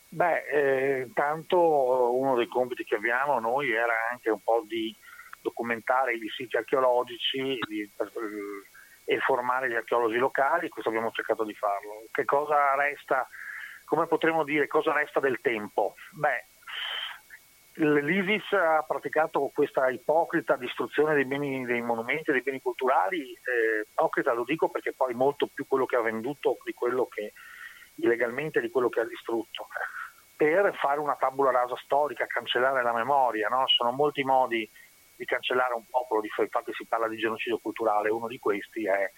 Beh, 0.09 0.45
eh, 0.47 1.01
intanto 1.01 2.17
uno 2.17 2.37
dei 2.37 2.47
compiti 2.47 2.85
che 2.85 2.95
abbiamo 2.95 3.39
noi 3.41 3.73
era 3.73 3.93
anche 4.11 4.31
un 4.31 4.41
po' 4.43 4.63
di 4.67 4.95
documentare 5.41 6.15
i 6.15 6.29
siti 6.35 6.57
archeologici 6.57 7.59
di, 7.69 7.91
per, 7.97 8.11
e 9.05 9.19
formare 9.21 9.69
gli 9.69 9.75
archeologi 9.75 10.17
locali, 10.17 10.69
questo 10.69 10.91
abbiamo 10.91 11.11
cercato 11.13 11.45
di 11.45 11.55
farlo. 11.55 12.05
Che 12.11 12.25
cosa 12.25 12.75
resta, 12.75 13.27
come 13.85 14.07
potremmo 14.07 14.43
dire, 14.43 14.67
cosa 14.67 14.93
resta 14.93 15.21
del 15.21 15.41
tempo? 15.41 15.95
Beh, 16.11 16.45
l'ISIS 17.75 18.53
ha 18.53 18.83
praticato 18.83 19.51
questa 19.55 19.89
ipocrita 19.89 20.57
distruzione 20.57 21.15
dei, 21.15 21.25
beni, 21.25 21.65
dei 21.65 21.83
monumenti, 21.83 22.33
dei 22.33 22.43
beni 22.43 22.61
culturali, 22.61 23.33
eh, 23.33 23.87
ipocrita 23.89 24.33
lo 24.33 24.45
dico 24.45 24.71
perché 24.71 24.93
poi 24.93 25.15
molto 25.15 25.49
più 25.53 25.67
quello 25.67 25.87
che 25.87 25.97
ha 25.97 26.03
venduto 26.03 26.57
di 26.65 26.73
quello 26.73 27.07
che 27.07 27.33
illegalmente 27.97 28.61
di 28.61 28.71
quello 28.71 28.89
che 28.89 29.01
ha 29.01 29.05
distrutto, 29.05 29.69
per 30.37 30.77
fare 30.77 31.01
una 31.01 31.17
tabula 31.17 31.51
rasa 31.51 31.77
storica, 31.77 32.27
cancellare 32.27 32.83
la 32.83 32.93
memoria. 32.93 33.49
No? 33.49 33.65
Sono 33.67 33.91
molti 33.93 34.23
modi 34.23 34.69
di 35.17 35.25
cancellare 35.25 35.75
un 35.75 35.87
popolo, 35.89 36.23
infatti 36.23 36.73
si 36.75 36.87
parla 36.87 37.09
di 37.09 37.17
genocidio 37.17 37.59
culturale, 37.59 38.11
uno 38.11 38.27
di 38.27 38.39
questi 38.39 38.87
è 38.87 39.11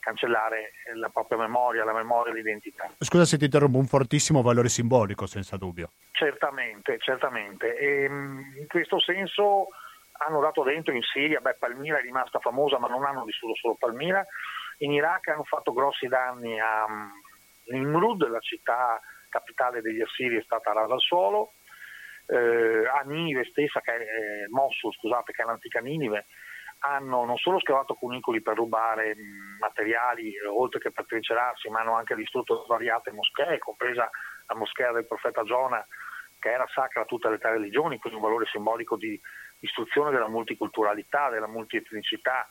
cancellare 0.00 0.72
la 0.96 1.08
propria 1.08 1.38
memoria, 1.38 1.84
la 1.84 1.94
memoria 1.94 2.32
e 2.32 2.36
l'identità. 2.36 2.90
Scusa 2.98 3.24
se 3.24 3.38
ti 3.38 3.44
interrompo, 3.44 3.78
un 3.78 3.86
fortissimo 3.86 4.42
valore 4.42 4.68
simbolico, 4.68 5.26
senza 5.26 5.56
dubbio. 5.56 5.92
Certamente, 6.10 6.98
certamente. 6.98 7.74
E, 7.78 8.04
ehm, 8.04 8.54
in 8.58 8.66
questo 8.66 9.00
senso 9.00 9.68
hanno 10.26 10.40
dato 10.40 10.62
dentro 10.62 10.92
in 10.92 11.02
Siria, 11.02 11.40
beh 11.40 11.56
Palmira 11.58 11.98
è 11.98 12.02
rimasta 12.02 12.38
famosa 12.38 12.78
ma 12.78 12.86
non 12.86 13.04
hanno 13.04 13.24
vissuto 13.24 13.54
solo 13.54 13.76
Palmira, 13.78 14.24
in 14.78 14.92
Iraq 14.92 15.28
hanno 15.28 15.44
fatto 15.44 15.72
grossi 15.72 16.06
danni 16.06 16.60
a, 16.60 16.84
Nimrud, 17.66 18.28
la 18.28 18.40
città 18.40 19.00
capitale 19.28 19.80
degli 19.80 20.00
Assiri, 20.00 20.38
è 20.38 20.42
stata 20.42 20.72
rasa 20.72 20.94
al 20.94 21.00
suolo. 21.00 21.52
Eh, 22.26 22.86
a 22.86 23.02
Ninive 23.04 23.44
stessa, 23.44 23.80
che 23.80 23.92
è, 23.92 24.46
Mosul, 24.48 24.92
scusate, 24.94 25.32
che 25.32 25.42
è 25.42 25.44
l'antica 25.44 25.80
Ninive, 25.80 26.26
hanno 26.78 27.24
non 27.24 27.36
solo 27.36 27.60
scavato 27.60 27.94
cunicoli 27.94 28.42
per 28.42 28.56
rubare 28.56 29.14
materiali, 29.58 30.34
eh, 30.34 30.46
oltre 30.46 30.80
che 30.80 30.90
per 30.90 31.06
trincerarsi, 31.06 31.68
ma 31.68 31.80
hanno 31.80 31.94
anche 31.96 32.14
distrutto 32.14 32.64
svariate 32.64 33.12
moschee, 33.12 33.58
compresa 33.58 34.08
la 34.46 34.54
moschea 34.54 34.92
del 34.92 35.06
profeta 35.06 35.42
Giona, 35.42 35.84
che 36.38 36.50
era 36.50 36.66
sacra 36.68 37.02
a 37.02 37.06
tutte 37.06 37.30
le 37.30 37.38
tre 37.38 37.52
religioni, 37.52 37.98
quindi 37.98 38.18
un 38.18 38.24
valore 38.24 38.46
simbolico 38.46 38.96
di 38.96 39.18
istruzione 39.60 40.10
della 40.10 40.28
multiculturalità, 40.28 41.30
della 41.30 41.46
multietnicità 41.46 42.46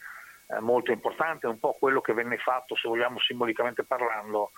eh, 0.48 0.60
molto 0.60 0.92
importante, 0.92 1.46
un 1.46 1.60
po' 1.60 1.78
quello 1.80 2.02
che 2.02 2.14
venne 2.14 2.38
fatto, 2.38 2.76
se 2.76 2.88
vogliamo 2.88 3.20
simbolicamente 3.20 3.84
parlando, 3.84 4.52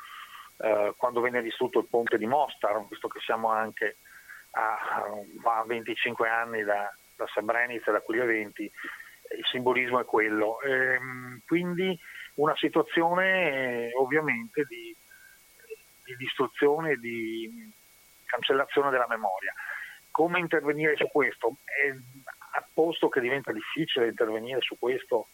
eh, 0.58 0.94
quando 0.98 1.22
venne 1.22 1.42
distrutto 1.42 1.80
il 1.80 1.88
ponte 1.90 2.18
di 2.18 2.26
Mostar, 2.26 2.86
visto 2.88 3.08
che 3.08 3.20
siamo 3.20 3.50
anche 3.50 3.98
a, 4.52 5.04
a 5.44 5.64
25 5.66 6.30
anni 6.30 6.64
da, 6.64 6.94
da 7.16 7.26
Srebrenica, 7.28 7.92
da 7.92 8.02
quegli 8.02 8.20
eventi, 8.20 8.64
il 8.64 9.46
simbolismo 9.52 10.00
è 10.00 10.06
quello. 10.06 10.62
E, 10.62 10.72
ehm, 10.72 11.42
quindi 11.46 11.98
una 12.36 12.56
situazione 12.56 13.88
eh, 13.88 13.92
ovviamente 13.98 14.64
di, 14.68 14.96
di 16.06 16.16
distruzione, 16.16 16.96
di 16.96 17.72
cancellazione 18.26 18.92
della 18.92 19.08
memoria. 19.08 19.54
Come 20.12 20.40
intervenire 20.40 20.96
su 20.96 21.08
questo? 21.12 21.58
A 22.54 22.66
posto 22.74 23.10
che 23.10 23.20
diventa 23.20 23.52
difficile 23.52 24.08
intervenire 24.08 24.62
su 24.62 24.78
questo 24.80 25.28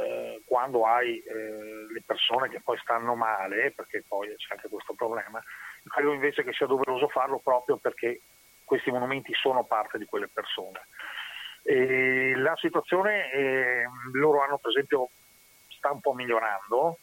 eh, 0.00 0.42
quando 0.44 0.86
hai 0.86 1.18
eh, 1.18 1.86
le 1.92 2.02
persone 2.04 2.48
che 2.48 2.60
poi 2.60 2.78
stanno 2.78 3.14
male, 3.14 3.72
perché 3.72 4.02
poi 4.06 4.34
c'è 4.36 4.54
anche 4.54 4.68
questo 4.68 4.94
problema, 4.94 5.42
credo 5.86 6.12
invece 6.12 6.42
che 6.42 6.52
sia 6.52 6.66
doveroso 6.66 7.08
farlo 7.08 7.38
proprio 7.38 7.76
perché 7.76 8.20
questi 8.64 8.90
monumenti 8.90 9.34
sono 9.34 9.64
parte 9.64 9.98
di 9.98 10.06
quelle 10.06 10.28
persone. 10.28 10.80
E 11.62 12.34
la 12.36 12.56
situazione 12.56 13.30
eh, 13.32 13.84
loro 14.12 14.42
hanno 14.42 14.58
per 14.58 14.70
esempio 14.70 15.10
sta 15.68 15.90
un 15.90 16.00
po' 16.00 16.14
migliorando, 16.14 16.98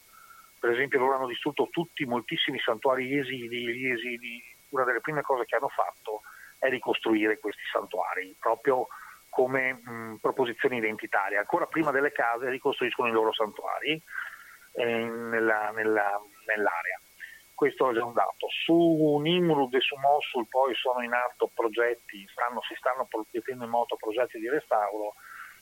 per 0.59 0.71
esempio 0.71 0.99
loro 0.99 1.15
hanno 1.15 1.27
distrutto 1.27 1.67
tutti 1.71 2.05
moltissimi 2.05 2.59
santuari 2.59 3.17
esili, 3.17 3.91
esili, 3.91 4.43
una 4.69 4.83
delle 4.83 5.01
prime 5.01 5.21
cose 5.21 5.45
che 5.45 5.55
hanno 5.55 5.69
fatto 5.69 6.21
è 6.57 6.69
ricostruire 6.69 7.37
questi 7.37 7.61
santuari, 7.71 8.35
proprio 8.39 8.87
come 9.29 9.73
mh, 9.73 10.17
proposizione 10.21 10.77
identitaria. 10.77 11.39
Ancora 11.39 11.65
prima 11.65 11.91
delle 11.91 12.11
case 12.11 12.49
ricostruiscono 12.49 13.09
i 13.09 13.11
loro 13.11 13.33
santuari 13.33 14.01
eh, 14.73 14.85
nella, 14.85 15.71
nella, 15.71 16.19
nell'area. 16.45 16.99
Questo 17.53 17.89
è 17.89 17.93
già 17.93 18.05
un 18.05 18.13
dato. 18.13 18.47
Su 18.49 19.17
Nimrud 19.19 19.73
e 19.73 19.79
su 19.79 19.95
Mosul 19.95 20.47
poi 20.47 20.75
sono 20.75 21.01
in 21.01 21.11
atto 21.11 21.49
progetti, 21.53 22.27
stanno, 22.29 22.61
si 22.61 22.75
stanno 22.75 23.07
mettendo 23.31 23.63
in 23.63 23.69
moto 23.71 23.95
progetti 23.95 24.37
di 24.37 24.47
restauro 24.47 25.15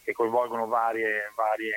che 0.03 0.11
coinvolgono 0.11 0.67
varie, 0.67 1.31
varie 1.35 1.73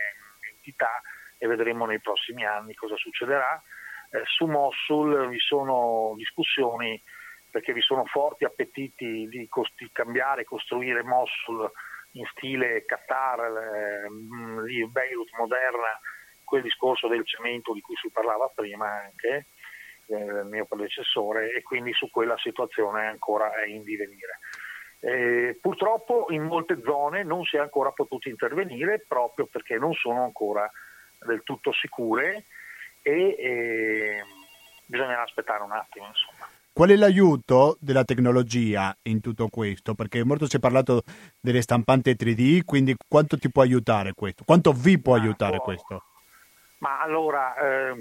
entità 0.51 1.01
e 1.39 1.47
vedremo 1.47 1.87
nei 1.87 2.01
prossimi 2.01 2.45
anni 2.45 2.75
cosa 2.75 2.97
succederà. 2.97 3.63
Eh, 4.11 4.23
su 4.25 4.47
Mosul 4.47 5.29
vi 5.29 5.39
sono 5.39 6.15
discussioni 6.17 7.01
perché 7.51 7.73
vi 7.73 7.81
sono 7.81 8.05
forti 8.05 8.45
appetiti 8.45 9.27
di 9.29 9.49
costi- 9.49 9.91
cambiare, 9.93 10.45
costruire 10.45 11.03
Mosul 11.03 11.71
in 12.13 12.25
stile 12.33 12.85
Qatar, 12.85 13.41
eh, 13.41 14.87
Beirut 14.87 15.31
moderna, 15.37 15.99
quel 16.45 16.63
discorso 16.63 17.09
del 17.09 17.27
cemento 17.27 17.73
di 17.73 17.81
cui 17.81 17.95
si 17.97 18.11
parlava 18.11 18.51
prima 18.55 18.87
anche, 18.87 19.47
eh, 20.07 20.17
il 20.17 20.47
mio 20.47 20.65
predecessore, 20.65 21.53
e 21.53 21.63
quindi 21.63 21.93
su 21.93 22.11
quella 22.11 22.37
situazione 22.39 23.07
ancora 23.07 23.53
è 23.55 23.67
in 23.67 23.83
divenire. 23.83 24.39
Eh, 25.01 25.59
purtroppo 25.61 26.27
in 26.31 26.43
molte 26.43 26.81
zone 26.83 27.23
non 27.23 27.45
si 27.45 27.57
è 27.57 27.61
ancora 27.61 27.93
potuto 27.93 28.29
intervenire 28.29 29.05
proprio 29.07 29.47
perché 29.47 29.79
non 29.79 29.93
sono 29.93 30.25
ancora 30.25 30.69
del 31.21 31.43
tutto 31.45 31.73
sicure 31.73 32.47
e 33.03 33.37
eh, 33.39 34.23
bisognerà 34.87 35.23
aspettare 35.23 35.63
un 35.63 35.73
attimo. 35.73 36.07
Insomma. 36.07 36.38
Qual 36.79 36.91
è 36.91 36.95
l'aiuto 36.95 37.77
della 37.81 38.05
tecnologia 38.05 38.97
in 39.09 39.21
tutto 39.21 39.49
questo? 39.49 39.97
Perché 39.97 40.23
molto 40.23 40.47
si 40.47 40.59
è 40.59 40.61
parlato 40.61 41.03
delle 41.41 41.61
stampanti 41.61 42.13
3D, 42.13 42.63
quindi 42.65 42.95
quanto 43.09 43.37
ti 43.37 43.51
può 43.51 43.63
aiutare 43.63 44.13
questo? 44.15 44.45
Quanto 44.45 44.71
vi 44.71 44.97
può 45.01 45.17
aiutare 45.17 45.57
può... 45.57 45.65
questo? 45.65 46.05
Ma 46.79 47.01
allora, 47.01 47.57
eh, 47.57 47.97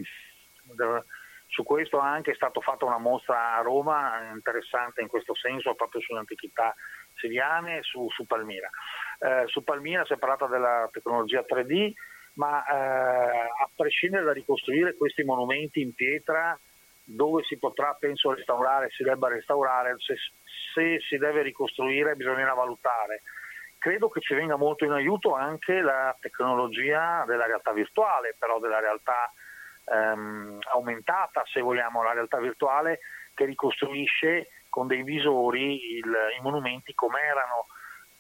su 1.48 1.64
questo 1.64 1.98
anche 1.98 2.34
è 2.34 2.36
stata 2.36 2.62
fatta 2.62 2.86
una 2.86 3.00
mostra 3.00 3.56
a 3.56 3.62
Roma 3.64 4.30
interessante 4.32 5.02
in 5.02 5.08
questo 5.08 5.34
senso, 5.34 5.74
proprio 5.74 6.00
sulle 6.02 6.20
antichità 6.20 6.76
siriane 7.16 7.80
e 7.80 7.82
su, 7.82 8.08
su 8.12 8.28
Palmira. 8.28 8.70
Eh, 9.18 9.48
su 9.48 9.64
Palmira 9.64 10.06
si 10.06 10.14
è 10.14 10.18
parlato 10.20 10.46
della 10.46 10.88
tecnologia 10.92 11.44
3D, 11.50 11.94
ma 12.34 12.64
eh, 12.64 12.76
a 12.76 13.70
prescindere 13.76 14.24
da 14.24 14.34
ricostruire 14.34 14.96
questi 14.96 15.24
monumenti 15.24 15.82
in 15.82 15.96
pietra, 15.96 16.56
dove 17.10 17.44
si 17.44 17.58
potrà, 17.58 17.96
penso, 17.98 18.34
restaurare, 18.34 18.90
si 18.90 19.04
debba 19.04 19.30
restaurare, 19.30 19.96
se, 19.98 20.16
se 20.74 21.00
si 21.00 21.18
deve 21.18 21.42
ricostruire 21.42 22.16
bisognerà 22.16 22.54
valutare. 22.54 23.22
Credo 23.78 24.10
che 24.10 24.20
ci 24.20 24.34
venga 24.34 24.58
molto 24.58 24.84
in 24.84 24.92
aiuto 24.92 25.34
anche 25.34 25.80
la 25.80 26.14
tecnologia 26.20 27.24
della 27.26 27.46
realtà 27.46 27.72
virtuale, 27.72 28.36
però 28.38 28.60
della 28.60 28.80
realtà 28.80 29.32
ehm, 29.86 30.60
aumentata, 30.74 31.44
se 31.46 31.62
vogliamo, 31.62 32.04
la 32.04 32.12
realtà 32.12 32.40
virtuale 32.40 33.00
che 33.34 33.46
ricostruisce 33.46 34.50
con 34.68 34.88
dei 34.88 35.04
visori 35.04 35.96
il, 35.96 36.14
i 36.38 36.42
monumenti 36.42 36.94
come 36.94 37.22
erano, 37.22 37.68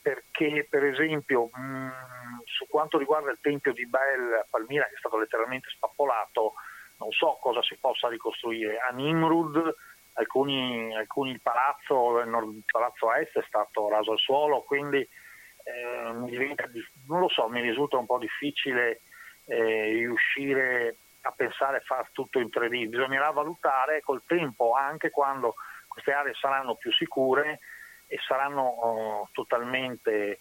perché 0.01 0.65
per 0.69 0.85
esempio 0.85 1.49
mh, 1.51 2.43
su 2.45 2.67
quanto 2.67 2.97
riguarda 2.97 3.31
il 3.31 3.39
tempio 3.41 3.73
di 3.73 3.85
Bael 3.85 4.33
a 4.33 4.45
Palmira, 4.49 4.85
che 4.85 4.93
è 4.93 4.99
stato 4.99 5.17
letteralmente 5.17 5.67
spappolato, 5.69 6.53
non 6.97 7.11
so 7.11 7.37
cosa 7.41 7.61
si 7.61 7.75
possa 7.75 8.09
ricostruire. 8.09 8.79
A 8.79 8.93
Nimrud 8.93 9.75
alcuni, 10.13 10.95
alcuni 10.95 11.37
palazzo, 11.39 12.19
il 12.19 12.63
palazzo 12.69 13.13
est 13.13 13.37
è 13.37 13.43
stato 13.47 13.89
raso 13.89 14.11
al 14.11 14.19
suolo, 14.19 14.61
quindi 14.61 14.97
eh, 14.97 16.13
diventa, 16.25 16.69
non 17.07 17.19
lo 17.19 17.29
so, 17.29 17.47
mi 17.49 17.61
risulta 17.61 17.97
un 17.97 18.05
po' 18.05 18.17
difficile 18.17 19.01
eh, 19.45 19.91
riuscire 19.93 20.97
a 21.21 21.31
pensare 21.31 21.77
a 21.77 21.81
fare 21.81 22.09
tutto 22.13 22.39
in 22.39 22.47
3D, 22.47 22.87
bisognerà 22.87 23.29
valutare 23.31 24.01
col 24.01 24.23
tempo 24.25 24.73
anche 24.73 25.09
quando 25.09 25.55
queste 25.87 26.11
aree 26.13 26.33
saranno 26.33 26.75
più 26.75 26.91
sicure 26.93 27.59
e 28.07 28.17
saranno 28.25 28.61
oh, 28.61 29.29
totalmente 29.33 30.39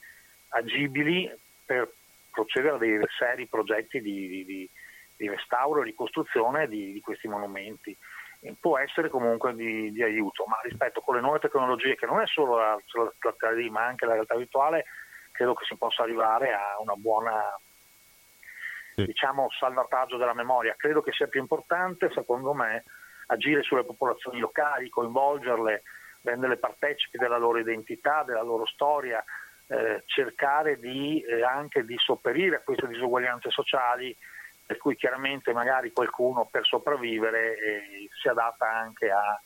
agibili 0.51 1.29
per 1.65 1.91
procedere 2.31 2.75
a 2.77 2.79
dei 2.79 3.01
seri 3.19 3.47
progetti 3.47 4.01
di, 4.01 4.29
di, 4.29 4.45
di 4.45 4.71
restauro 5.19 5.81
e 5.81 5.85
ricostruzione 5.85 6.69
di, 6.69 6.93
di 6.93 7.01
questi 7.01 7.29
monumenti 7.29 7.97
può 8.61 8.79
essere 8.79 9.09
comunque 9.09 9.55
di, 9.55 9.91
di, 9.91 10.03
aiuto, 10.03 10.45
ma 10.47 10.61
rispetto 10.63 11.01
con 11.01 11.15
le 11.15 11.21
nuove 11.21 11.39
tecnologie, 11.39 11.97
che 11.97 12.07
non 12.07 12.21
è 12.21 12.27
solo 12.27 12.57
la, 12.57 12.77
la 12.77 13.35
3D 13.39 13.71
ma 13.71 13.85
anche 13.87 14.07
la 14.07 14.13
realtà 14.13 14.37
virtuale, 14.37 14.85
credo 15.33 15.55
che 15.55 15.65
si 15.65 15.77
possa 15.77 16.03
arrivare 16.03 16.53
a 16.53 16.77
una 16.81 16.95
buona 16.95 17.59
sì. 18.95 19.05
diciamo, 19.05 19.49
salvataggio 19.51 20.17
della 20.17 20.35
memoria. 20.35 20.75
Credo 20.77 21.03
che 21.03 21.13
sia 21.13 21.27
più 21.27 21.41
importante, 21.41 22.11
secondo 22.13 22.53
me, 22.53 22.85
agire 23.27 23.63
sulle 23.63 23.85
popolazioni 23.85 24.39
locali, 24.39 24.89
coinvolgerle, 24.89 25.83
renderle 26.23 26.57
partecipi 26.57 27.19
della 27.19 27.39
loro 27.39 27.59
identità, 27.59 28.23
della 28.23 28.43
loro 28.43 28.67
storia, 28.67 29.23
eh, 29.69 30.03
cercare 30.07 30.79
di, 30.79 31.21
eh, 31.23 31.43
anche 31.43 31.85
di 31.85 31.97
sopperire 31.99 32.57
a 32.57 32.61
queste 32.61 32.87
disuguaglianze 32.87 33.51
sociali 33.51 34.17
per 34.67 34.79
cui 34.79 34.97
chiaramente 34.97 35.53
magari 35.53 35.93
qualcuno 35.93 36.47
per 36.51 36.67
sopravvivere 36.67 37.57
eh, 37.57 38.09
si 38.21 38.29
adatta 38.29 38.69
anche 38.69 39.11
a 39.11 39.41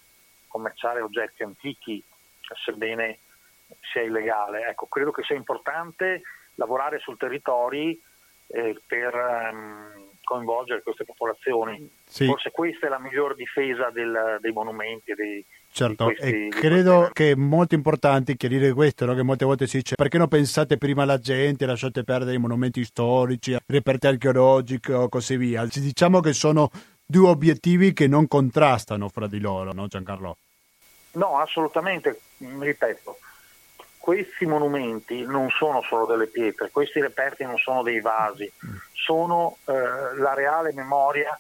commerciare 0.48 1.00
oggetti 1.00 1.42
antichi, 1.42 2.02
sebbene 2.64 3.18
sia 3.92 4.02
illegale. 4.02 4.66
Ecco, 4.66 4.86
credo 4.86 5.10
che 5.12 5.22
sia 5.22 5.36
importante 5.36 6.22
lavorare 6.54 6.98
sul 6.98 7.18
territorio 7.18 7.96
eh, 8.48 8.80
per 8.86 9.14
um, 9.14 10.09
coinvolgere 10.30 10.82
queste 10.82 11.04
popolazioni. 11.04 11.90
Sì. 12.06 12.26
Forse 12.26 12.52
questa 12.52 12.86
è 12.86 12.88
la 12.88 13.00
miglior 13.00 13.34
difesa 13.34 13.90
del, 13.90 14.38
dei 14.40 14.52
monumenti 14.52 15.12
dei, 15.14 15.44
Certo, 15.72 16.04
questi, 16.04 16.46
e 16.46 16.48
credo 16.48 17.10
che 17.12 17.32
è 17.32 17.34
molto 17.34 17.74
importante 17.74 18.36
chiarire 18.36 18.72
questo, 18.72 19.06
no? 19.06 19.14
che 19.14 19.22
molte 19.22 19.44
volte 19.44 19.66
si 19.66 19.78
dice 19.78 19.94
perché 19.94 20.18
non 20.18 20.28
pensate 20.28 20.76
prima 20.78 21.02
alla 21.02 21.18
gente, 21.18 21.66
lasciate 21.66 22.02
perdere 22.02 22.36
i 22.36 22.40
monumenti 22.40 22.84
storici, 22.84 23.52
i 23.52 23.58
reperti 23.66 24.06
archeologici 24.06 24.92
o 24.92 25.08
così 25.08 25.36
via. 25.36 25.64
Diciamo 25.64 26.20
che 26.20 26.32
sono 26.32 26.70
due 27.04 27.28
obiettivi 27.28 27.92
che 27.92 28.06
non 28.06 28.26
contrastano 28.28 29.08
fra 29.08 29.26
di 29.26 29.40
loro, 29.40 29.72
no 29.72 29.86
Giancarlo? 29.86 30.36
No, 31.12 31.38
assolutamente, 31.38 32.20
ripeto, 32.38 33.18
questi 34.00 34.46
monumenti 34.46 35.24
non 35.26 35.50
sono 35.50 35.82
solo 35.82 36.06
delle 36.06 36.26
pietre, 36.26 36.70
questi 36.70 37.02
reperti 37.02 37.44
non 37.44 37.58
sono 37.58 37.82
dei 37.82 38.00
vasi, 38.00 38.50
sono 38.94 39.58
eh, 39.66 39.72
la 40.16 40.32
reale 40.32 40.72
memoria 40.72 41.38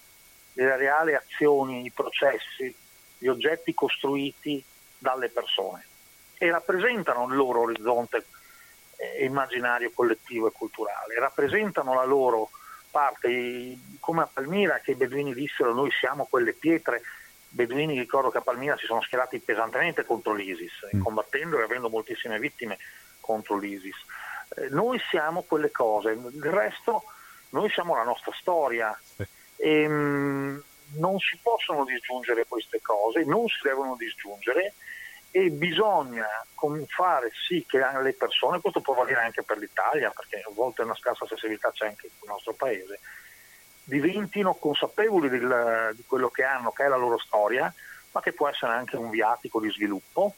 delle 0.52 0.76
reali 0.76 1.14
azioni, 1.14 1.86
i 1.86 1.90
processi, 1.90 2.72
gli 3.16 3.28
oggetti 3.28 3.72
costruiti 3.72 4.62
dalle 4.98 5.30
persone 5.30 5.86
e 6.36 6.50
rappresentano 6.50 7.26
il 7.28 7.34
loro 7.34 7.62
orizzonte 7.62 8.26
eh, 8.96 9.24
immaginario 9.24 9.90
collettivo 9.94 10.48
e 10.48 10.52
culturale, 10.52 11.18
rappresentano 11.18 11.94
la 11.94 12.04
loro 12.04 12.50
parte, 12.90 13.78
come 14.00 14.20
a 14.20 14.28
Palmira 14.30 14.80
che 14.80 14.90
i 14.90 14.96
beduini 14.96 15.32
dissero 15.32 15.72
noi 15.72 15.90
siamo 15.92 16.26
quelle 16.28 16.52
pietre, 16.52 17.00
beduini 17.50 17.98
ricordo 17.98 18.30
che 18.30 18.38
a 18.38 18.42
Palmira 18.42 18.76
si 18.76 18.86
sono 18.86 19.02
schierati 19.02 19.38
pesantemente 19.40 20.04
contro 20.04 20.32
l'ISIS, 20.32 20.72
mm. 20.96 21.02
combattendo 21.02 21.58
e 21.58 21.62
avendo 21.62 21.88
moltissime 21.88 22.38
vittime 22.38 22.78
contro 23.20 23.58
l'ISIS. 23.58 23.96
Eh, 24.56 24.68
noi 24.70 25.00
siamo 25.10 25.42
quelle 25.42 25.70
cose, 25.70 26.12
il 26.12 26.50
resto 26.50 27.04
noi 27.50 27.68
siamo 27.70 27.94
la 27.94 28.04
nostra 28.04 28.32
storia. 28.38 28.98
Sì. 29.16 29.26
E, 29.56 29.82
ehm, 29.82 29.92
mh, 29.92 30.62
non 30.98 31.18
si 31.18 31.38
possono 31.40 31.84
disgiungere 31.84 32.46
queste 32.48 32.80
cose, 32.80 33.24
non 33.24 33.46
si 33.46 33.60
devono 33.62 33.94
disgiungere 33.96 34.74
e 35.30 35.50
bisogna 35.50 36.26
fare 36.88 37.30
sì 37.46 37.64
che 37.66 37.78
le 37.78 38.12
persone, 38.14 38.60
questo 38.60 38.80
può 38.80 38.94
valere 38.94 39.20
anche 39.20 39.42
per 39.42 39.58
l'Italia, 39.58 40.10
perché 40.10 40.38
a 40.38 40.50
volte 40.52 40.82
una 40.82 40.96
scarsa 40.96 41.26
sensibilità 41.26 41.70
c'è 41.70 41.86
anche 41.86 42.10
nel 42.20 42.30
nostro 42.30 42.52
paese, 42.54 42.98
diventino 43.90 44.54
consapevoli 44.54 45.28
del, 45.28 45.92
di 45.94 46.04
quello 46.06 46.30
che 46.30 46.44
hanno, 46.44 46.70
che 46.70 46.84
è 46.84 46.88
la 46.88 46.96
loro 46.96 47.18
storia, 47.18 47.72
ma 48.12 48.20
che 48.20 48.32
può 48.32 48.48
essere 48.48 48.72
anche 48.72 48.96
un 48.96 49.10
viatico 49.10 49.60
di 49.60 49.70
sviluppo, 49.70 50.34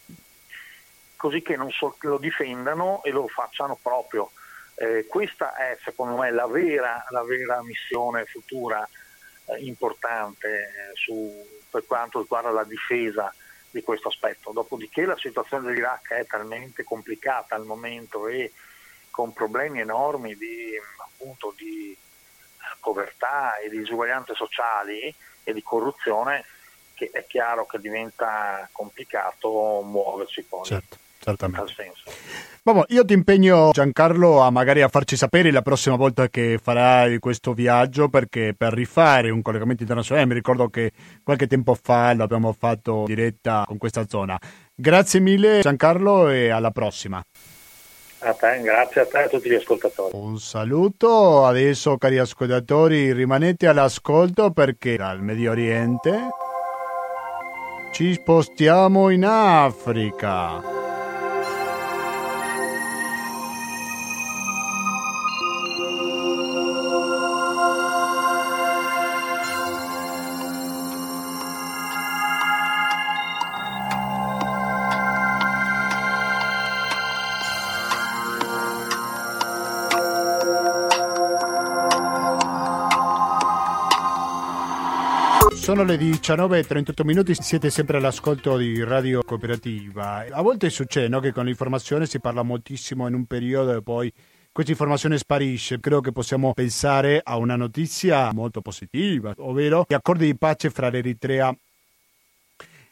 così 1.17 1.43
che 1.43 1.57
so, 1.71 1.97
lo 2.01 2.19
difendano 2.19 3.03
e 3.05 3.11
lo 3.11 3.29
facciano 3.29 3.79
proprio. 3.81 4.31
Eh, 4.75 5.07
questa 5.07 5.55
è 5.55 5.79
secondo 5.85 6.17
me 6.17 6.31
la 6.33 6.47
vera, 6.47 7.05
la 7.11 7.23
vera 7.23 7.63
missione 7.63 8.25
futura 8.25 8.89
eh, 9.45 9.59
importante 9.65 10.49
eh, 10.49 10.95
su, 10.95 11.31
per 11.71 11.85
quanto 11.87 12.21
riguarda 12.21 12.51
la 12.51 12.65
difesa 12.65 13.33
di 13.71 13.83
questo 13.83 14.09
aspetto. 14.09 14.51
Dopodiché 14.53 15.05
la 15.05 15.17
situazione 15.17 15.67
dell'Iraq 15.67 16.13
è 16.13 16.27
talmente 16.27 16.85
complicata 16.85 17.55
al 17.55 17.65
momento 17.65 18.27
e 18.27 18.53
con 19.11 19.33
problemi 19.33 19.81
enormi 19.81 20.35
di, 20.37 20.73
appunto, 20.99 21.55
di 21.57 21.97
povertà 22.81 23.57
e 23.59 23.69
di 23.69 23.79
disuguaglianze 23.79 24.35
sociali 24.35 25.15
e 25.45 25.53
di 25.53 25.63
corruzione 25.63 26.45
che 26.95 27.11
è 27.13 27.27
chiaro 27.27 27.67
che 27.67 27.79
diventa 27.79 28.69
complicato 28.73 29.81
muoversi 29.83 30.43
poi. 30.45 30.65
Certo 30.65 30.99
certamente. 31.23 31.93
Vabbè, 32.65 32.85
io 32.89 33.05
ti 33.05 33.13
impegno 33.13 33.71
Giancarlo 33.73 34.41
a 34.41 34.51
magari 34.51 34.83
a 34.83 34.89
farci 34.89 35.17
sapere 35.17 35.51
la 35.51 35.63
prossima 35.63 35.97
volta 35.97 36.29
che 36.29 36.59
farai 36.61 37.19
questo 37.19 37.55
viaggio 37.55 38.09
perché 38.09 38.55
per 38.57 38.73
rifare 38.73 39.31
un 39.31 39.43
collegamento 39.43 39.83
internazionale 39.83 40.27
mi 40.27 40.35
ricordo 40.35 40.69
che 40.69 40.93
qualche 41.23 41.47
tempo 41.47 41.77
fa 41.81 42.15
l'abbiamo 42.15 42.53
fatto 42.53 43.05
diretta 43.07 43.65
con 43.67 43.79
questa 43.79 44.07
zona. 44.09 44.39
Grazie 44.75 45.21
mille 45.21 45.61
Giancarlo 45.61 46.29
e 46.29 46.51
alla 46.51 46.71
prossima. 46.71 47.23
A 48.25 48.35
te, 48.35 48.61
grazie 48.61 49.01
a 49.01 49.07
te 49.07 49.19
e 49.19 49.23
a 49.25 49.29
tutti 49.29 49.49
gli 49.49 49.55
ascoltatori. 49.55 50.11
Un 50.15 50.39
saluto, 50.39 51.45
adesso 51.45 51.97
cari 51.97 52.19
ascoltatori 52.19 53.13
rimanete 53.13 53.67
all'ascolto 53.67 54.53
perché 54.53 54.97
dal 54.97 55.21
Medio 55.21 55.51
Oriente 55.51 56.29
ci 57.93 58.15
spostiamo 58.15 59.11
in 59.11 59.25
Africa. 59.25 60.82
Sono 85.73 85.85
le 85.85 85.97
19.38 85.97 87.03
minuti, 87.03 87.35
siete 87.35 87.71
sempre 87.71 87.97
all'ascolto 87.97 88.59
di 88.59 88.85
Radio 88.85 89.23
Cooperativa. 89.23 90.23
A 90.31 90.43
volte 90.43 90.69
succede 90.69 91.09
no, 91.09 91.19
che 91.19 91.33
con 91.33 91.47
l'informazione 91.47 92.05
si 92.05 92.21
parla 92.21 92.43
moltissimo 92.43 93.09
in 93.09 93.15
un 93.15 93.25
periodo 93.25 93.75
e 93.75 93.83
poi 93.83 94.13
questa 94.53 94.73
informazione 94.73 95.17
sparisce. 95.17 95.81
Credo 95.81 96.03
che 96.03 96.13
possiamo 96.13 96.53
pensare 96.53 97.23
a 97.25 97.39
una 97.39 97.57
notizia 97.57 98.35
molto 98.35 98.61
positiva, 98.61 99.33
ovvero 99.39 99.87
gli 99.89 99.95
accordi 99.95 100.27
di 100.27 100.37
pace 100.37 100.69
fra 100.69 100.91
l'Eritrea 100.91 101.57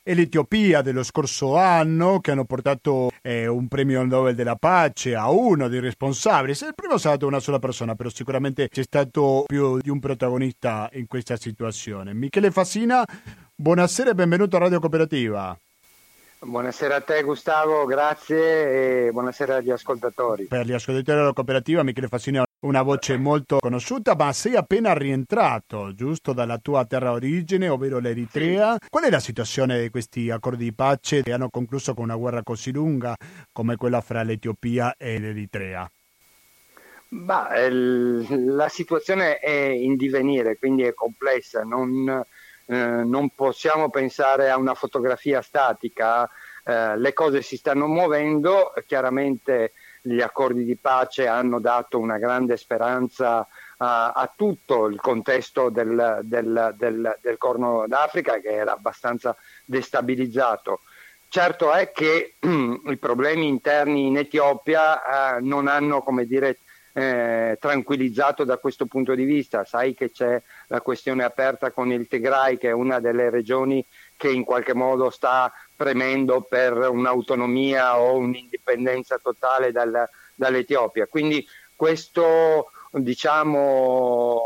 e 0.02 0.14
l'Etiopia 0.14 0.82
dello 0.82 1.02
scorso 1.02 1.56
anno 1.56 2.20
che 2.20 2.30
hanno 2.30 2.44
portato 2.44 3.10
eh, 3.22 3.46
un 3.46 3.68
premio 3.68 4.02
Nobel 4.04 4.34
della 4.34 4.56
pace 4.56 5.14
a 5.14 5.30
uno 5.30 5.68
dei 5.68 5.80
responsabili. 5.80 6.52
Il 6.52 6.72
primo 6.74 6.94
è 6.94 6.98
stato 6.98 7.26
una 7.26 7.40
sola 7.40 7.58
persona, 7.58 7.94
però 7.94 8.08
sicuramente 8.08 8.68
c'è 8.68 8.82
stato 8.82 9.44
più 9.46 9.78
di 9.78 9.90
un 9.90 10.00
protagonista 10.00 10.88
in 10.94 11.06
questa 11.06 11.36
situazione. 11.36 12.14
Michele 12.14 12.50
Fassina, 12.50 13.04
buonasera 13.54 14.10
e 14.10 14.14
benvenuto 14.14 14.56
a 14.56 14.60
Radio 14.60 14.80
Cooperativa. 14.80 15.56
Buonasera 16.42 16.96
a 16.96 17.00
te 17.02 17.22
Gustavo, 17.22 17.84
grazie 17.84 19.08
e 19.08 19.12
buonasera 19.12 19.56
agli 19.56 19.70
ascoltatori. 19.70 20.44
Per 20.44 20.64
gli 20.64 20.72
ascoltatori 20.72 21.18
della 21.18 21.34
cooperativa, 21.34 21.82
Michele 21.82 22.08
Fassini 22.08 22.38
una 22.60 22.82
voce 22.82 23.16
molto 23.16 23.58
conosciuta, 23.58 24.14
ma 24.14 24.32
sei 24.32 24.54
appena 24.54 24.92
rientrato, 24.92 25.94
giusto, 25.94 26.32
dalla 26.32 26.58
tua 26.58 26.84
terra 26.84 27.12
origine, 27.12 27.68
ovvero 27.68 27.98
l'Eritrea. 27.98 28.76
Qual 28.88 29.04
è 29.04 29.10
la 29.10 29.20
situazione 29.20 29.80
di 29.80 29.90
questi 29.90 30.30
accordi 30.30 30.64
di 30.64 30.72
pace 30.72 31.22
che 31.22 31.32
hanno 31.32 31.48
concluso 31.48 31.94
con 31.94 32.04
una 32.04 32.16
guerra 32.16 32.42
così 32.42 32.72
lunga 32.72 33.16
come 33.52 33.76
quella 33.76 34.00
fra 34.00 34.22
l'Etiopia 34.22 34.94
e 34.98 35.18
l'Eritrea? 35.18 35.90
Bah, 37.08 37.48
la 37.68 38.68
situazione 38.68 39.38
è 39.38 39.50
in 39.50 39.96
divenire, 39.96 40.58
quindi 40.58 40.82
è 40.82 40.94
complessa. 40.94 41.62
Non, 41.62 42.24
eh, 42.66 42.76
non 42.76 43.30
possiamo 43.30 43.88
pensare 43.88 44.50
a 44.50 44.58
una 44.58 44.74
fotografia 44.74 45.40
statica, 45.40 46.28
eh, 46.64 46.96
le 46.98 47.12
cose 47.14 47.42
si 47.42 47.56
stanno 47.56 47.86
muovendo, 47.86 48.72
chiaramente 48.86 49.72
gli 50.02 50.20
accordi 50.20 50.64
di 50.64 50.76
pace 50.76 51.26
hanno 51.26 51.60
dato 51.60 51.98
una 51.98 52.18
grande 52.18 52.56
speranza 52.56 53.46
a, 53.78 54.12
a 54.12 54.32
tutto 54.34 54.86
il 54.86 55.00
contesto 55.00 55.68
del, 55.70 56.20
del, 56.22 56.74
del, 56.76 57.18
del, 57.20 57.38
Corno 57.38 57.84
d'Africa 57.86 58.38
che 58.40 58.52
era 58.52 58.72
abbastanza 58.72 59.36
destabilizzato. 59.64 60.80
Certo 61.28 61.72
è 61.72 61.92
che 61.92 62.34
i 62.40 62.96
problemi 62.98 63.46
interni 63.46 64.06
in 64.06 64.16
Etiopia 64.16 65.36
eh, 65.36 65.40
non 65.40 65.68
hanno, 65.68 66.02
come 66.02 66.26
dire, 66.26 66.58
eh, 66.92 67.56
tranquillizzato 67.60 68.44
da 68.44 68.58
questo 68.58 68.86
punto 68.86 69.14
di 69.14 69.24
vista. 69.24 69.64
Sai 69.64 69.94
che 69.94 70.10
c'è 70.10 70.42
la 70.66 70.80
questione 70.80 71.22
aperta 71.22 71.70
con 71.70 71.92
il 71.92 72.08
Tigray, 72.08 72.58
che 72.58 72.68
è 72.68 72.72
una 72.72 73.00
delle 73.00 73.30
regioni 73.30 73.84
che 74.16 74.30
in 74.30 74.44
qualche 74.44 74.74
modo 74.74 75.08
sta 75.10 75.52
premendo 75.80 76.42
per 76.42 76.74
un'autonomia 76.76 77.98
o 77.98 78.18
un'indipendenza 78.18 79.16
totale 79.16 79.72
dal, 79.72 80.06
dall'Etiopia. 80.34 81.06
Quindi 81.06 81.42
questo 81.74 82.70
diciamo, 82.90 84.42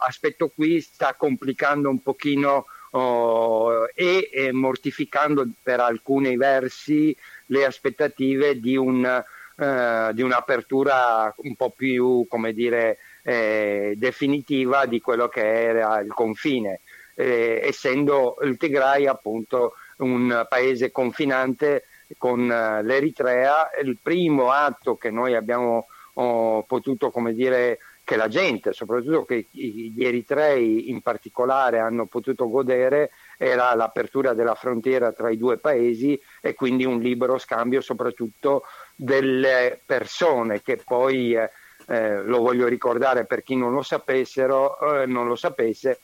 aspetto 0.00 0.50
qui 0.52 0.80
sta 0.80 1.14
complicando 1.14 1.88
un 1.88 2.02
pochino 2.02 2.66
oh, 2.90 3.86
e, 3.94 4.28
e, 4.32 4.50
mortificando 4.50 5.48
per 5.62 5.78
alcuni 5.78 6.36
versi 6.36 7.16
le 7.46 7.64
aspettative 7.64 8.58
di, 8.58 8.76
un, 8.76 9.04
eh, 9.04 10.10
di 10.12 10.22
un'apertura 10.22 11.32
un 11.36 11.54
po' 11.54 11.70
più, 11.70 12.26
come 12.28 12.52
dire, 12.52 12.98
eh, 13.22 13.94
definitiva 13.96 14.86
di 14.86 15.00
quello 15.00 15.28
che 15.28 15.40
era 15.40 16.00
il 16.00 16.12
confine, 16.12 16.80
eh, 17.14 17.60
essendo 17.62 18.38
il 18.42 18.56
Tigray 18.56 19.06
appunto 19.06 19.74
un 19.98 20.46
paese 20.48 20.90
confinante 20.90 21.84
con 22.18 22.50
eh, 22.50 22.82
l'Eritrea. 22.82 23.70
Il 23.82 23.98
primo 24.00 24.50
atto 24.50 24.96
che 24.96 25.10
noi 25.10 25.34
abbiamo 25.34 25.86
oh, 26.14 26.62
potuto, 26.62 27.10
come 27.10 27.34
dire, 27.34 27.78
che 28.04 28.16
la 28.16 28.28
gente, 28.28 28.74
soprattutto 28.74 29.24
che 29.24 29.46
gli 29.50 30.04
eritrei 30.04 30.90
in 30.90 31.00
particolare 31.00 31.78
hanno 31.78 32.04
potuto 32.04 32.50
godere, 32.50 33.10
era 33.38 33.74
l'apertura 33.74 34.34
della 34.34 34.54
frontiera 34.54 35.12
tra 35.12 35.30
i 35.30 35.38
due 35.38 35.56
paesi 35.56 36.20
e 36.42 36.54
quindi 36.54 36.84
un 36.84 37.00
libero 37.00 37.38
scambio 37.38 37.80
soprattutto 37.80 38.64
delle 38.94 39.80
persone 39.84 40.60
che 40.60 40.76
poi, 40.84 41.34
eh, 41.34 41.50
eh, 41.88 42.22
lo 42.22 42.40
voglio 42.40 42.68
ricordare 42.68 43.24
per 43.24 43.42
chi 43.42 43.56
non 43.56 43.72
lo, 43.72 43.82
sapessero, 43.82 45.00
eh, 45.00 45.06
non 45.06 45.26
lo 45.26 45.34
sapesse, 45.34 46.00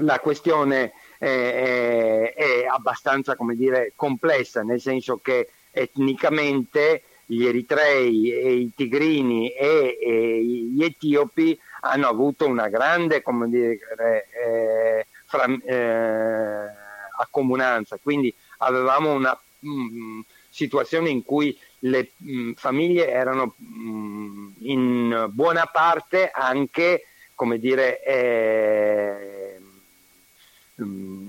la 0.00 0.20
questione 0.20 0.92
è, 1.18 2.32
è 2.34 2.66
abbastanza 2.66 3.36
come 3.36 3.54
dire, 3.54 3.92
complessa, 3.96 4.62
nel 4.62 4.80
senso 4.80 5.18
che 5.18 5.50
etnicamente 5.70 7.02
gli 7.26 7.44
eritrei 7.44 8.32
e 8.32 8.52
i 8.54 8.72
tigrini 8.74 9.50
e, 9.50 9.98
e 10.00 10.42
gli 10.42 10.82
etiopi 10.82 11.58
hanno 11.82 12.08
avuto 12.08 12.46
una 12.46 12.68
grande 12.68 13.20
come 13.20 13.48
dire, 13.48 14.28
eh, 14.30 15.06
fra, 15.26 15.44
eh, 15.44 16.72
accomunanza, 17.18 17.98
quindi 18.02 18.34
avevamo 18.58 19.12
una 19.12 19.38
mh, 19.58 19.70
mm, 19.70 20.20
situazione 20.48 21.10
in 21.10 21.22
cui 21.22 21.56
le 21.80 22.12
mh, 22.16 22.32
mm, 22.32 22.52
famiglie 22.52 23.08
erano 23.10 23.54
mh, 23.56 23.90
mm, 23.90 24.48
in 24.60 25.26
buona 25.30 25.66
parte 25.66 26.30
anche 26.30 27.04
come 27.34 27.58
dire, 27.60 28.02
eh, 28.02 29.60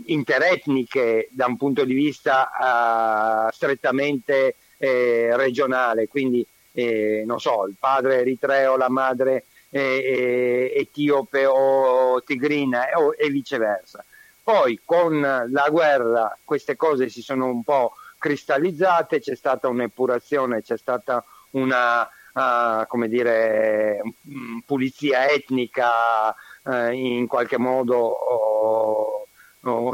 interetniche 0.05 1.27
da 1.31 1.45
un 1.45 1.57
punto 1.57 1.83
di 1.83 1.93
vista 1.93 2.49
uh, 3.47 3.51
strettamente 3.51 4.55
eh, 4.77 5.35
regionale, 5.35 6.07
quindi 6.07 6.45
eh, 6.71 7.23
non 7.25 7.39
so, 7.39 7.65
il 7.67 7.75
padre 7.79 8.19
eritreo, 8.19 8.77
la 8.77 8.89
madre 8.89 9.45
eh, 9.69 10.71
etiope 10.75 11.45
o 11.45 12.21
tigrina 12.23 12.87
o, 12.95 13.13
e 13.17 13.29
viceversa. 13.29 14.03
Poi 14.41 14.79
con 14.83 15.19
la 15.21 15.69
guerra 15.69 16.35
queste 16.43 16.75
cose 16.75 17.09
si 17.09 17.21
sono 17.21 17.45
un 17.45 17.63
po' 17.63 17.93
cristallizzate, 18.17 19.19
c'è 19.19 19.35
stata 19.35 19.67
un'epurazione, 19.67 20.63
c'è 20.63 20.77
stata 20.77 21.23
una 21.51 22.01
uh, 22.01 22.87
come 22.87 23.07
dire, 23.07 24.01
pulizia 24.65 25.29
etnica 25.29 26.33
uh, 26.63 26.91
in 26.91 27.27
qualche 27.27 27.57
modo 27.57 27.97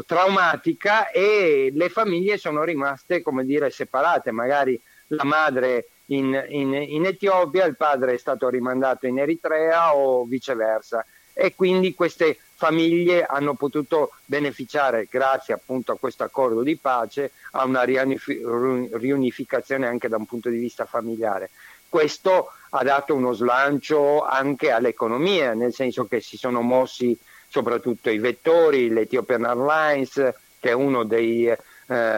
traumatica 0.05 1.09
e 1.09 1.72
le 1.74 1.89
famiglie 1.89 2.38
sono 2.38 2.63
rimaste 2.63 3.22
come 3.22 3.45
dire 3.45 3.70
separate, 3.70 4.32
magari 4.32 4.80
la 5.07 5.24
madre 5.24 5.88
in, 6.07 6.45
in, 6.49 6.74
in 6.74 7.05
Etiopia, 7.05 7.66
il 7.66 7.76
padre 7.76 8.13
è 8.13 8.18
stato 8.18 8.47
rimandato 8.49 9.07
in 9.07 9.20
Eritrea 9.20 9.95
o 9.95 10.26
viceversa 10.26 11.05
e 11.34 11.53
quindi 11.55 11.93
queste 11.93 12.38
famiglie 12.55 13.26
hanno 13.26 13.55
potuto 13.55 14.11
beneficiare 14.24 15.07
grazie 15.09 15.53
appunto 15.53 15.91
a 15.91 15.97
questo 15.97 16.24
accordo 16.24 16.63
di 16.63 16.78
pace 16.78 17.32
a 17.51 17.66
una 17.66 17.84
riunificazione 17.84 19.88
anche 19.88 20.07
da 20.07 20.16
un 20.16 20.26
punto 20.26 20.49
di 20.49 20.57
vista 20.57 20.86
familiare. 20.86 21.49
Questo 21.89 22.51
ha 22.70 22.84
dato 22.84 23.13
uno 23.13 23.34
slancio 23.34 24.24
anche 24.24 24.72
all'economia, 24.72 25.53
nel 25.53 25.74
senso 25.74 26.05
che 26.05 26.22
si 26.22 26.38
sono 26.38 26.61
mossi 26.61 27.18
soprattutto 27.56 28.10
i 28.10 28.18
vettori, 28.18 28.89
l'Ethiopian 28.89 29.45
Airlines, 29.45 30.34
che 30.60 30.72
è 30.72 30.74
uno 30.74 31.06
dei 31.06 31.47
eh, 31.47 31.58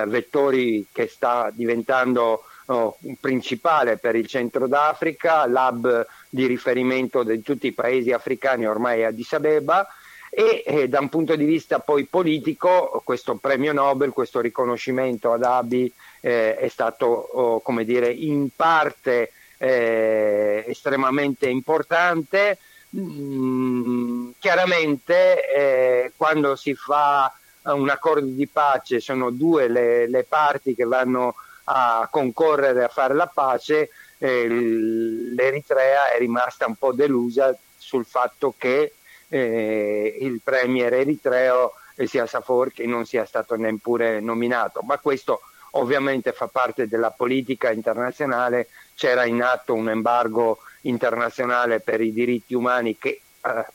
vettori 0.08 0.88
che 0.92 1.06
sta 1.06 1.52
diventando 1.54 2.44
oh, 2.66 2.98
principale 3.20 3.98
per 3.98 4.16
il 4.16 4.26
centro 4.26 4.66
d'Africa, 4.66 5.46
l'hub 5.46 6.08
di 6.28 6.48
riferimento 6.48 7.22
di 7.22 7.44
tutti 7.44 7.68
i 7.68 7.72
paesi 7.72 8.12
africani 8.12 8.66
ormai 8.66 9.02
è 9.02 9.04
Addis 9.04 9.32
Abeba. 9.34 9.88
E 10.32 10.64
eh, 10.66 10.90
da 10.90 11.02
un 11.02 11.10
punto 11.10 11.36
di 11.36 11.46
vista 11.46 11.78
poi 11.78 12.06
politico 12.06 13.00
questo 13.06 13.36
premio 13.36 13.74
Nobel, 13.74 14.14
questo 14.14 14.42
riconoscimento 14.42 15.34
ad 15.34 15.44
Abi 15.44 15.92
eh, 16.20 16.56
è 16.56 16.68
stato 16.68 17.06
oh, 17.06 17.60
come 17.60 17.86
dire 17.86 18.10
in 18.10 18.50
parte 18.56 19.34
eh, 19.60 20.66
estremamente 20.68 21.48
importante 21.48 22.58
Mm, 22.96 24.32
chiaramente 24.40 25.50
eh, 25.50 26.12
quando 26.16 26.56
si 26.56 26.74
fa 26.74 27.34
un 27.64 27.90
accordo 27.90 28.26
di 28.28 28.48
pace 28.48 29.02
sono 29.02 29.30
due 29.30 29.68
le, 29.68 30.08
le, 30.08 30.24
parti 30.24 30.74
che 30.74 30.86
vanno 30.86 31.36
a 31.66 32.08
concorrere 32.10 32.86
a 32.86 32.88
fare 32.88 33.14
la 33.14 33.28
pace, 33.28 33.90
eh, 34.20 34.48
l'Eritrea 34.48 36.12
è 36.12 36.18
rimasta 36.18 36.66
un 36.66 36.76
po' 36.76 36.94
delusa 36.94 37.54
sul 37.78 38.06
fatto 38.06 38.54
che 38.58 38.94
eh, 39.28 40.18
il 40.22 40.40
premier 40.42 40.94
eritreo 40.94 41.74
sia 42.06 42.26
Safor 42.26 42.72
che 42.72 42.86
non 42.86 43.06
sia 43.06 43.26
stato 43.26 43.56
neppure 43.56 44.22
nominato, 44.22 44.82
ma 44.82 44.98
questo 45.00 45.42
ovviamente 45.72 46.32
fa 46.32 46.48
parte 46.48 46.88
della 46.88 47.12
politica 47.12 47.72
internazionale, 47.72 48.70
c'era 48.96 49.26
in 49.26 49.42
atto 49.42 49.74
un 49.74 49.90
embargo 49.90 50.60
internazionale 50.88 51.80
per 51.80 52.02
i 52.02 52.12
diritti 52.12 52.54
umani 52.54 52.98
che, 52.98 53.22
eh, 53.42 53.66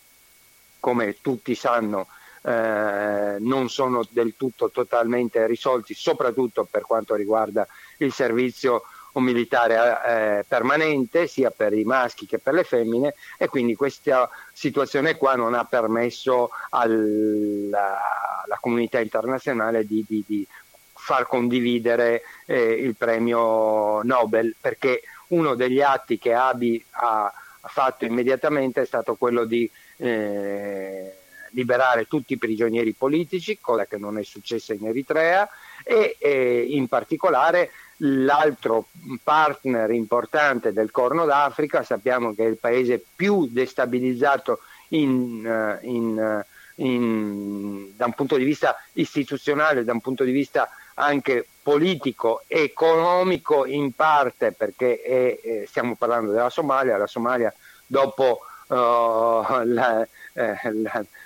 come 0.81 1.17
tutti 1.21 1.55
sanno, 1.55 2.09
eh, 2.43 3.37
non 3.39 3.69
sono 3.69 4.05
del 4.11 4.35
tutto 4.37 4.71
totalmente 4.71 5.47
risolti, 5.47 5.95
soprattutto 5.95 6.67
per 6.69 6.83
quanto 6.83 7.15
riguarda 7.15 7.67
il 7.99 8.13
servizio 8.13 8.83
militare 9.21 10.39
eh, 10.39 10.45
permanente 10.49 11.27
sia 11.27 11.51
per 11.51 11.75
i 11.75 11.85
maschi 11.85 12.25
che 12.25 12.39
per 12.39 12.55
le 12.55 12.65
femmine 12.65 13.15
e 13.37 13.49
quindi 13.49 13.75
questa 13.75 14.31
situazione 14.53 15.17
qua 15.17 15.35
non 15.35 15.53
ha 15.55 15.65
permesso 15.65 16.51
alla, 16.71 17.99
alla 18.45 18.59
comunità 18.59 19.01
internazionale 19.01 19.85
di, 19.85 20.05
di, 20.09 20.25
di 20.27 20.47
far 20.95 21.27
condividere 21.27 22.23
eh, 22.47 22.73
il 22.73 22.95
premio 22.97 24.03
Nobel 24.03 24.55
perché 24.59 25.03
uno 25.33 25.55
degli 25.55 25.81
atti 25.81 26.19
che 26.19 26.35
Abi 26.35 26.83
ha 26.91 27.33
fatto 27.65 28.05
immediatamente 28.05 28.83
è 28.83 28.87
stato 28.87 29.15
quello 29.15 29.45
di 29.45 29.69
eh, 29.97 31.15
liberare 31.51 32.07
tutti 32.07 32.35
i 32.35 32.39
prigionieri 32.39 32.93
politici, 32.93 33.59
cosa 33.61 33.87
che 33.87 33.99
non 33.99 34.19
è 34.19 34.23
successa 34.25 34.73
in 34.73 34.87
Eritrea, 34.87 35.49
e 35.85 36.17
eh, 36.19 36.67
in 36.69 36.87
particolare 36.87 37.71
l'altro 37.99 38.87
partner 39.23 39.91
importante 39.91 40.73
del 40.73 40.91
Corno 40.91 41.25
d'Africa, 41.25 41.83
sappiamo 41.83 42.35
che 42.35 42.45
è 42.45 42.49
il 42.49 42.59
paese 42.59 43.03
più 43.15 43.49
destabilizzato 43.51 44.61
in, 44.89 45.47
eh, 45.47 45.79
in, 45.87 46.45
in, 46.77 47.97
da 47.97 48.07
un 48.07 48.13
punto 48.15 48.37
di 48.37 48.45
vista 48.45 48.77
istituzionale, 48.95 49.85
da 49.85 49.93
un 49.93 50.01
punto 50.01 50.25
di 50.25 50.33
vista 50.33 50.69
anche 50.95 51.47
politico, 51.63 52.43
economico 52.47 53.67
in 53.67 53.93
parte, 53.93 54.53
perché 54.53 55.01
è, 55.01 55.41
è, 55.41 55.65
stiamo 55.67 55.95
parlando 55.95 56.33
della 56.33 56.51
Somalia, 56.51 56.97
la 56.97 57.07
Somalia 57.07 57.55
dopo 57.87 58.41
uh, 58.69 58.75
la, 58.75 60.07
eh, 60.33 60.59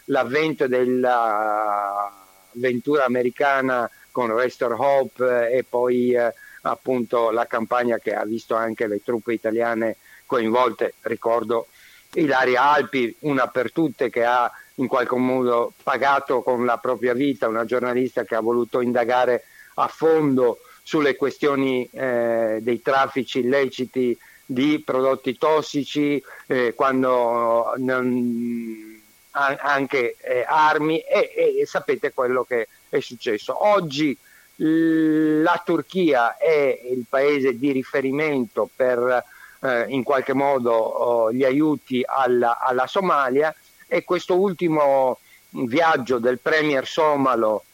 l'avvento 0.05 0.67
dell'avventura 0.67 3.05
americana 3.05 3.91
con 4.11 4.35
Restore 4.35 4.75
Hope 4.75 5.51
e 5.51 5.65
poi 5.65 6.13
eh, 6.13 6.35
appunto 6.63 7.31
la 7.31 7.47
campagna 7.47 7.99
che 7.99 8.15
ha 8.15 8.25
visto 8.25 8.55
anche 8.55 8.87
le 8.87 9.03
truppe 9.03 9.33
italiane 9.33 9.97
coinvolte, 10.27 10.95
ricordo 11.03 11.69
Ilaria 12.15 12.73
Alpi, 12.73 13.15
una 13.21 13.47
per 13.49 13.73
tutte 13.73 14.11
che 14.11 14.25
ha 14.25 14.51
in 14.77 14.89
qualche 14.89 15.17
modo 15.17 15.73
pagato 15.83 16.43
con 16.43 16.65
la 16.65 16.79
propria 16.79 17.13
vita, 17.15 17.49
una 17.49 17.65
giornalista 17.65 18.25
che 18.25 18.35
ha 18.35 18.41
voluto 18.41 18.81
indagare 18.81 19.45
a 19.79 19.89
fondo 19.89 20.59
sulle 20.83 21.17
questioni 21.17 21.89
eh, 21.93 22.59
dei 22.61 22.81
traffici 22.81 23.41
illeciti 23.41 24.17
di 24.45 24.81
prodotti 24.85 25.37
tossici, 25.37 26.23
eh, 26.47 26.75
quando 26.75 27.73
non, 27.79 29.01
anche 29.33 30.17
eh, 30.21 30.45
armi 30.47 31.01
e, 31.01 31.57
e, 31.59 31.67
sapete 31.67 32.13
quello 32.13 32.45
che 32.45 32.69
è 32.89 33.01
successo. 33.01 33.67
Oggi 33.67 34.17
la 34.59 35.61
Turchia 35.65 36.39
è 36.39 36.81
il 36.91 37.05
paese 37.09 37.59
di 37.59 37.73
riferimento 37.73 38.71
per 38.75 39.23
eh, 39.61 39.85
in 39.89 40.03
qualche 40.03 40.33
modo 40.33 40.73
oh, 40.73 41.33
gli 41.33 41.45
aiuti 41.45 42.03
alla, 42.07 42.59
alla 42.59 42.87
Somalia 42.87 43.55
e 43.87 44.05
questo 44.05 44.39
ultimo 44.39 45.19
viaggio 45.51 46.19
del 46.19 46.39
premier 46.39 46.87
somalo 46.87 47.65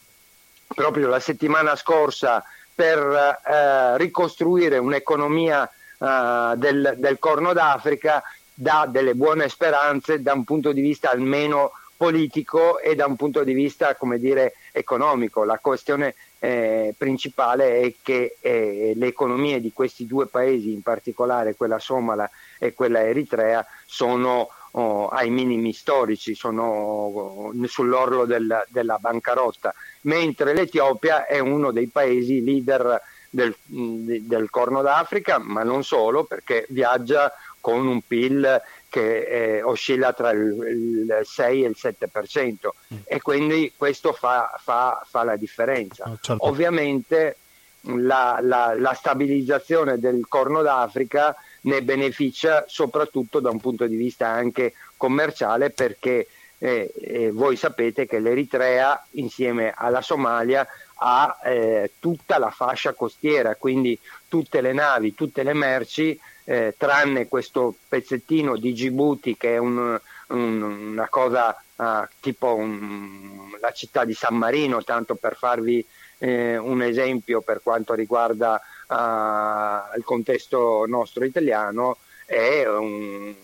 proprio 0.74 1.08
la 1.08 1.20
settimana 1.20 1.76
scorsa 1.76 2.42
per 2.74 2.98
eh, 2.98 3.96
ricostruire 3.98 4.78
un'economia 4.78 5.68
eh, 5.68 6.52
del, 6.56 6.94
del, 6.96 7.18
Corno 7.18 7.52
d'Africa 7.52 8.22
dà 8.54 8.86
delle 8.88 9.14
buone 9.14 9.48
speranze 9.48 10.22
da 10.22 10.32
un 10.32 10.44
punto 10.44 10.72
di 10.72 10.80
vista 10.80 11.10
almeno 11.10 11.72
politico 11.96 12.80
e 12.80 12.96
da 12.96 13.06
un 13.06 13.14
punto 13.14 13.44
di 13.44 13.52
vista 13.52 13.94
come 13.94 14.18
dire 14.18 14.54
economico. 14.72 15.44
La 15.44 15.58
questione 15.58 16.14
eh, 16.40 16.92
principale 16.98 17.80
è 17.80 17.94
che 18.02 18.36
eh, 18.40 18.92
le 18.96 19.06
economie 19.06 19.60
di 19.60 19.72
questi 19.72 20.06
due 20.06 20.26
paesi, 20.26 20.72
in 20.72 20.82
particolare 20.82 21.54
quella 21.54 21.78
somala 21.78 22.28
e 22.58 22.74
quella 22.74 23.02
eritrea, 23.02 23.64
sono 23.86 24.48
oh, 24.72 25.08
ai 25.08 25.30
minimi 25.30 25.72
storici, 25.72 26.34
sono 26.34 26.64
oh, 26.64 27.52
sull'orlo 27.66 28.24
del, 28.24 28.64
della 28.68 28.98
bancarotta, 28.98 29.72
mentre 30.02 30.54
l'Etiopia 30.54 31.26
è 31.26 31.38
uno 31.38 31.70
dei 31.70 31.86
paesi 31.88 32.42
leader 32.42 33.00
del, 33.30 33.54
del 33.64 34.50
Corno 34.50 34.82
d'Africa, 34.82 35.38
ma 35.38 35.62
non 35.62 35.82
solo, 35.84 36.24
perché 36.24 36.66
viaggia 36.68 37.32
con 37.60 37.86
un 37.86 38.00
PIL 38.02 38.60
che 38.88 39.56
eh, 39.56 39.62
oscilla 39.62 40.12
tra 40.12 40.32
il, 40.32 41.06
il, 41.08 41.20
6 41.22 41.64
e 41.64 41.66
il 41.66 41.76
7% 41.78 42.54
mm. 42.92 42.96
e 43.04 43.22
quindi 43.22 43.72
questo 43.74 44.12
fa, 44.12 44.54
fa, 44.62 45.02
fa 45.08 45.22
la 45.24 45.36
differenza. 45.36 46.04
Oh, 46.06 46.18
certo. 46.20 46.46
Ovviamente 46.46 47.36
la, 47.82 48.38
la, 48.42 48.74
la, 48.76 48.92
stabilizzazione 48.92 49.98
del 49.98 50.26
Corno 50.28 50.60
d'Africa 50.60 51.34
ne 51.62 51.82
beneficia 51.82 52.64
soprattutto 52.66 53.40
da 53.40 53.48
un 53.48 53.60
punto 53.60 53.86
di 53.86 53.96
vista 53.96 54.28
anche 54.28 54.74
commerciale 54.98 55.70
perché 55.70 56.26
eh, 56.62 56.92
eh, 56.94 57.30
voi 57.32 57.56
sapete 57.56 58.06
che 58.06 58.20
l'Eritrea 58.20 59.04
insieme 59.12 59.74
alla 59.76 60.00
Somalia 60.00 60.64
ha 60.94 61.40
eh, 61.42 61.90
tutta 61.98 62.38
la 62.38 62.50
fascia 62.50 62.92
costiera, 62.92 63.56
quindi 63.56 63.98
tutte 64.28 64.60
le 64.60 64.72
navi, 64.72 65.12
tutte 65.16 65.42
le 65.42 65.54
merci 65.54 66.16
eh, 66.44 66.74
tranne 66.78 67.26
questo 67.26 67.74
pezzettino 67.88 68.56
di 68.56 68.72
Djibouti 68.72 69.36
che 69.36 69.54
è 69.54 69.58
un, 69.58 70.00
un, 70.28 70.62
una 70.62 71.08
cosa 71.08 71.60
uh, 71.74 72.06
tipo 72.20 72.54
un, 72.54 73.56
la 73.60 73.72
città 73.72 74.04
di 74.04 74.14
San 74.14 74.36
Marino, 74.36 74.84
tanto 74.84 75.16
per 75.16 75.34
farvi 75.34 75.84
eh, 76.18 76.56
un 76.58 76.80
esempio 76.80 77.40
per 77.40 77.60
quanto 77.60 77.94
riguarda 77.94 78.60
uh, 78.86 79.96
il 79.96 80.04
contesto 80.04 80.84
nostro 80.86 81.24
italiano, 81.24 81.96
è 82.24 82.64
un, 82.68 83.34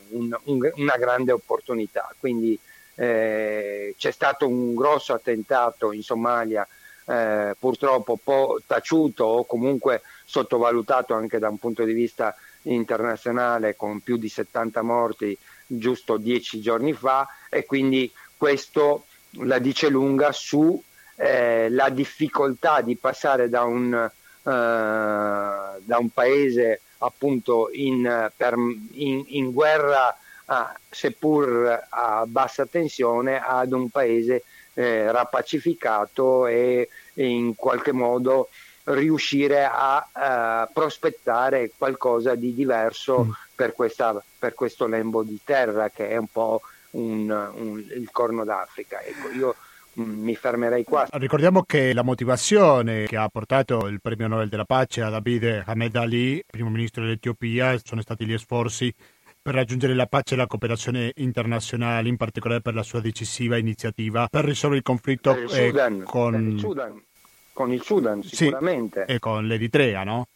una 0.44 0.96
grande 0.96 1.32
opportunità. 1.32 2.14
Quindi 2.16 2.58
eh, 2.98 3.94
c'è 3.96 4.10
stato 4.10 4.48
un 4.48 4.74
grosso 4.74 5.12
attentato 5.12 5.92
in 5.92 6.02
Somalia, 6.02 6.66
eh, 7.06 7.54
purtroppo 7.56 8.12
un 8.12 8.18
po' 8.22 8.60
taciuto 8.66 9.24
o 9.24 9.44
comunque 9.44 10.02
sottovalutato 10.24 11.14
anche 11.14 11.38
da 11.38 11.48
un 11.48 11.58
punto 11.58 11.84
di 11.84 11.92
vista 11.92 12.34
internazionale 12.62 13.76
con 13.76 14.00
più 14.00 14.16
di 14.16 14.28
70 14.28 14.82
morti 14.82 15.38
giusto 15.64 16.16
dieci 16.16 16.60
giorni 16.60 16.92
fa 16.92 17.26
e 17.48 17.64
quindi 17.64 18.10
questo 18.36 19.04
la 19.42 19.58
dice 19.58 19.88
lunga 19.88 20.32
su 20.32 20.82
eh, 21.14 21.68
la 21.70 21.88
difficoltà 21.90 22.80
di 22.80 22.96
passare 22.96 23.48
da 23.48 23.62
un, 23.62 23.94
eh, 23.94 24.10
da 24.42 25.98
un 25.98 26.08
paese 26.12 26.80
appunto 26.98 27.70
in, 27.72 28.30
per, 28.36 28.54
in, 28.54 29.24
in 29.28 29.52
guerra 29.52 30.16
a, 30.50 30.74
seppur 30.88 31.86
a 31.88 32.24
bassa 32.26 32.66
tensione 32.66 33.40
ad 33.40 33.72
un 33.72 33.88
paese 33.88 34.44
eh, 34.74 35.10
rapacificato 35.10 36.46
e, 36.46 36.88
e 37.14 37.26
in 37.26 37.54
qualche 37.54 37.92
modo 37.92 38.48
riuscire 38.84 39.68
a 39.70 40.06
uh, 40.66 40.72
prospettare 40.72 41.72
qualcosa 41.76 42.34
di 42.34 42.54
diverso 42.54 43.24
mm. 43.24 43.30
per, 43.54 43.74
questa, 43.74 44.22
per, 44.38 44.54
questo 44.54 44.86
lembo 44.86 45.22
di 45.22 45.38
terra 45.44 45.90
che 45.90 46.08
è 46.08 46.16
un 46.16 46.28
po' 46.28 46.62
un, 46.92 47.28
un, 47.28 47.78
il 47.78 48.08
corno 48.10 48.44
d'Africa. 48.44 49.02
Ecco, 49.02 49.28
io 49.36 49.56
mm, 50.00 50.22
mi 50.22 50.34
fermerei 50.34 50.84
qua. 50.84 51.06
Ricordiamo 51.10 51.64
che 51.64 51.92
la 51.92 52.02
motivazione 52.02 53.04
che 53.06 53.16
ha 53.16 53.28
portato 53.28 53.86
il 53.88 54.00
premio 54.00 54.28
Nobel 54.28 54.48
della 54.48 54.64
pace 54.64 55.02
a 55.02 55.10
David 55.10 55.64
Ahmed 55.66 55.96
Ali, 55.96 56.42
primo 56.46 56.70
ministro 56.70 57.02
dell'Etiopia, 57.02 57.78
sono 57.82 58.00
stati 58.00 58.24
gli 58.24 58.38
sforzi 58.38 58.94
per 59.48 59.56
raggiungere 59.56 59.94
la 59.94 60.04
pace 60.04 60.34
e 60.34 60.36
la 60.36 60.46
cooperazione 60.46 61.10
internazionale, 61.16 62.10
in 62.10 62.18
particolare 62.18 62.60
per 62.60 62.74
la 62.74 62.82
sua 62.82 63.00
decisiva 63.00 63.56
iniziativa 63.56 64.28
per 64.30 64.44
risolvere 64.44 64.80
il 64.80 64.84
conflitto 64.84 65.30
il 65.30 65.48
Sudan, 65.48 66.00
eh, 66.00 66.04
con... 66.04 66.50
Il 66.50 66.58
Sudan 66.58 67.02
con 67.54 67.72
il 67.72 67.82
Sudan 67.82 68.22
sicuramente. 68.22 69.04
Sì, 69.06 69.14
e 69.14 69.18
con 69.18 69.46
l'Eritrea, 69.46 70.04
no? 70.04 70.26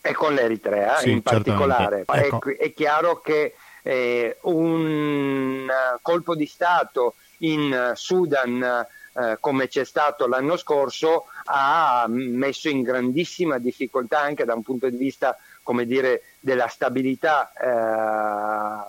E 0.00 0.12
con 0.14 0.34
l'Eritrea 0.34 0.96
sì, 0.96 1.12
in 1.12 1.22
particolare. 1.22 2.04
Ecco. 2.06 2.50
È, 2.50 2.56
è, 2.56 2.72
chiaro 2.72 3.20
che 3.20 3.54
eh, 3.82 4.36
un 4.42 5.68
colpo 6.02 6.34
di 6.34 6.46
Stato 6.46 7.14
in 7.38 7.92
Sudan 7.94 8.84
eh, 9.18 9.36
come 9.38 9.68
c'è 9.68 9.84
stato 9.84 10.26
l'anno 10.26 10.56
scorso 10.56 11.26
ha 11.44 12.04
messo 12.08 12.68
in 12.68 12.82
grandissima 12.82 13.58
difficoltà 13.58 14.20
anche 14.20 14.44
da 14.44 14.54
un 14.54 14.62
punto 14.62 14.90
di 14.90 14.96
vista 14.96 15.38
come 15.66 15.84
dire, 15.84 16.22
della 16.38 16.68
stabilità 16.68 17.50
eh, 17.52 18.88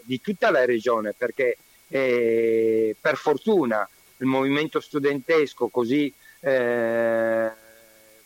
di 0.00 0.22
tutta 0.22 0.50
la 0.50 0.64
regione 0.64 1.12
perché 1.12 1.58
eh, 1.88 2.96
per 2.98 3.16
fortuna 3.16 3.86
il 4.16 4.26
movimento 4.26 4.80
studentesco 4.80 5.68
così 5.68 6.10
eh, 6.40 7.50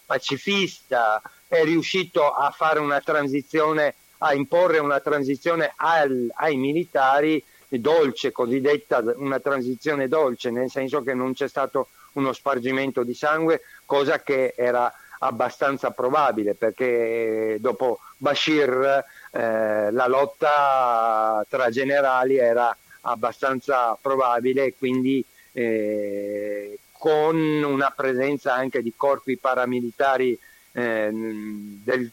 pacifista, 0.07 1.21
è 1.49 1.65
riuscito 1.65 2.31
a 2.31 2.53
fare 2.53 2.79
una 2.79 3.01
transizione, 3.01 3.97
a 4.19 4.33
imporre 4.33 4.79
una 4.79 5.01
transizione 5.01 5.73
al, 5.75 6.31
ai 6.37 6.55
militari 6.55 7.43
dolce, 7.69 8.31
cosiddetta 8.31 9.03
una 9.17 9.41
transizione 9.41 10.07
dolce, 10.07 10.51
nel 10.51 10.71
senso 10.71 11.03
che 11.03 11.15
non 11.15 11.33
c'è 11.33 11.49
stato 11.49 11.89
uno 12.13 12.33
spargimento 12.33 13.03
di 13.03 13.15
sangue, 13.15 13.63
cosa 13.85 14.23
che 14.23 14.55
era 14.57 14.93
abbastanza 15.21 15.91
probabile 15.91 16.55
perché 16.55 17.57
dopo 17.61 18.01
Bashir 18.17 19.05
eh, 19.31 19.91
la 19.91 20.07
lotta 20.07 21.45
tra 21.49 21.71
generali 21.71 22.37
era 22.37 22.75
abbastanza 23.03 23.97
probabile 24.01 24.67
e 24.67 24.75
quindi 24.79 25.25
eh, 25.53 26.79
con 26.93 27.37
una 27.37 27.91
presenza 27.91 28.55
anche 28.55 28.83
di 28.83 28.93
corpi 28.97 29.37
paramilitari 29.39 30.39
eh, 30.73 31.09
del, 31.13 32.11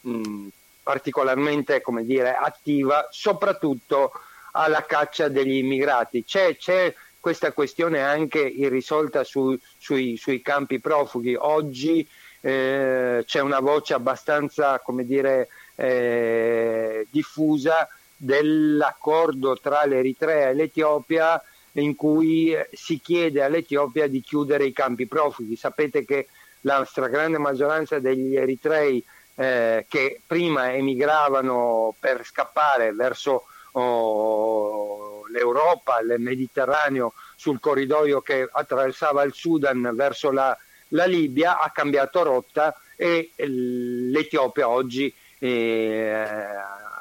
mh, 0.00 0.10
mm, 0.10 0.48
particolarmente 0.82 1.82
dire, 2.02 2.34
attiva, 2.34 3.08
soprattutto 3.10 4.12
alla 4.52 4.84
caccia 4.84 5.28
degli 5.28 5.56
immigrati. 5.56 6.24
C'è, 6.24 6.56
c'è 6.56 6.94
questa 7.20 7.52
questione 7.52 8.00
anche 8.00 8.40
irrisolta 8.40 9.24
su, 9.24 9.56
sui, 9.78 10.16
sui, 10.16 10.40
campi 10.40 10.80
profughi. 10.80 11.34
Oggi 11.34 12.06
eh, 12.40 13.22
c'è 13.26 13.40
una 13.40 13.60
voce 13.60 13.94
abbastanza 13.94 14.78
come 14.80 15.04
dire, 15.04 15.48
eh, 15.74 17.06
diffusa 17.10 17.88
dell'accordo 18.16 19.56
tra 19.58 19.84
l'Eritrea 19.84 20.48
e 20.48 20.54
l'Etiopia 20.54 21.40
in 21.72 21.94
cui 21.94 22.56
si 22.72 23.00
chiede 23.00 23.42
all'Etiopia 23.42 24.08
di 24.08 24.20
chiudere 24.20 24.64
i 24.64 24.72
campi 24.72 25.06
profughi. 25.06 25.56
Sapete 25.56 26.04
che 26.04 26.28
la 26.62 26.84
stragrande 26.84 27.38
maggioranza 27.38 27.98
degli 28.00 28.36
eritrei 28.36 29.02
eh, 29.36 29.86
che 29.88 30.20
prima 30.26 30.74
emigravano 30.74 31.94
per 31.98 32.24
scappare 32.24 32.92
verso 32.92 33.44
oh, 33.72 35.26
l'Europa, 35.28 36.00
il 36.00 36.16
Mediterraneo 36.18 37.12
sul 37.36 37.60
corridoio 37.60 38.20
che 38.20 38.48
attraversava 38.50 39.22
il 39.22 39.32
Sudan 39.32 39.92
verso 39.94 40.32
la, 40.32 40.56
la 40.88 41.04
Libia, 41.04 41.60
ha 41.60 41.70
cambiato 41.70 42.22
rotta 42.22 42.74
e 42.96 43.30
l'Etiopia 43.36 44.68
oggi 44.68 45.12
eh, 45.38 46.24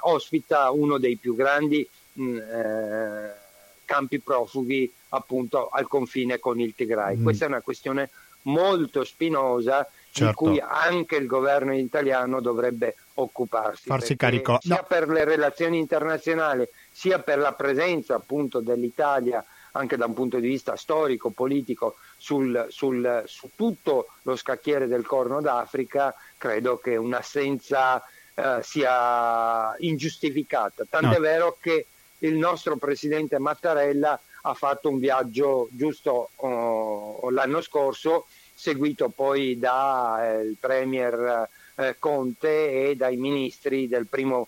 ospita 0.01 0.69
uno 0.71 0.97
dei 0.97 1.17
più 1.17 1.35
grandi 1.35 1.87
mh, 2.13 2.23
mm, 2.23 2.37
eh, 2.37 3.35
campi 3.85 4.19
profughi 4.19 4.91
appunto 5.09 5.69
al 5.69 5.87
confine 5.87 6.39
con 6.39 6.59
il 6.59 6.75
Tigray. 6.75 7.17
Mm. 7.17 7.23
Questa 7.23 7.45
è 7.45 7.47
una 7.47 7.61
questione 7.61 8.09
molto 8.43 9.03
spinosa 9.03 9.87
certo. 10.11 10.25
di 10.27 10.33
cui 10.33 10.59
anche 10.59 11.15
il 11.15 11.25
governo 11.25 11.73
italiano 11.73 12.41
dovrebbe 12.41 12.95
occuparsi. 13.15 13.87
Farsi 13.87 14.15
carico. 14.15 14.59
Sia 14.61 14.75
no. 14.75 14.85
per 14.87 15.09
le 15.09 15.23
relazioni 15.23 15.77
internazionali, 15.79 16.67
sia 16.91 17.19
per 17.19 17.39
la 17.39 17.53
presenza 17.53 18.15
appunto 18.15 18.59
dell'Italia 18.59 19.43
anche 19.71 19.95
da 19.95 20.05
un 20.05 20.13
punto 20.13 20.39
di 20.39 20.47
vista 20.47 20.75
storico, 20.75 21.29
politico, 21.29 21.97
sul, 22.17 22.65
sul, 22.69 23.23
su 23.25 23.49
tutto 23.55 24.07
lo 24.23 24.35
scacchiere 24.35 24.87
del 24.87 25.05
Corno 25.05 25.39
d'Africa, 25.39 26.13
credo 26.37 26.77
che 26.77 26.97
un'assenza 26.97 28.03
eh, 28.33 28.59
sia 28.61 29.75
ingiustificata. 29.79 30.85
Tant'è 30.89 31.15
no. 31.15 31.19
vero 31.19 31.57
che 31.59 31.85
il 32.19 32.35
nostro 32.35 32.77
presidente 32.77 33.37
Mattarella 33.37 34.19
ha 34.41 34.53
fatto 34.53 34.89
un 34.89 34.99
viaggio 34.99 35.67
giusto 35.71 36.29
oh, 36.35 37.29
l'anno 37.29 37.61
scorso, 37.61 38.25
seguito 38.53 39.09
poi 39.09 39.57
dal 39.59 40.47
eh, 40.47 40.55
Premier 40.59 41.47
eh, 41.75 41.95
Conte 41.99 42.89
e 42.89 42.95
dai 42.95 43.17
ministri 43.17 43.87
del 43.87 44.07
primo 44.07 44.47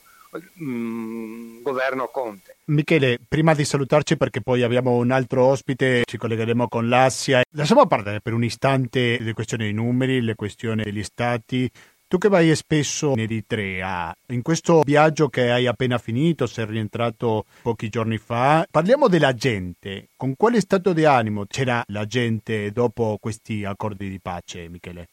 mm, 0.61 1.61
governo 1.61 2.07
Conte. 2.07 2.57
Michele, 2.65 3.19
prima 3.27 3.53
di 3.53 3.65
salutarci 3.65 4.17
perché 4.17 4.41
poi 4.41 4.63
abbiamo 4.63 4.95
un 4.95 5.11
altro 5.11 5.45
ospite, 5.45 6.03
ci 6.05 6.17
collegheremo 6.17 6.67
con 6.67 6.87
l'Asia, 6.87 7.41
lasciamo 7.51 7.87
parlare 7.87 8.21
per 8.21 8.33
un 8.33 8.43
istante 8.43 9.17
le 9.19 9.33
questioni 9.33 9.63
dei 9.63 9.73
numeri, 9.73 10.21
le 10.21 10.35
questioni 10.35 10.83
degli 10.83 11.03
stati. 11.03 11.69
Tu 12.07 12.17
che 12.17 12.27
vai 12.27 12.55
spesso 12.55 13.11
in 13.11 13.19
Eritrea, 13.19 14.11
in 14.29 14.41
questo 14.41 14.81
viaggio 14.81 15.29
che 15.29 15.51
hai 15.51 15.67
appena 15.67 15.99
finito, 15.99 16.47
sei 16.47 16.65
rientrato 16.65 17.45
pochi 17.61 17.87
giorni 17.89 18.17
fa, 18.17 18.65
parliamo 18.69 19.07
della 19.07 19.35
gente. 19.35 20.07
Con 20.15 20.35
quale 20.35 20.59
stato 20.59 20.93
di 20.93 21.05
animo 21.05 21.45
c'era 21.45 21.83
la 21.89 22.05
gente 22.05 22.71
dopo 22.71 23.17
questi 23.21 23.63
accordi 23.63 24.09
di 24.09 24.19
pace, 24.19 24.67
Michele? 24.69 25.09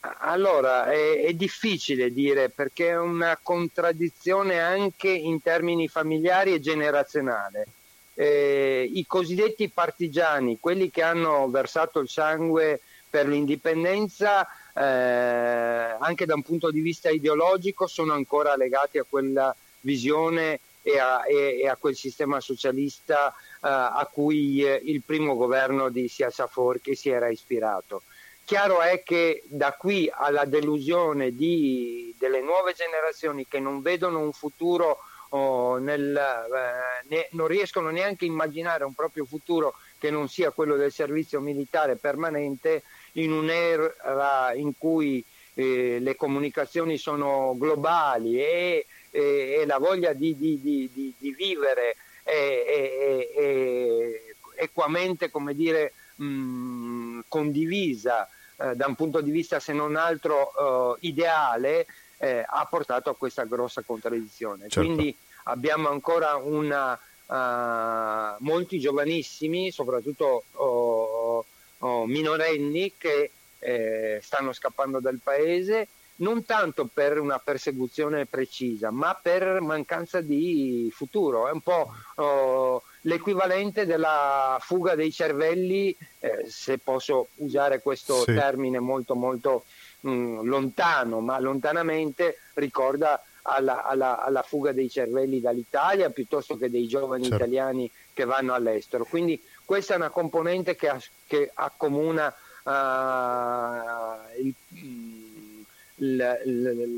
Allora, 0.00 0.90
è, 0.90 1.24
è, 1.24 1.32
difficile 1.34 2.10
dire 2.10 2.48
perché 2.48 2.88
è 2.88 2.98
una 2.98 3.38
contraddizione 3.40 4.58
anche 4.58 5.10
in 5.10 5.42
termini 5.42 5.88
familiari 5.88 6.54
e 6.54 6.60
generazionale. 6.60 7.66
Eh, 8.14 8.88
I 8.92 9.06
cosiddetti 9.06 9.68
partigiani, 9.68 10.58
quelli 10.58 10.90
che 10.90 11.02
hanno 11.02 11.48
versato 11.50 12.00
il 12.00 12.08
sangue 12.08 12.80
per 13.10 13.28
l'indipendenza, 13.28 14.46
eh, 14.74 14.82
anche 14.82 16.24
da 16.24 16.34
un 16.34 16.42
punto 16.42 16.70
di 16.70 16.80
vista 16.80 17.10
ideologico, 17.10 17.86
sono 17.86 18.14
ancora 18.14 18.56
legati 18.56 18.96
a 18.98 19.06
quella 19.06 19.54
visione 19.80 20.60
e 20.82 20.98
a, 20.98 21.26
e, 21.26 21.60
e 21.60 21.68
a 21.68 21.76
quel 21.76 21.94
sistema 21.94 22.40
socialista 22.40 23.28
eh, 23.28 23.34
a 23.60 24.08
cui 24.10 24.64
eh, 24.64 24.80
il 24.82 25.02
primo 25.02 25.34
governo 25.36 25.90
di 25.90 26.08
Siasa 26.08 26.46
Forchi 26.46 26.94
si 26.94 27.10
era 27.10 27.28
ispirato. 27.28 28.02
Chiaro 28.44 28.80
è 28.80 29.02
che 29.02 29.42
da 29.46 29.72
qui 29.72 30.10
alla 30.12 30.44
delusione 30.44 31.34
di, 31.34 32.14
delle 32.18 32.40
nuove 32.40 32.72
generazioni 32.72 33.46
che 33.46 33.60
non 33.60 33.80
vedono 33.80 34.18
un 34.18 34.32
futuro 34.32 34.98
oh, 35.30 35.78
nel, 35.78 36.16
eh, 36.16 37.06
ne, 37.08 37.28
non 37.32 37.46
riescono 37.46 37.90
neanche 37.90 38.24
a 38.24 38.28
immaginare 38.28 38.84
un 38.84 38.94
proprio 38.94 39.24
futuro 39.24 39.74
che 39.98 40.10
non 40.10 40.28
sia 40.28 40.50
quello 40.50 40.76
del 40.76 40.92
servizio 40.92 41.40
militare 41.40 41.96
permanente 41.96 42.82
in 43.12 43.32
un'era 43.32 44.52
in 44.54 44.72
cui 44.76 45.24
eh, 45.54 45.98
le 46.00 46.16
comunicazioni 46.16 46.96
sono 46.96 47.54
globali 47.56 48.40
e, 48.40 48.86
e, 49.10 49.58
e 49.60 49.66
la 49.66 49.78
voglia 49.78 50.12
di, 50.12 50.36
di, 50.36 50.60
di, 50.60 51.12
di 51.16 51.34
vivere 51.34 51.96
è, 52.22 52.30
è, 52.30 53.28
è, 53.34 54.20
equamente 54.56 55.30
come 55.30 55.54
dire, 55.54 55.92
mh, 56.22 57.20
condivisa 57.28 58.28
eh, 58.56 58.74
da 58.76 58.86
un 58.86 58.94
punto 58.94 59.20
di 59.20 59.30
vista 59.30 59.58
se 59.60 59.72
non 59.72 59.96
altro 59.96 60.96
eh, 60.96 61.06
ideale 61.06 61.86
eh, 62.18 62.44
ha 62.46 62.66
portato 62.66 63.10
a 63.10 63.16
questa 63.16 63.44
grossa 63.44 63.82
contraddizione. 63.82 64.68
Certo. 64.68 64.80
Quindi 64.80 65.16
abbiamo 65.44 65.88
ancora 65.88 66.36
una, 66.36 66.92
uh, 66.92 68.36
molti 68.44 68.78
giovanissimi, 68.78 69.70
soprattutto 69.70 70.44
oh, 70.52 71.44
oh, 71.78 72.06
minorenni, 72.06 72.92
che 72.98 73.30
eh, 73.58 74.20
stanno 74.22 74.52
scappando 74.52 75.00
dal 75.00 75.18
paese 75.22 75.88
non 76.20 76.44
tanto 76.44 76.88
per 76.92 77.18
una 77.18 77.38
persecuzione 77.38 78.26
precisa, 78.26 78.90
ma 78.90 79.18
per 79.20 79.60
mancanza 79.60 80.20
di 80.20 80.90
futuro. 80.92 81.48
È 81.48 81.52
un 81.52 81.60
po' 81.60 81.92
oh, 82.16 82.82
l'equivalente 83.02 83.86
della 83.86 84.58
fuga 84.60 84.94
dei 84.94 85.12
cervelli, 85.12 85.96
eh, 86.18 86.44
se 86.48 86.78
posso 86.78 87.28
usare 87.36 87.80
questo 87.80 88.20
sì. 88.20 88.34
termine 88.34 88.78
molto 88.78 89.14
molto 89.14 89.64
mh, 90.00 90.10
mm, 90.10 90.48
lontano, 90.48 91.20
ma 91.20 91.38
lontanamente 91.38 92.38
ricorda 92.54 93.22
alla, 93.42 93.84
alla, 93.84 94.22
alla, 94.22 94.42
fuga 94.42 94.72
dei 94.72 94.90
cervelli 94.90 95.40
dall'Italia 95.40 96.10
piuttosto 96.10 96.58
che 96.58 96.68
dei 96.68 96.86
giovani 96.86 97.22
certo. 97.22 97.36
italiani 97.36 97.90
che 98.12 98.24
vanno 98.24 98.52
all'estero. 98.52 99.04
Quindi 99.04 99.42
questa 99.64 99.94
è 99.94 99.96
una 99.96 100.10
componente 100.10 100.76
che, 100.76 100.92
che 101.26 101.50
accomuna 101.54 102.34
uh, 102.64 104.42
il, 104.42 104.54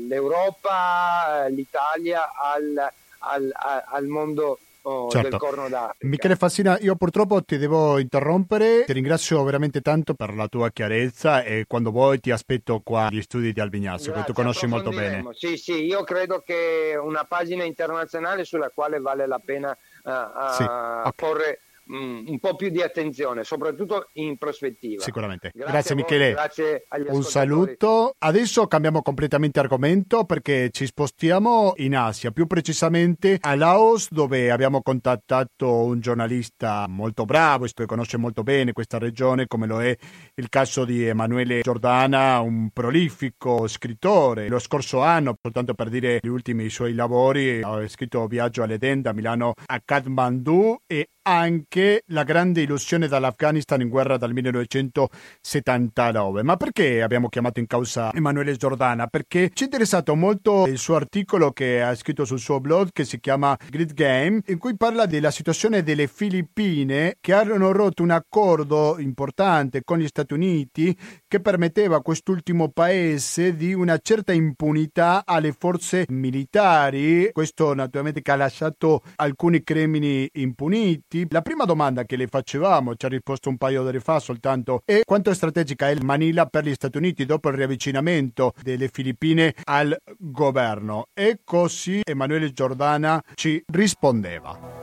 l'Europa, 0.07 1.47
l'Italia 1.49 2.31
al, 2.35 2.89
al, 3.19 3.51
al 3.85 4.05
mondo 4.07 4.59
oh, 4.83 5.09
certo. 5.09 5.29
del 5.29 5.39
Corno 5.39 5.67
d'Africa. 5.69 6.07
Michele 6.07 6.35
Fassina, 6.35 6.77
io 6.79 6.95
purtroppo 6.95 7.43
ti 7.43 7.57
devo 7.57 7.99
interrompere, 7.99 8.85
ti 8.85 8.93
ringrazio 8.93 9.43
veramente 9.43 9.81
tanto 9.81 10.13
per 10.13 10.33
la 10.33 10.47
tua 10.47 10.69
chiarezza 10.69 11.43
e 11.43 11.65
quando 11.67 11.91
vuoi 11.91 12.19
ti 12.19 12.31
aspetto 12.31 12.81
qua 12.83 13.07
agli 13.07 13.21
studi 13.21 13.51
di 13.51 13.59
Albignazzo, 13.59 14.11
Grazie, 14.11 14.21
che 14.21 14.27
tu 14.27 14.33
conosci 14.33 14.65
molto 14.67 14.89
bene. 14.91 15.25
Sì, 15.33 15.57
sì, 15.57 15.85
io 15.85 16.03
credo 16.03 16.41
che 16.45 16.97
una 17.01 17.25
pagina 17.25 17.63
internazionale 17.63 18.45
sulla 18.45 18.69
quale 18.73 18.99
vale 18.99 19.27
la 19.27 19.41
pena 19.43 19.75
uh, 20.03 20.09
uh, 20.09 20.51
sì, 20.53 20.63
okay. 20.63 21.11
porre 21.15 21.59
Mm, 21.91 22.27
un 22.27 22.39
po' 22.39 22.55
più 22.55 22.69
di 22.69 22.81
attenzione, 22.81 23.43
soprattutto 23.43 24.09
in 24.13 24.37
prospettiva. 24.37 25.03
Sicuramente. 25.03 25.51
Grazie, 25.53 25.71
grazie 25.71 25.95
Michele. 25.95 26.31
Grazie 26.31 26.85
agli 26.87 27.07
Un 27.09 27.23
saluto. 27.23 28.15
Adesso 28.17 28.67
cambiamo 28.67 29.01
completamente 29.01 29.59
argomento 29.59 30.23
perché 30.23 30.69
ci 30.71 30.85
spostiamo 30.85 31.73
in 31.77 31.95
Asia, 31.95 32.31
più 32.31 32.47
precisamente 32.47 33.37
a 33.41 33.55
Laos, 33.55 34.07
dove 34.09 34.49
abbiamo 34.49 34.81
contattato 34.81 35.83
un 35.83 35.99
giornalista 35.99 36.85
molto 36.87 37.25
bravo, 37.25 37.65
che 37.73 37.85
conosce 37.85 38.17
molto 38.17 38.43
bene 38.43 38.71
questa 38.71 38.97
regione, 38.97 39.47
come 39.47 39.67
lo 39.67 39.81
è 39.81 39.95
il 40.35 40.49
caso 40.49 40.85
di 40.85 41.05
Emanuele 41.05 41.61
Giordana, 41.61 42.39
un 42.39 42.69
prolifico 42.71 43.67
scrittore. 43.67 44.47
Lo 44.47 44.59
scorso 44.59 45.01
anno, 45.01 45.35
soltanto 45.41 45.73
per 45.73 45.89
dire 45.89 46.19
gli 46.21 46.27
ultimi 46.27 46.69
suoi 46.69 46.93
lavori, 46.93 47.61
ha 47.61 47.85
scritto 47.87 48.25
Viaggio 48.27 48.63
all'Eden 48.63 49.01
da 49.01 49.13
Milano 49.13 49.53
a 49.65 49.81
Kathmandu 49.83 50.77
e 50.87 51.09
anche 51.23 52.03
la 52.07 52.23
grande 52.23 52.61
illusione 52.61 53.07
dall'Afghanistan 53.07 53.81
in 53.81 53.89
guerra 53.89 54.17
dal 54.17 54.33
1979. 54.33 56.43
Ma 56.43 56.57
perché 56.57 57.01
abbiamo 57.01 57.29
chiamato 57.29 57.59
in 57.59 57.67
causa 57.67 58.11
Emanuele 58.13 58.55
Giordana? 58.55 59.07
Perché 59.07 59.49
ci 59.53 59.63
è 59.63 59.65
interessato 59.65 60.15
molto 60.15 60.65
il 60.67 60.77
suo 60.77 60.95
articolo 60.95 61.51
che 61.51 61.81
ha 61.81 61.95
scritto 61.95 62.25
sul 62.25 62.39
suo 62.39 62.59
blog 62.59 62.89
che 62.91 63.05
si 63.05 63.19
chiama 63.19 63.57
Grid 63.69 63.93
Game, 63.93 64.41
in 64.47 64.57
cui 64.57 64.75
parla 64.75 65.05
della 65.05 65.31
situazione 65.31 65.83
delle 65.83 66.07
Filippine 66.07 67.17
che 67.19 67.33
hanno 67.33 67.71
rotto 67.71 68.03
un 68.03 68.11
accordo 68.11 68.97
importante 68.99 69.83
con 69.83 69.99
gli 69.99 70.07
Stati 70.07 70.33
Uniti 70.33 70.97
che 71.33 71.41
permetteva 71.41 71.95
a 71.95 72.01
quest'ultimo 72.01 72.69
paese 72.69 73.55
di 73.55 73.73
una 73.73 73.97
certa 73.97 74.33
impunità 74.33 75.23
alle 75.25 75.51
forze 75.51 76.05
militari. 76.09 77.31
Questo 77.31 77.73
naturalmente 77.73 78.21
che 78.21 78.29
ha 78.29 78.35
lasciato 78.35 79.01
alcuni 79.15 79.63
crimini 79.63 80.29
impuniti 80.33 80.73
Uniti. 80.73 81.25
La 81.29 81.41
prima 81.41 81.65
domanda 81.65 82.03
che 82.03 82.15
le 82.15 82.27
facevamo, 82.27 82.95
ci 82.95 83.05
ha 83.05 83.09
risposto 83.09 83.49
un 83.49 83.57
paio 83.57 83.81
d'ore 83.81 83.99
fa 83.99 84.19
soltanto, 84.19 84.81
è 84.85 85.01
quanto 85.05 85.31
è 85.31 85.33
strategica 85.33 85.89
è 85.89 85.95
Manila 86.01 86.45
per 86.45 86.65
gli 86.65 86.73
Stati 86.73 86.97
Uniti 86.97 87.25
dopo 87.25 87.49
il 87.49 87.55
riavvicinamento 87.55 88.53
delle 88.61 88.89
Filippine 88.91 89.55
al 89.63 89.97
governo. 90.17 91.07
E 91.13 91.39
così 91.43 92.01
Emanuele 92.03 92.51
Giordana 92.51 93.21
ci 93.33 93.63
rispondeva. 93.71 94.82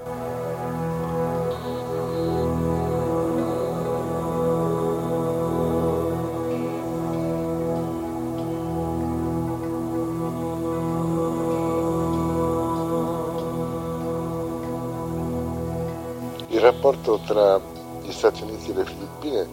Il 16.60 16.66
rapporto 16.66 17.18
tra 17.24 17.58
gli 18.02 18.12
Stati 18.12 18.42
Uniti 18.42 18.70
e 18.70 18.74
le 18.74 18.84
Filippine 18.84 19.48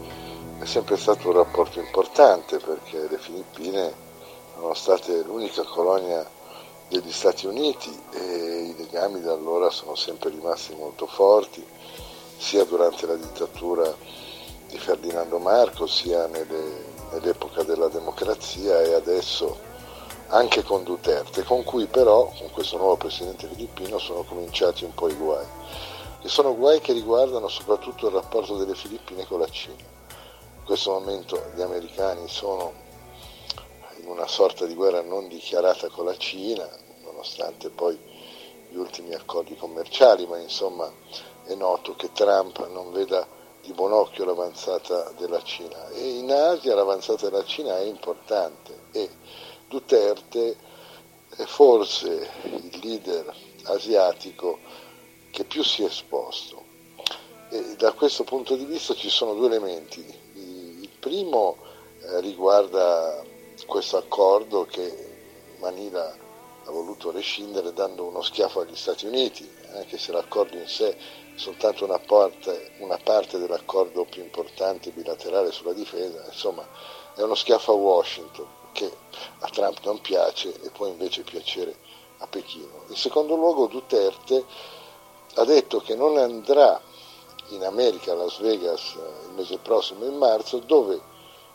è 0.59 0.65
sempre 0.65 0.97
stato 0.97 1.29
un 1.29 1.35
rapporto 1.35 1.79
importante 1.79 2.57
perché 2.57 3.07
le 3.07 3.17
Filippine 3.17 3.93
sono 4.53 4.73
state 4.73 5.23
l'unica 5.23 5.63
colonia 5.63 6.29
degli 6.89 7.11
Stati 7.11 7.45
Uniti 7.45 7.97
e 8.11 8.73
i 8.73 8.75
legami 8.75 9.21
da 9.21 9.31
allora 9.31 9.69
sono 9.69 9.95
sempre 9.95 10.31
rimasti 10.31 10.75
molto 10.75 11.07
forti, 11.07 11.65
sia 12.35 12.65
durante 12.65 13.05
la 13.05 13.15
dittatura 13.15 13.89
di 14.67 14.77
Ferdinando 14.77 15.37
Marcos, 15.37 16.01
sia 16.01 16.27
nelle, 16.27 16.83
nell'epoca 17.13 17.63
della 17.63 17.87
democrazia 17.87 18.81
e 18.81 18.93
adesso 18.93 19.57
anche 20.27 20.61
con 20.61 20.83
Duterte, 20.83 21.45
con 21.45 21.63
cui 21.63 21.85
però, 21.85 22.33
con 22.37 22.51
questo 22.51 22.75
nuovo 22.75 22.97
presidente 22.97 23.47
filippino, 23.47 23.97
sono 23.97 24.23
cominciati 24.23 24.83
un 24.83 24.93
po' 24.93 25.07
i 25.07 25.15
guai. 25.15 25.56
E 26.27 26.29
sono 26.29 26.57
guai 26.57 26.81
che 26.81 26.91
riguardano 26.91 27.47
soprattutto 27.47 28.07
il 28.07 28.13
rapporto 28.13 28.57
delle 28.57 28.75
Filippine 28.75 29.25
con 29.25 29.39
la 29.39 29.47
Cina. 29.47 29.77
In 29.77 30.63
questo 30.65 30.91
momento 30.91 31.41
gli 31.55 31.61
americani 31.61 32.27
sono 32.27 32.73
in 34.01 34.09
una 34.09 34.27
sorta 34.27 34.65
di 34.65 34.73
guerra 34.73 35.01
non 35.01 35.29
dichiarata 35.29 35.87
con 35.87 36.03
la 36.03 36.17
Cina, 36.17 36.67
nonostante 37.03 37.69
poi 37.69 37.97
gli 38.69 38.75
ultimi 38.75 39.13
accordi 39.13 39.55
commerciali, 39.55 40.27
ma 40.27 40.37
insomma 40.37 40.91
è 41.45 41.53
noto 41.53 41.95
che 41.95 42.11
Trump 42.11 42.67
non 42.71 42.91
veda 42.91 43.25
di 43.61 43.71
buon 43.71 43.93
occhio 43.93 44.25
l'avanzata 44.25 45.13
della 45.17 45.41
Cina 45.43 45.87
e 45.91 46.17
in 46.17 46.29
Asia 46.29 46.75
l'avanzata 46.75 47.29
della 47.29 47.45
Cina 47.45 47.77
è 47.77 47.83
importante 47.83 48.87
e 48.91 49.09
Duterte 49.69 50.57
è 51.37 51.43
forse 51.45 52.29
il 52.43 52.79
leader 52.83 53.33
asiatico 53.63 54.59
che 55.31 55.43
più 55.43 55.63
si 55.63 55.83
è 55.83 55.87
esposto. 55.87 56.65
E 57.49 57.75
da 57.77 57.93
questo 57.93 58.23
punto 58.23 58.55
di 58.55 58.65
vista 58.65 58.93
ci 58.93 59.09
sono 59.09 59.33
due 59.33 59.47
elementi. 59.47 60.05
Il 60.33 60.89
primo 60.99 61.57
eh, 62.01 62.19
riguarda 62.21 63.23
questo 63.65 63.97
accordo 63.97 64.65
che 64.65 65.55
Manila 65.59 66.15
ha 66.65 66.71
voluto 66.71 67.11
rescindere 67.11 67.71
dando 67.71 68.03
uno 68.05 68.21
schiaffo 68.21 68.59
agli 68.59 68.75
Stati 68.75 69.05
Uniti, 69.05 69.49
anche 69.73 69.97
se 69.97 70.11
l'accordo 70.11 70.57
in 70.57 70.67
sé 70.67 70.89
è 70.89 70.97
soltanto 71.35 71.85
una 71.85 71.99
parte, 71.99 72.71
una 72.79 72.97
parte 72.97 73.37
dell'accordo 73.37 74.05
più 74.05 74.21
importante 74.21 74.91
bilaterale 74.91 75.51
sulla 75.51 75.73
difesa, 75.73 76.25
insomma 76.25 76.67
è 77.15 77.21
uno 77.21 77.35
schiaffo 77.35 77.71
a 77.71 77.75
Washington 77.75 78.47
che 78.73 78.91
a 79.39 79.49
Trump 79.49 79.79
non 79.83 80.01
piace 80.01 80.53
e 80.61 80.69
può 80.69 80.87
invece 80.87 81.23
piacere 81.23 81.75
a 82.17 82.27
Pechino. 82.27 82.83
In 82.89 82.95
secondo 82.95 83.35
luogo 83.35 83.67
Duterte 83.67 84.45
ha 85.37 85.45
detto 85.45 85.79
che 85.79 85.95
non 85.95 86.17
andrà 86.17 86.81
in 87.49 87.63
America, 87.63 88.11
a 88.11 88.15
Las 88.15 88.39
Vegas, 88.39 88.93
il 89.27 89.33
mese 89.35 89.57
prossimo, 89.57 90.05
in 90.05 90.15
marzo, 90.15 90.59
dove 90.59 90.99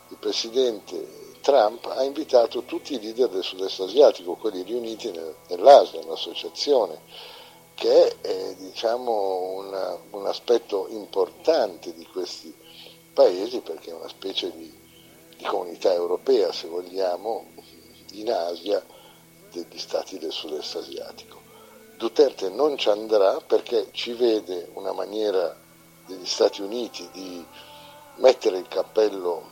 il 0.09 0.17
presidente 0.17 1.37
Trump 1.41 1.85
ha 1.85 2.03
invitato 2.03 2.63
tutti 2.63 2.93
i 2.93 2.99
leader 2.99 3.29
del 3.29 3.43
sud-est 3.43 3.81
asiatico, 3.81 4.35
quelli 4.35 4.63
riuniti 4.63 5.11
nell'Asia, 5.47 5.99
un'associazione 6.03 7.01
che 7.75 8.19
è 8.21 8.55
diciamo, 8.55 9.51
una, 9.57 9.97
un 10.11 10.27
aspetto 10.27 10.87
importante 10.89 11.93
di 11.93 12.05
questi 12.05 12.53
paesi 13.13 13.59
perché 13.61 13.89
è 13.89 13.93
una 13.93 14.07
specie 14.07 14.51
di 14.51 14.81
di 15.43 15.49
comunità 15.49 15.93
europea, 15.93 16.51
se 16.53 16.67
vogliamo, 16.67 17.47
in 18.13 18.31
Asia 18.31 18.83
degli 19.51 19.77
stati 19.77 20.17
del 20.17 20.31
sud-est 20.31 20.75
asiatico. 20.75 21.42
Duterte 21.97 22.49
non 22.49 22.77
ci 22.77 22.89
andrà 22.89 23.39
perché 23.39 23.87
ci 23.91 24.13
vede 24.13 24.69
una 24.73 24.91
maniera 24.91 25.55
degli 26.05 26.25
Stati 26.25 26.61
Uniti 26.61 27.07
di 27.11 27.45
mettere 28.15 28.57
il 28.57 28.67
cappello 28.67 29.49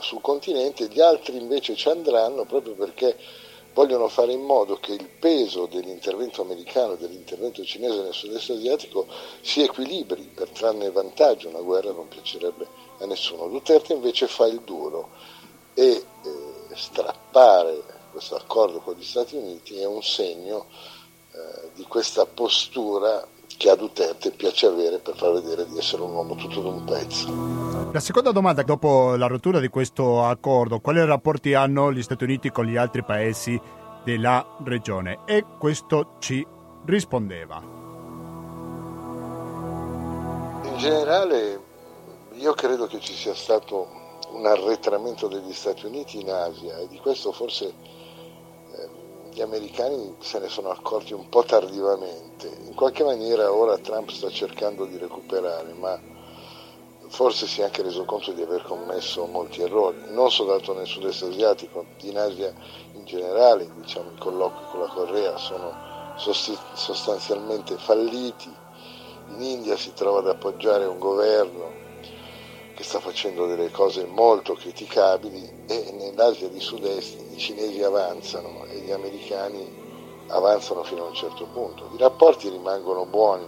sul 0.00 0.20
continente, 0.20 0.88
gli 0.88 1.00
altri 1.00 1.36
invece 1.36 1.74
ci 1.74 1.88
andranno 1.88 2.44
proprio 2.44 2.74
perché 2.74 3.16
vogliono 3.74 4.08
fare 4.08 4.32
in 4.32 4.42
modo 4.42 4.76
che 4.76 4.92
il 4.92 5.08
peso 5.08 5.66
dell'intervento 5.66 6.42
americano 6.42 6.94
e 6.94 6.96
dell'intervento 6.98 7.64
cinese 7.64 8.02
nel 8.02 8.12
sud-est 8.12 8.50
asiatico 8.50 9.06
si 9.40 9.62
equilibri 9.62 10.22
per 10.34 10.48
trarne 10.50 10.90
vantaggio. 10.90 11.48
Una 11.48 11.60
guerra 11.60 11.92
non 11.92 12.08
piacerebbe 12.08 12.66
a 12.98 13.06
nessuno. 13.06 13.46
Duterte 13.48 13.92
invece 13.92 14.26
fa 14.26 14.46
il 14.46 14.60
duro 14.62 15.10
e 15.74 15.90
eh, 15.90 16.04
strappare 16.74 17.82
questo 18.10 18.34
accordo 18.34 18.80
con 18.80 18.94
gli 18.94 19.04
Stati 19.04 19.36
Uniti 19.36 19.78
è 19.78 19.84
un 19.84 20.02
segno 20.02 20.66
eh, 21.38 21.70
di 21.74 21.84
questa 21.84 22.26
postura 22.26 23.24
che 23.56 23.70
a 23.70 23.76
Duterte 23.76 24.32
piace 24.32 24.66
avere 24.66 24.98
per 24.98 25.16
far 25.16 25.32
vedere 25.32 25.66
di 25.66 25.78
essere 25.78 26.02
un 26.02 26.10
uomo 26.10 26.34
tutto 26.34 26.60
d'un 26.60 26.84
pezzo. 26.84 27.90
La 27.92 28.00
seconda 28.00 28.32
domanda, 28.32 28.62
dopo 28.62 29.14
la 29.14 29.26
rottura 29.26 29.60
di 29.60 29.68
questo 29.68 30.24
accordo, 30.24 30.80
quali 30.80 31.04
rapporti 31.04 31.54
hanno 31.54 31.92
gli 31.92 32.02
Stati 32.02 32.24
Uniti 32.24 32.50
con 32.50 32.64
gli 32.64 32.76
altri 32.76 33.04
paesi 33.04 33.60
della 34.02 34.56
regione? 34.64 35.20
E 35.26 35.44
questo 35.58 36.16
ci 36.18 36.44
rispondeva. 36.86 37.62
In 40.62 40.76
generale 40.76 41.60
io 42.32 42.52
credo 42.54 42.86
che 42.86 42.98
ci 42.98 43.14
sia 43.14 43.34
stato 43.34 43.88
un 44.30 44.44
arretramento 44.44 45.28
degli 45.28 45.52
Stati 45.52 45.86
Uniti 45.86 46.20
in 46.20 46.30
Asia 46.30 46.78
e 46.78 46.88
di 46.88 46.98
questo 46.98 47.32
forse 47.32 47.72
gli 49.38 49.42
americani 49.42 50.16
se 50.18 50.40
ne 50.40 50.48
sono 50.48 50.70
accorti 50.70 51.12
un 51.12 51.28
po' 51.28 51.44
tardivamente. 51.44 52.50
In 52.66 52.74
qualche 52.74 53.04
maniera 53.04 53.52
ora 53.52 53.78
Trump 53.78 54.10
sta 54.10 54.28
cercando 54.30 54.84
di 54.84 54.98
recuperare, 54.98 55.72
ma 55.74 55.96
forse 57.06 57.46
si 57.46 57.60
è 57.60 57.64
anche 57.64 57.82
reso 57.82 58.04
conto 58.04 58.32
di 58.32 58.42
aver 58.42 58.64
commesso 58.64 59.26
molti 59.26 59.62
errori, 59.62 59.96
non 60.08 60.32
soltanto 60.32 60.74
nel 60.74 60.88
sud-est 60.88 61.22
asiatico, 61.22 61.84
in 62.00 62.18
Asia 62.18 62.52
in 62.94 63.04
generale, 63.04 63.70
diciamo, 63.76 64.10
i 64.10 64.18
colloqui 64.18 64.64
con 64.72 64.80
la 64.80 64.88
Corea 64.88 65.36
sono 65.36 65.72
sostanzialmente 66.16 67.76
falliti, 67.76 68.52
in 69.28 69.40
India 69.40 69.76
si 69.76 69.92
trova 69.92 70.18
ad 70.18 70.26
appoggiare 70.26 70.84
un 70.84 70.98
governo 70.98 71.70
che 72.74 72.82
sta 72.82 72.98
facendo 72.98 73.46
delle 73.46 73.70
cose 73.70 74.04
molto 74.04 74.54
criticabili 74.54 75.64
e 75.68 75.92
nell'Asia 75.92 76.48
di 76.48 76.60
sud-est 76.60 77.27
cinesi 77.38 77.82
avanzano 77.82 78.64
e 78.66 78.78
gli 78.78 78.90
americani 78.90 80.26
avanzano 80.28 80.82
fino 80.82 81.04
a 81.04 81.08
un 81.08 81.14
certo 81.14 81.46
punto. 81.46 81.88
I 81.94 81.98
rapporti 81.98 82.48
rimangono 82.48 83.06
buoni 83.06 83.46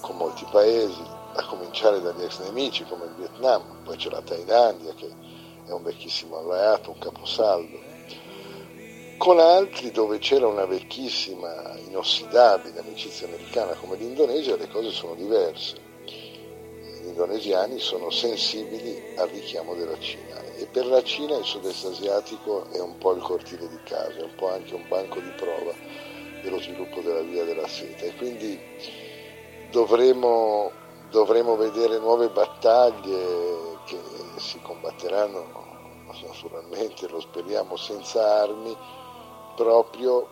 con 0.00 0.16
molti 0.16 0.46
paesi, 0.50 1.00
a 1.34 1.46
cominciare 1.46 2.00
dagli 2.00 2.22
ex 2.22 2.40
nemici 2.40 2.84
come 2.84 3.04
il 3.04 3.14
Vietnam, 3.14 3.82
poi 3.84 3.96
c'è 3.96 4.10
la 4.10 4.20
Thailandia 4.20 4.92
che 4.94 5.10
è 5.64 5.70
un 5.70 5.82
vecchissimo 5.82 6.38
alleato, 6.38 6.90
un 6.90 6.98
caposaldo. 6.98 7.78
Con 9.16 9.38
altri 9.38 9.92
dove 9.92 10.18
c'era 10.18 10.48
una 10.48 10.64
vecchissima, 10.64 11.78
inossidabile 11.86 12.80
amicizia 12.80 13.28
americana 13.28 13.74
come 13.74 13.96
l'Indonesia 13.96 14.56
le 14.56 14.68
cose 14.68 14.90
sono 14.90 15.14
diverse 15.14 15.90
indonesiani 17.12 17.78
sono 17.78 18.10
sensibili 18.10 19.14
al 19.16 19.28
richiamo 19.28 19.74
della 19.74 19.98
Cina. 19.98 20.42
E 20.56 20.66
per 20.66 20.86
la 20.86 21.02
Cina 21.02 21.36
il 21.36 21.44
sud-est 21.44 21.84
asiatico 21.84 22.66
è 22.70 22.80
un 22.80 22.98
po' 22.98 23.12
il 23.12 23.22
cortile 23.22 23.68
di 23.68 23.78
casa, 23.84 24.18
è 24.18 24.22
un 24.22 24.34
po' 24.34 24.50
anche 24.50 24.74
un 24.74 24.88
banco 24.88 25.20
di 25.20 25.30
prova 25.36 25.72
dello 26.42 26.60
sviluppo 26.60 27.00
della 27.00 27.20
via 27.20 27.44
della 27.44 27.68
seta. 27.68 28.04
E 28.04 28.14
quindi 28.16 28.58
dovremo, 29.70 30.70
dovremo 31.10 31.56
vedere 31.56 31.98
nuove 31.98 32.28
battaglie 32.28 33.80
che 33.86 33.98
si 34.36 34.60
combatteranno 34.62 35.70
naturalmente, 36.22 37.08
lo 37.08 37.20
speriamo, 37.20 37.76
senza 37.76 38.42
armi 38.42 38.76
proprio 39.56 40.28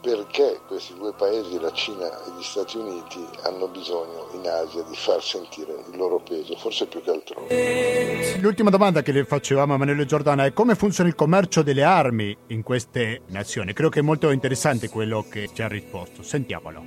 perché 0.00 0.60
questi 0.66 0.94
due 0.94 1.12
paesi, 1.12 1.58
la 1.58 1.72
Cina 1.72 2.06
e 2.06 2.30
gli 2.36 2.42
Stati 2.42 2.76
Uniti, 2.76 3.26
hanno 3.42 3.66
bisogno 3.68 4.28
in 4.32 4.48
Asia 4.48 4.82
di 4.82 4.94
far 4.94 5.22
sentire 5.22 5.72
il 5.90 5.96
loro 5.96 6.20
peso, 6.20 6.56
forse 6.56 6.86
più 6.86 7.02
che 7.02 7.10
altrove. 7.10 8.38
L'ultima 8.40 8.70
domanda 8.70 9.02
che 9.02 9.12
le 9.12 9.24
facevamo 9.24 9.72
a 9.72 9.76
Emanuele 9.76 10.06
Giordana 10.06 10.44
è 10.44 10.52
come 10.52 10.74
funziona 10.76 11.08
il 11.08 11.16
commercio 11.16 11.62
delle 11.62 11.82
armi 11.82 12.36
in 12.48 12.62
queste 12.62 13.22
nazioni? 13.26 13.72
Credo 13.72 13.90
che 13.90 14.00
è 14.00 14.02
molto 14.02 14.30
interessante 14.30 14.88
quello 14.88 15.24
che 15.28 15.50
ci 15.52 15.62
ha 15.62 15.68
risposto. 15.68 16.22
Sentiamolo. 16.22 16.82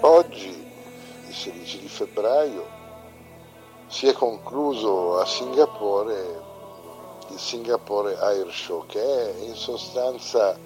Oggi, 0.00 0.48
il 1.28 1.34
16 1.34 1.78
di 1.78 1.88
febbraio, 1.88 2.66
si 3.86 4.08
è 4.08 4.12
concluso 4.12 5.18
a 5.18 5.26
Singapore 5.26 6.54
il 7.30 7.38
Singapore 7.38 8.16
Air 8.16 8.50
Show, 8.52 8.86
che 8.86 9.00
è 9.00 9.34
in 9.42 9.54
sostanza 9.54 10.56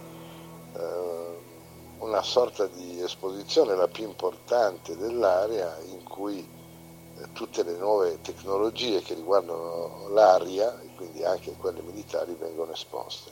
una 1.99 2.23
sorta 2.23 2.67
di 2.67 3.01
esposizione, 3.03 3.75
la 3.75 3.89
più 3.89 4.05
importante 4.05 4.97
dell'area, 4.97 5.79
in 5.87 6.03
cui 6.03 6.39
eh, 6.39 7.33
tutte 7.33 7.63
le 7.63 7.77
nuove 7.77 8.21
tecnologie 8.21 9.03
che 9.03 9.15
riguardano 9.15 10.09
l'aria, 10.09 10.81
e 10.81 10.95
quindi 10.97 11.25
anche 11.25 11.53
quelle 11.53 11.83
militari, 11.83 12.35
vengono 12.35 12.73
esposte. 12.73 13.31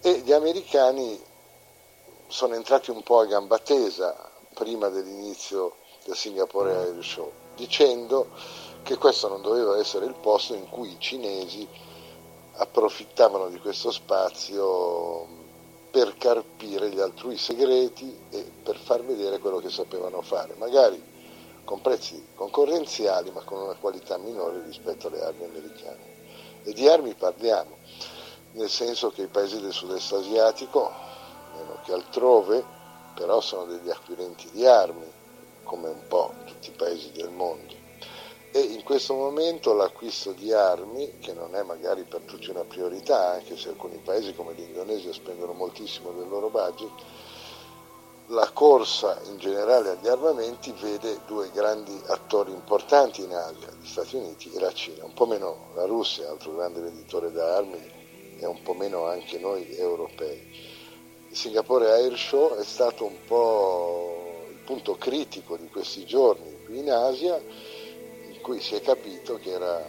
E 0.00 0.20
gli 0.20 0.32
americani 0.32 1.20
sono 2.28 2.54
entrati 2.54 2.90
un 2.90 3.02
po' 3.02 3.20
a 3.20 3.26
gamba 3.26 3.58
tesa 3.58 4.14
prima 4.54 4.88
dell'inizio 4.88 5.76
del 6.04 6.16
Singapore 6.16 6.74
Air 6.74 7.04
Show, 7.04 7.30
dicendo 7.54 8.28
che 8.82 8.96
questo 8.96 9.28
non 9.28 9.42
doveva 9.42 9.78
essere 9.78 10.06
il 10.06 10.14
posto 10.14 10.54
in 10.54 10.68
cui 10.68 10.92
i 10.92 11.00
cinesi 11.00 11.68
approfittavano 12.58 13.48
di 13.48 13.58
questo 13.58 13.90
spazio 13.90 15.44
per 15.96 16.14
carpire 16.18 16.90
gli 16.90 17.00
altrui 17.00 17.38
segreti 17.38 18.14
e 18.28 18.52
per 18.62 18.76
far 18.76 19.02
vedere 19.02 19.38
quello 19.38 19.60
che 19.60 19.70
sapevano 19.70 20.20
fare, 20.20 20.54
magari 20.58 21.02
con 21.64 21.80
prezzi 21.80 22.22
concorrenziali 22.34 23.30
ma 23.30 23.40
con 23.40 23.62
una 23.62 23.76
qualità 23.80 24.18
minore 24.18 24.62
rispetto 24.62 25.06
alle 25.06 25.24
armi 25.24 25.44
americane. 25.44 26.60
E 26.64 26.74
di 26.74 26.86
armi 26.86 27.14
parliamo, 27.14 27.78
nel 28.52 28.68
senso 28.68 29.08
che 29.08 29.22
i 29.22 29.28
paesi 29.28 29.58
del 29.58 29.72
sud-est 29.72 30.12
asiatico, 30.12 30.92
meno 31.54 31.78
che 31.82 31.94
altrove, 31.94 32.62
però 33.14 33.40
sono 33.40 33.64
degli 33.64 33.88
acquirenti 33.88 34.50
di 34.50 34.66
armi, 34.66 35.10
come 35.62 35.88
un 35.88 36.06
po' 36.08 36.30
tutti 36.44 36.68
i 36.68 36.74
paesi 36.76 37.10
del 37.12 37.30
mondo 37.30 37.85
e 38.52 38.60
in 38.60 38.82
questo 38.82 39.14
momento 39.14 39.74
l'acquisto 39.74 40.32
di 40.32 40.52
armi, 40.52 41.18
che 41.18 41.32
non 41.32 41.54
è 41.54 41.62
magari 41.62 42.04
per 42.04 42.22
tutti 42.22 42.50
una 42.50 42.64
priorità, 42.64 43.32
anche 43.32 43.56
se 43.56 43.68
alcuni 43.68 43.98
paesi 43.98 44.34
come 44.34 44.54
l'Indonesia 44.54 45.12
spendono 45.12 45.52
moltissimo 45.52 46.12
del 46.12 46.28
loro 46.28 46.48
budget, 46.48 46.92
la 48.28 48.50
corsa 48.52 49.20
in 49.26 49.38
generale 49.38 49.90
agli 49.90 50.08
armamenti 50.08 50.72
vede 50.80 51.20
due 51.26 51.50
grandi 51.52 51.96
attori 52.06 52.50
importanti 52.50 53.22
in 53.22 53.32
Asia, 53.32 53.70
gli 53.80 53.86
Stati 53.86 54.16
Uniti 54.16 54.50
e 54.52 54.58
la 54.58 54.72
Cina, 54.72 55.04
un 55.04 55.12
po' 55.12 55.26
meno 55.26 55.68
la 55.74 55.84
Russia, 55.84 56.28
altro 56.28 56.54
grande 56.56 56.80
venditore 56.80 57.30
d'armi, 57.30 57.94
e 58.38 58.46
un 58.46 58.62
po' 58.62 58.74
meno 58.74 59.06
anche 59.06 59.38
noi 59.38 59.76
europei. 59.76 60.74
Il 61.28 61.36
Singapore 61.36 61.90
Air 61.90 62.16
Show 62.16 62.56
è 62.56 62.64
stato 62.64 63.04
un 63.04 63.18
po' 63.26 64.44
il 64.50 64.58
punto 64.64 64.96
critico 64.96 65.56
di 65.56 65.68
questi 65.68 66.04
giorni 66.04 66.64
qui 66.64 66.78
in 66.78 66.90
Asia 66.90 67.40
cui 68.46 68.60
si 68.60 68.76
è 68.76 68.80
capito 68.80 69.40
che 69.42 69.50
era 69.50 69.84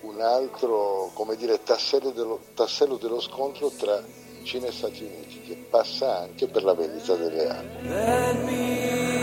un 0.00 0.20
altro 0.20 1.12
come 1.14 1.36
dire, 1.36 1.62
tassello, 1.62 2.10
dello, 2.10 2.40
tassello 2.52 2.96
dello 2.96 3.20
scontro 3.20 3.70
tra 3.70 4.02
Cina 4.42 4.66
e 4.66 4.72
Stati 4.72 5.04
Uniti, 5.04 5.42
che 5.42 5.54
passa 5.70 6.18
anche 6.18 6.48
per 6.48 6.64
la 6.64 6.74
vendita 6.74 7.14
delle 7.14 7.48
armi. 7.48 9.13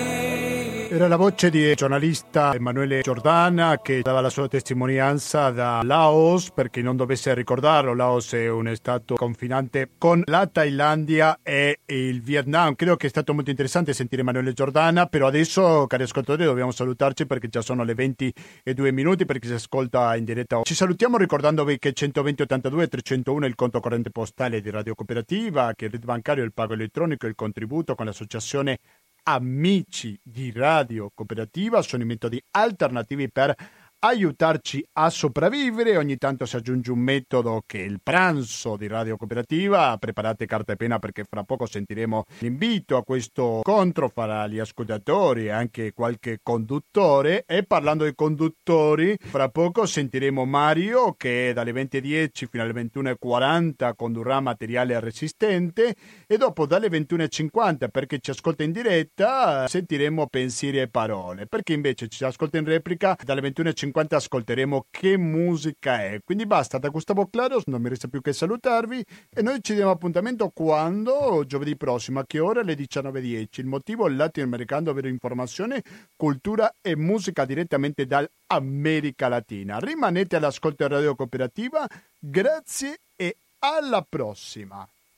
Era 0.91 1.07
la 1.07 1.15
voce 1.15 1.49
di 1.49 1.73
giornalista 1.73 2.53
Emanuele 2.53 2.99
Giordana 2.99 3.79
che 3.81 4.01
dava 4.01 4.19
la 4.19 4.29
sua 4.29 4.49
testimonianza 4.49 5.49
da 5.49 5.79
Laos, 5.85 6.51
per 6.51 6.69
chi 6.69 6.81
non 6.81 6.97
dovesse 6.97 7.33
ricordarlo, 7.33 7.93
Laos 7.93 8.33
è 8.33 8.49
un 8.49 8.69
stato 8.75 9.15
confinante 9.15 9.91
con 9.97 10.21
la 10.25 10.47
Thailandia 10.47 11.39
e 11.43 11.79
il 11.85 12.21
Vietnam. 12.21 12.75
Credo 12.75 12.97
che 12.97 13.07
è 13.07 13.09
stato 13.09 13.33
molto 13.33 13.49
interessante 13.49 13.93
sentire 13.93 14.21
Emanuele 14.21 14.51
Giordana, 14.51 15.05
però 15.05 15.27
adesso, 15.27 15.87
cari 15.87 16.03
ascoltatori, 16.03 16.43
dobbiamo 16.43 16.71
salutarci 16.71 17.25
perché 17.25 17.47
già 17.47 17.61
sono 17.61 17.85
le 17.85 17.93
22 17.93 18.91
minuti 18.91 19.23
per 19.23 19.39
chi 19.39 19.47
si 19.47 19.53
ascolta 19.53 20.13
in 20.17 20.25
diretta. 20.25 20.59
Ci 20.63 20.75
salutiamo 20.75 21.15
ricordandovi 21.15 21.79
che 21.79 21.93
120 21.93 22.41
82 22.41 22.87
301 22.89 23.45
è 23.45 23.47
il 23.47 23.55
conto 23.55 23.79
corrente 23.79 24.09
postale 24.09 24.59
di 24.59 24.69
Radio 24.69 24.93
Cooperativa, 24.93 25.71
che 25.73 25.85
il 25.85 25.91
RID 25.91 26.03
bancario, 26.03 26.43
il 26.43 26.51
pago 26.51 26.73
elettronico 26.73 27.27
e 27.27 27.29
il 27.29 27.35
contributo 27.35 27.95
con 27.95 28.07
l'associazione 28.07 28.79
amici 29.23 30.19
di 30.23 30.51
Radio 30.51 31.11
Cooperativa, 31.13 31.81
sono 31.81 32.03
i 32.03 32.05
metodi 32.05 32.43
alternativi 32.51 33.29
per 33.31 33.55
aiutarci 34.03 34.83
a 34.93 35.09
sopravvivere. 35.09 35.97
Ogni 35.97 36.17
tanto 36.17 36.45
si 36.45 36.55
aggiunge 36.55 36.91
un 36.91 36.99
metodo 36.99 37.63
che 37.65 37.79
è 37.79 37.85
il 37.85 37.99
pranzo 38.01 38.75
di 38.75 38.87
Radio 38.87 39.15
Cooperativa. 39.17 39.95
Preparate 39.97 40.45
carta 40.45 40.73
e 40.73 40.75
penna 40.75 40.99
perché 40.99 41.23
fra 41.23 41.43
poco 41.43 41.65
sentiremo 41.65 42.25
l'invito 42.39 42.97
a 42.97 43.03
questo 43.03 43.57
incontro 43.57 44.09
fra 44.09 44.47
gli 44.47 44.59
ascoltatori 44.59 45.45
e 45.45 45.49
anche 45.51 45.93
qualche 45.93 46.39
conduttore. 46.41 47.43
E 47.45 47.63
parlando 47.63 48.05
di 48.05 48.13
conduttori, 48.15 49.15
fra 49.19 49.49
poco 49.49 49.85
sentiremo 49.85 50.45
Mario 50.45 51.13
che 51.13 51.51
dalle 51.53 51.71
20.10 51.71 52.47
fino 52.49 52.63
alle 52.63 52.73
21.40 52.73 53.93
condurrà 53.95 54.39
materiale 54.39 54.99
resistente 54.99 55.95
e 56.25 56.37
dopo 56.37 56.65
dalle 56.65 56.87
21.50 56.87 57.89
perché 57.89 58.19
ci 58.19 58.31
ascolta 58.31 58.63
in 58.63 58.71
diretta 58.71 59.67
sentiremo 59.67 60.27
pensieri 60.27 60.79
e 60.79 60.87
parole. 60.87 61.45
Perché 61.45 61.73
invece 61.73 62.07
ci 62.07 62.23
ascolta 62.23 62.57
in 62.57 62.65
replica 62.65 63.15
dalle 63.23 63.41
21.50 63.41 63.90
50 63.91 64.15
ascolteremo 64.15 64.85
che 64.89 65.17
musica 65.17 66.01
è. 66.01 66.21
Quindi 66.23 66.45
basta, 66.45 66.77
da 66.77 66.87
Gustavo 66.87 67.27
Claros 67.27 67.63
non 67.65 67.81
mi 67.81 67.89
resta 67.89 68.07
più 68.07 68.21
che 68.21 68.31
salutarvi 68.31 69.03
e 69.29 69.41
noi 69.41 69.59
ci 69.61 69.73
diamo 69.75 69.91
appuntamento 69.91 70.49
quando? 70.53 71.43
Giovedì 71.45 71.75
prossimo, 71.75 72.19
a 72.19 72.25
che 72.25 72.39
ora? 72.39 72.61
Alle 72.61 72.75
19.10. 72.75 73.47
Il 73.59 73.65
motivo 73.65 74.07
latinoamericano, 74.07 74.91
ovvero 74.91 75.09
informazione, 75.09 75.83
cultura 76.15 76.73
e 76.81 76.95
musica 76.95 77.43
direttamente 77.43 78.05
dall'America 78.05 79.27
Latina. 79.27 79.77
Rimanete 79.79 80.37
all'ascolto 80.37 80.87
Radio 80.87 81.13
Cooperativa, 81.15 81.85
grazie 82.17 82.99
e 83.17 83.35
alla 83.59 84.05
prossima. 84.07 84.87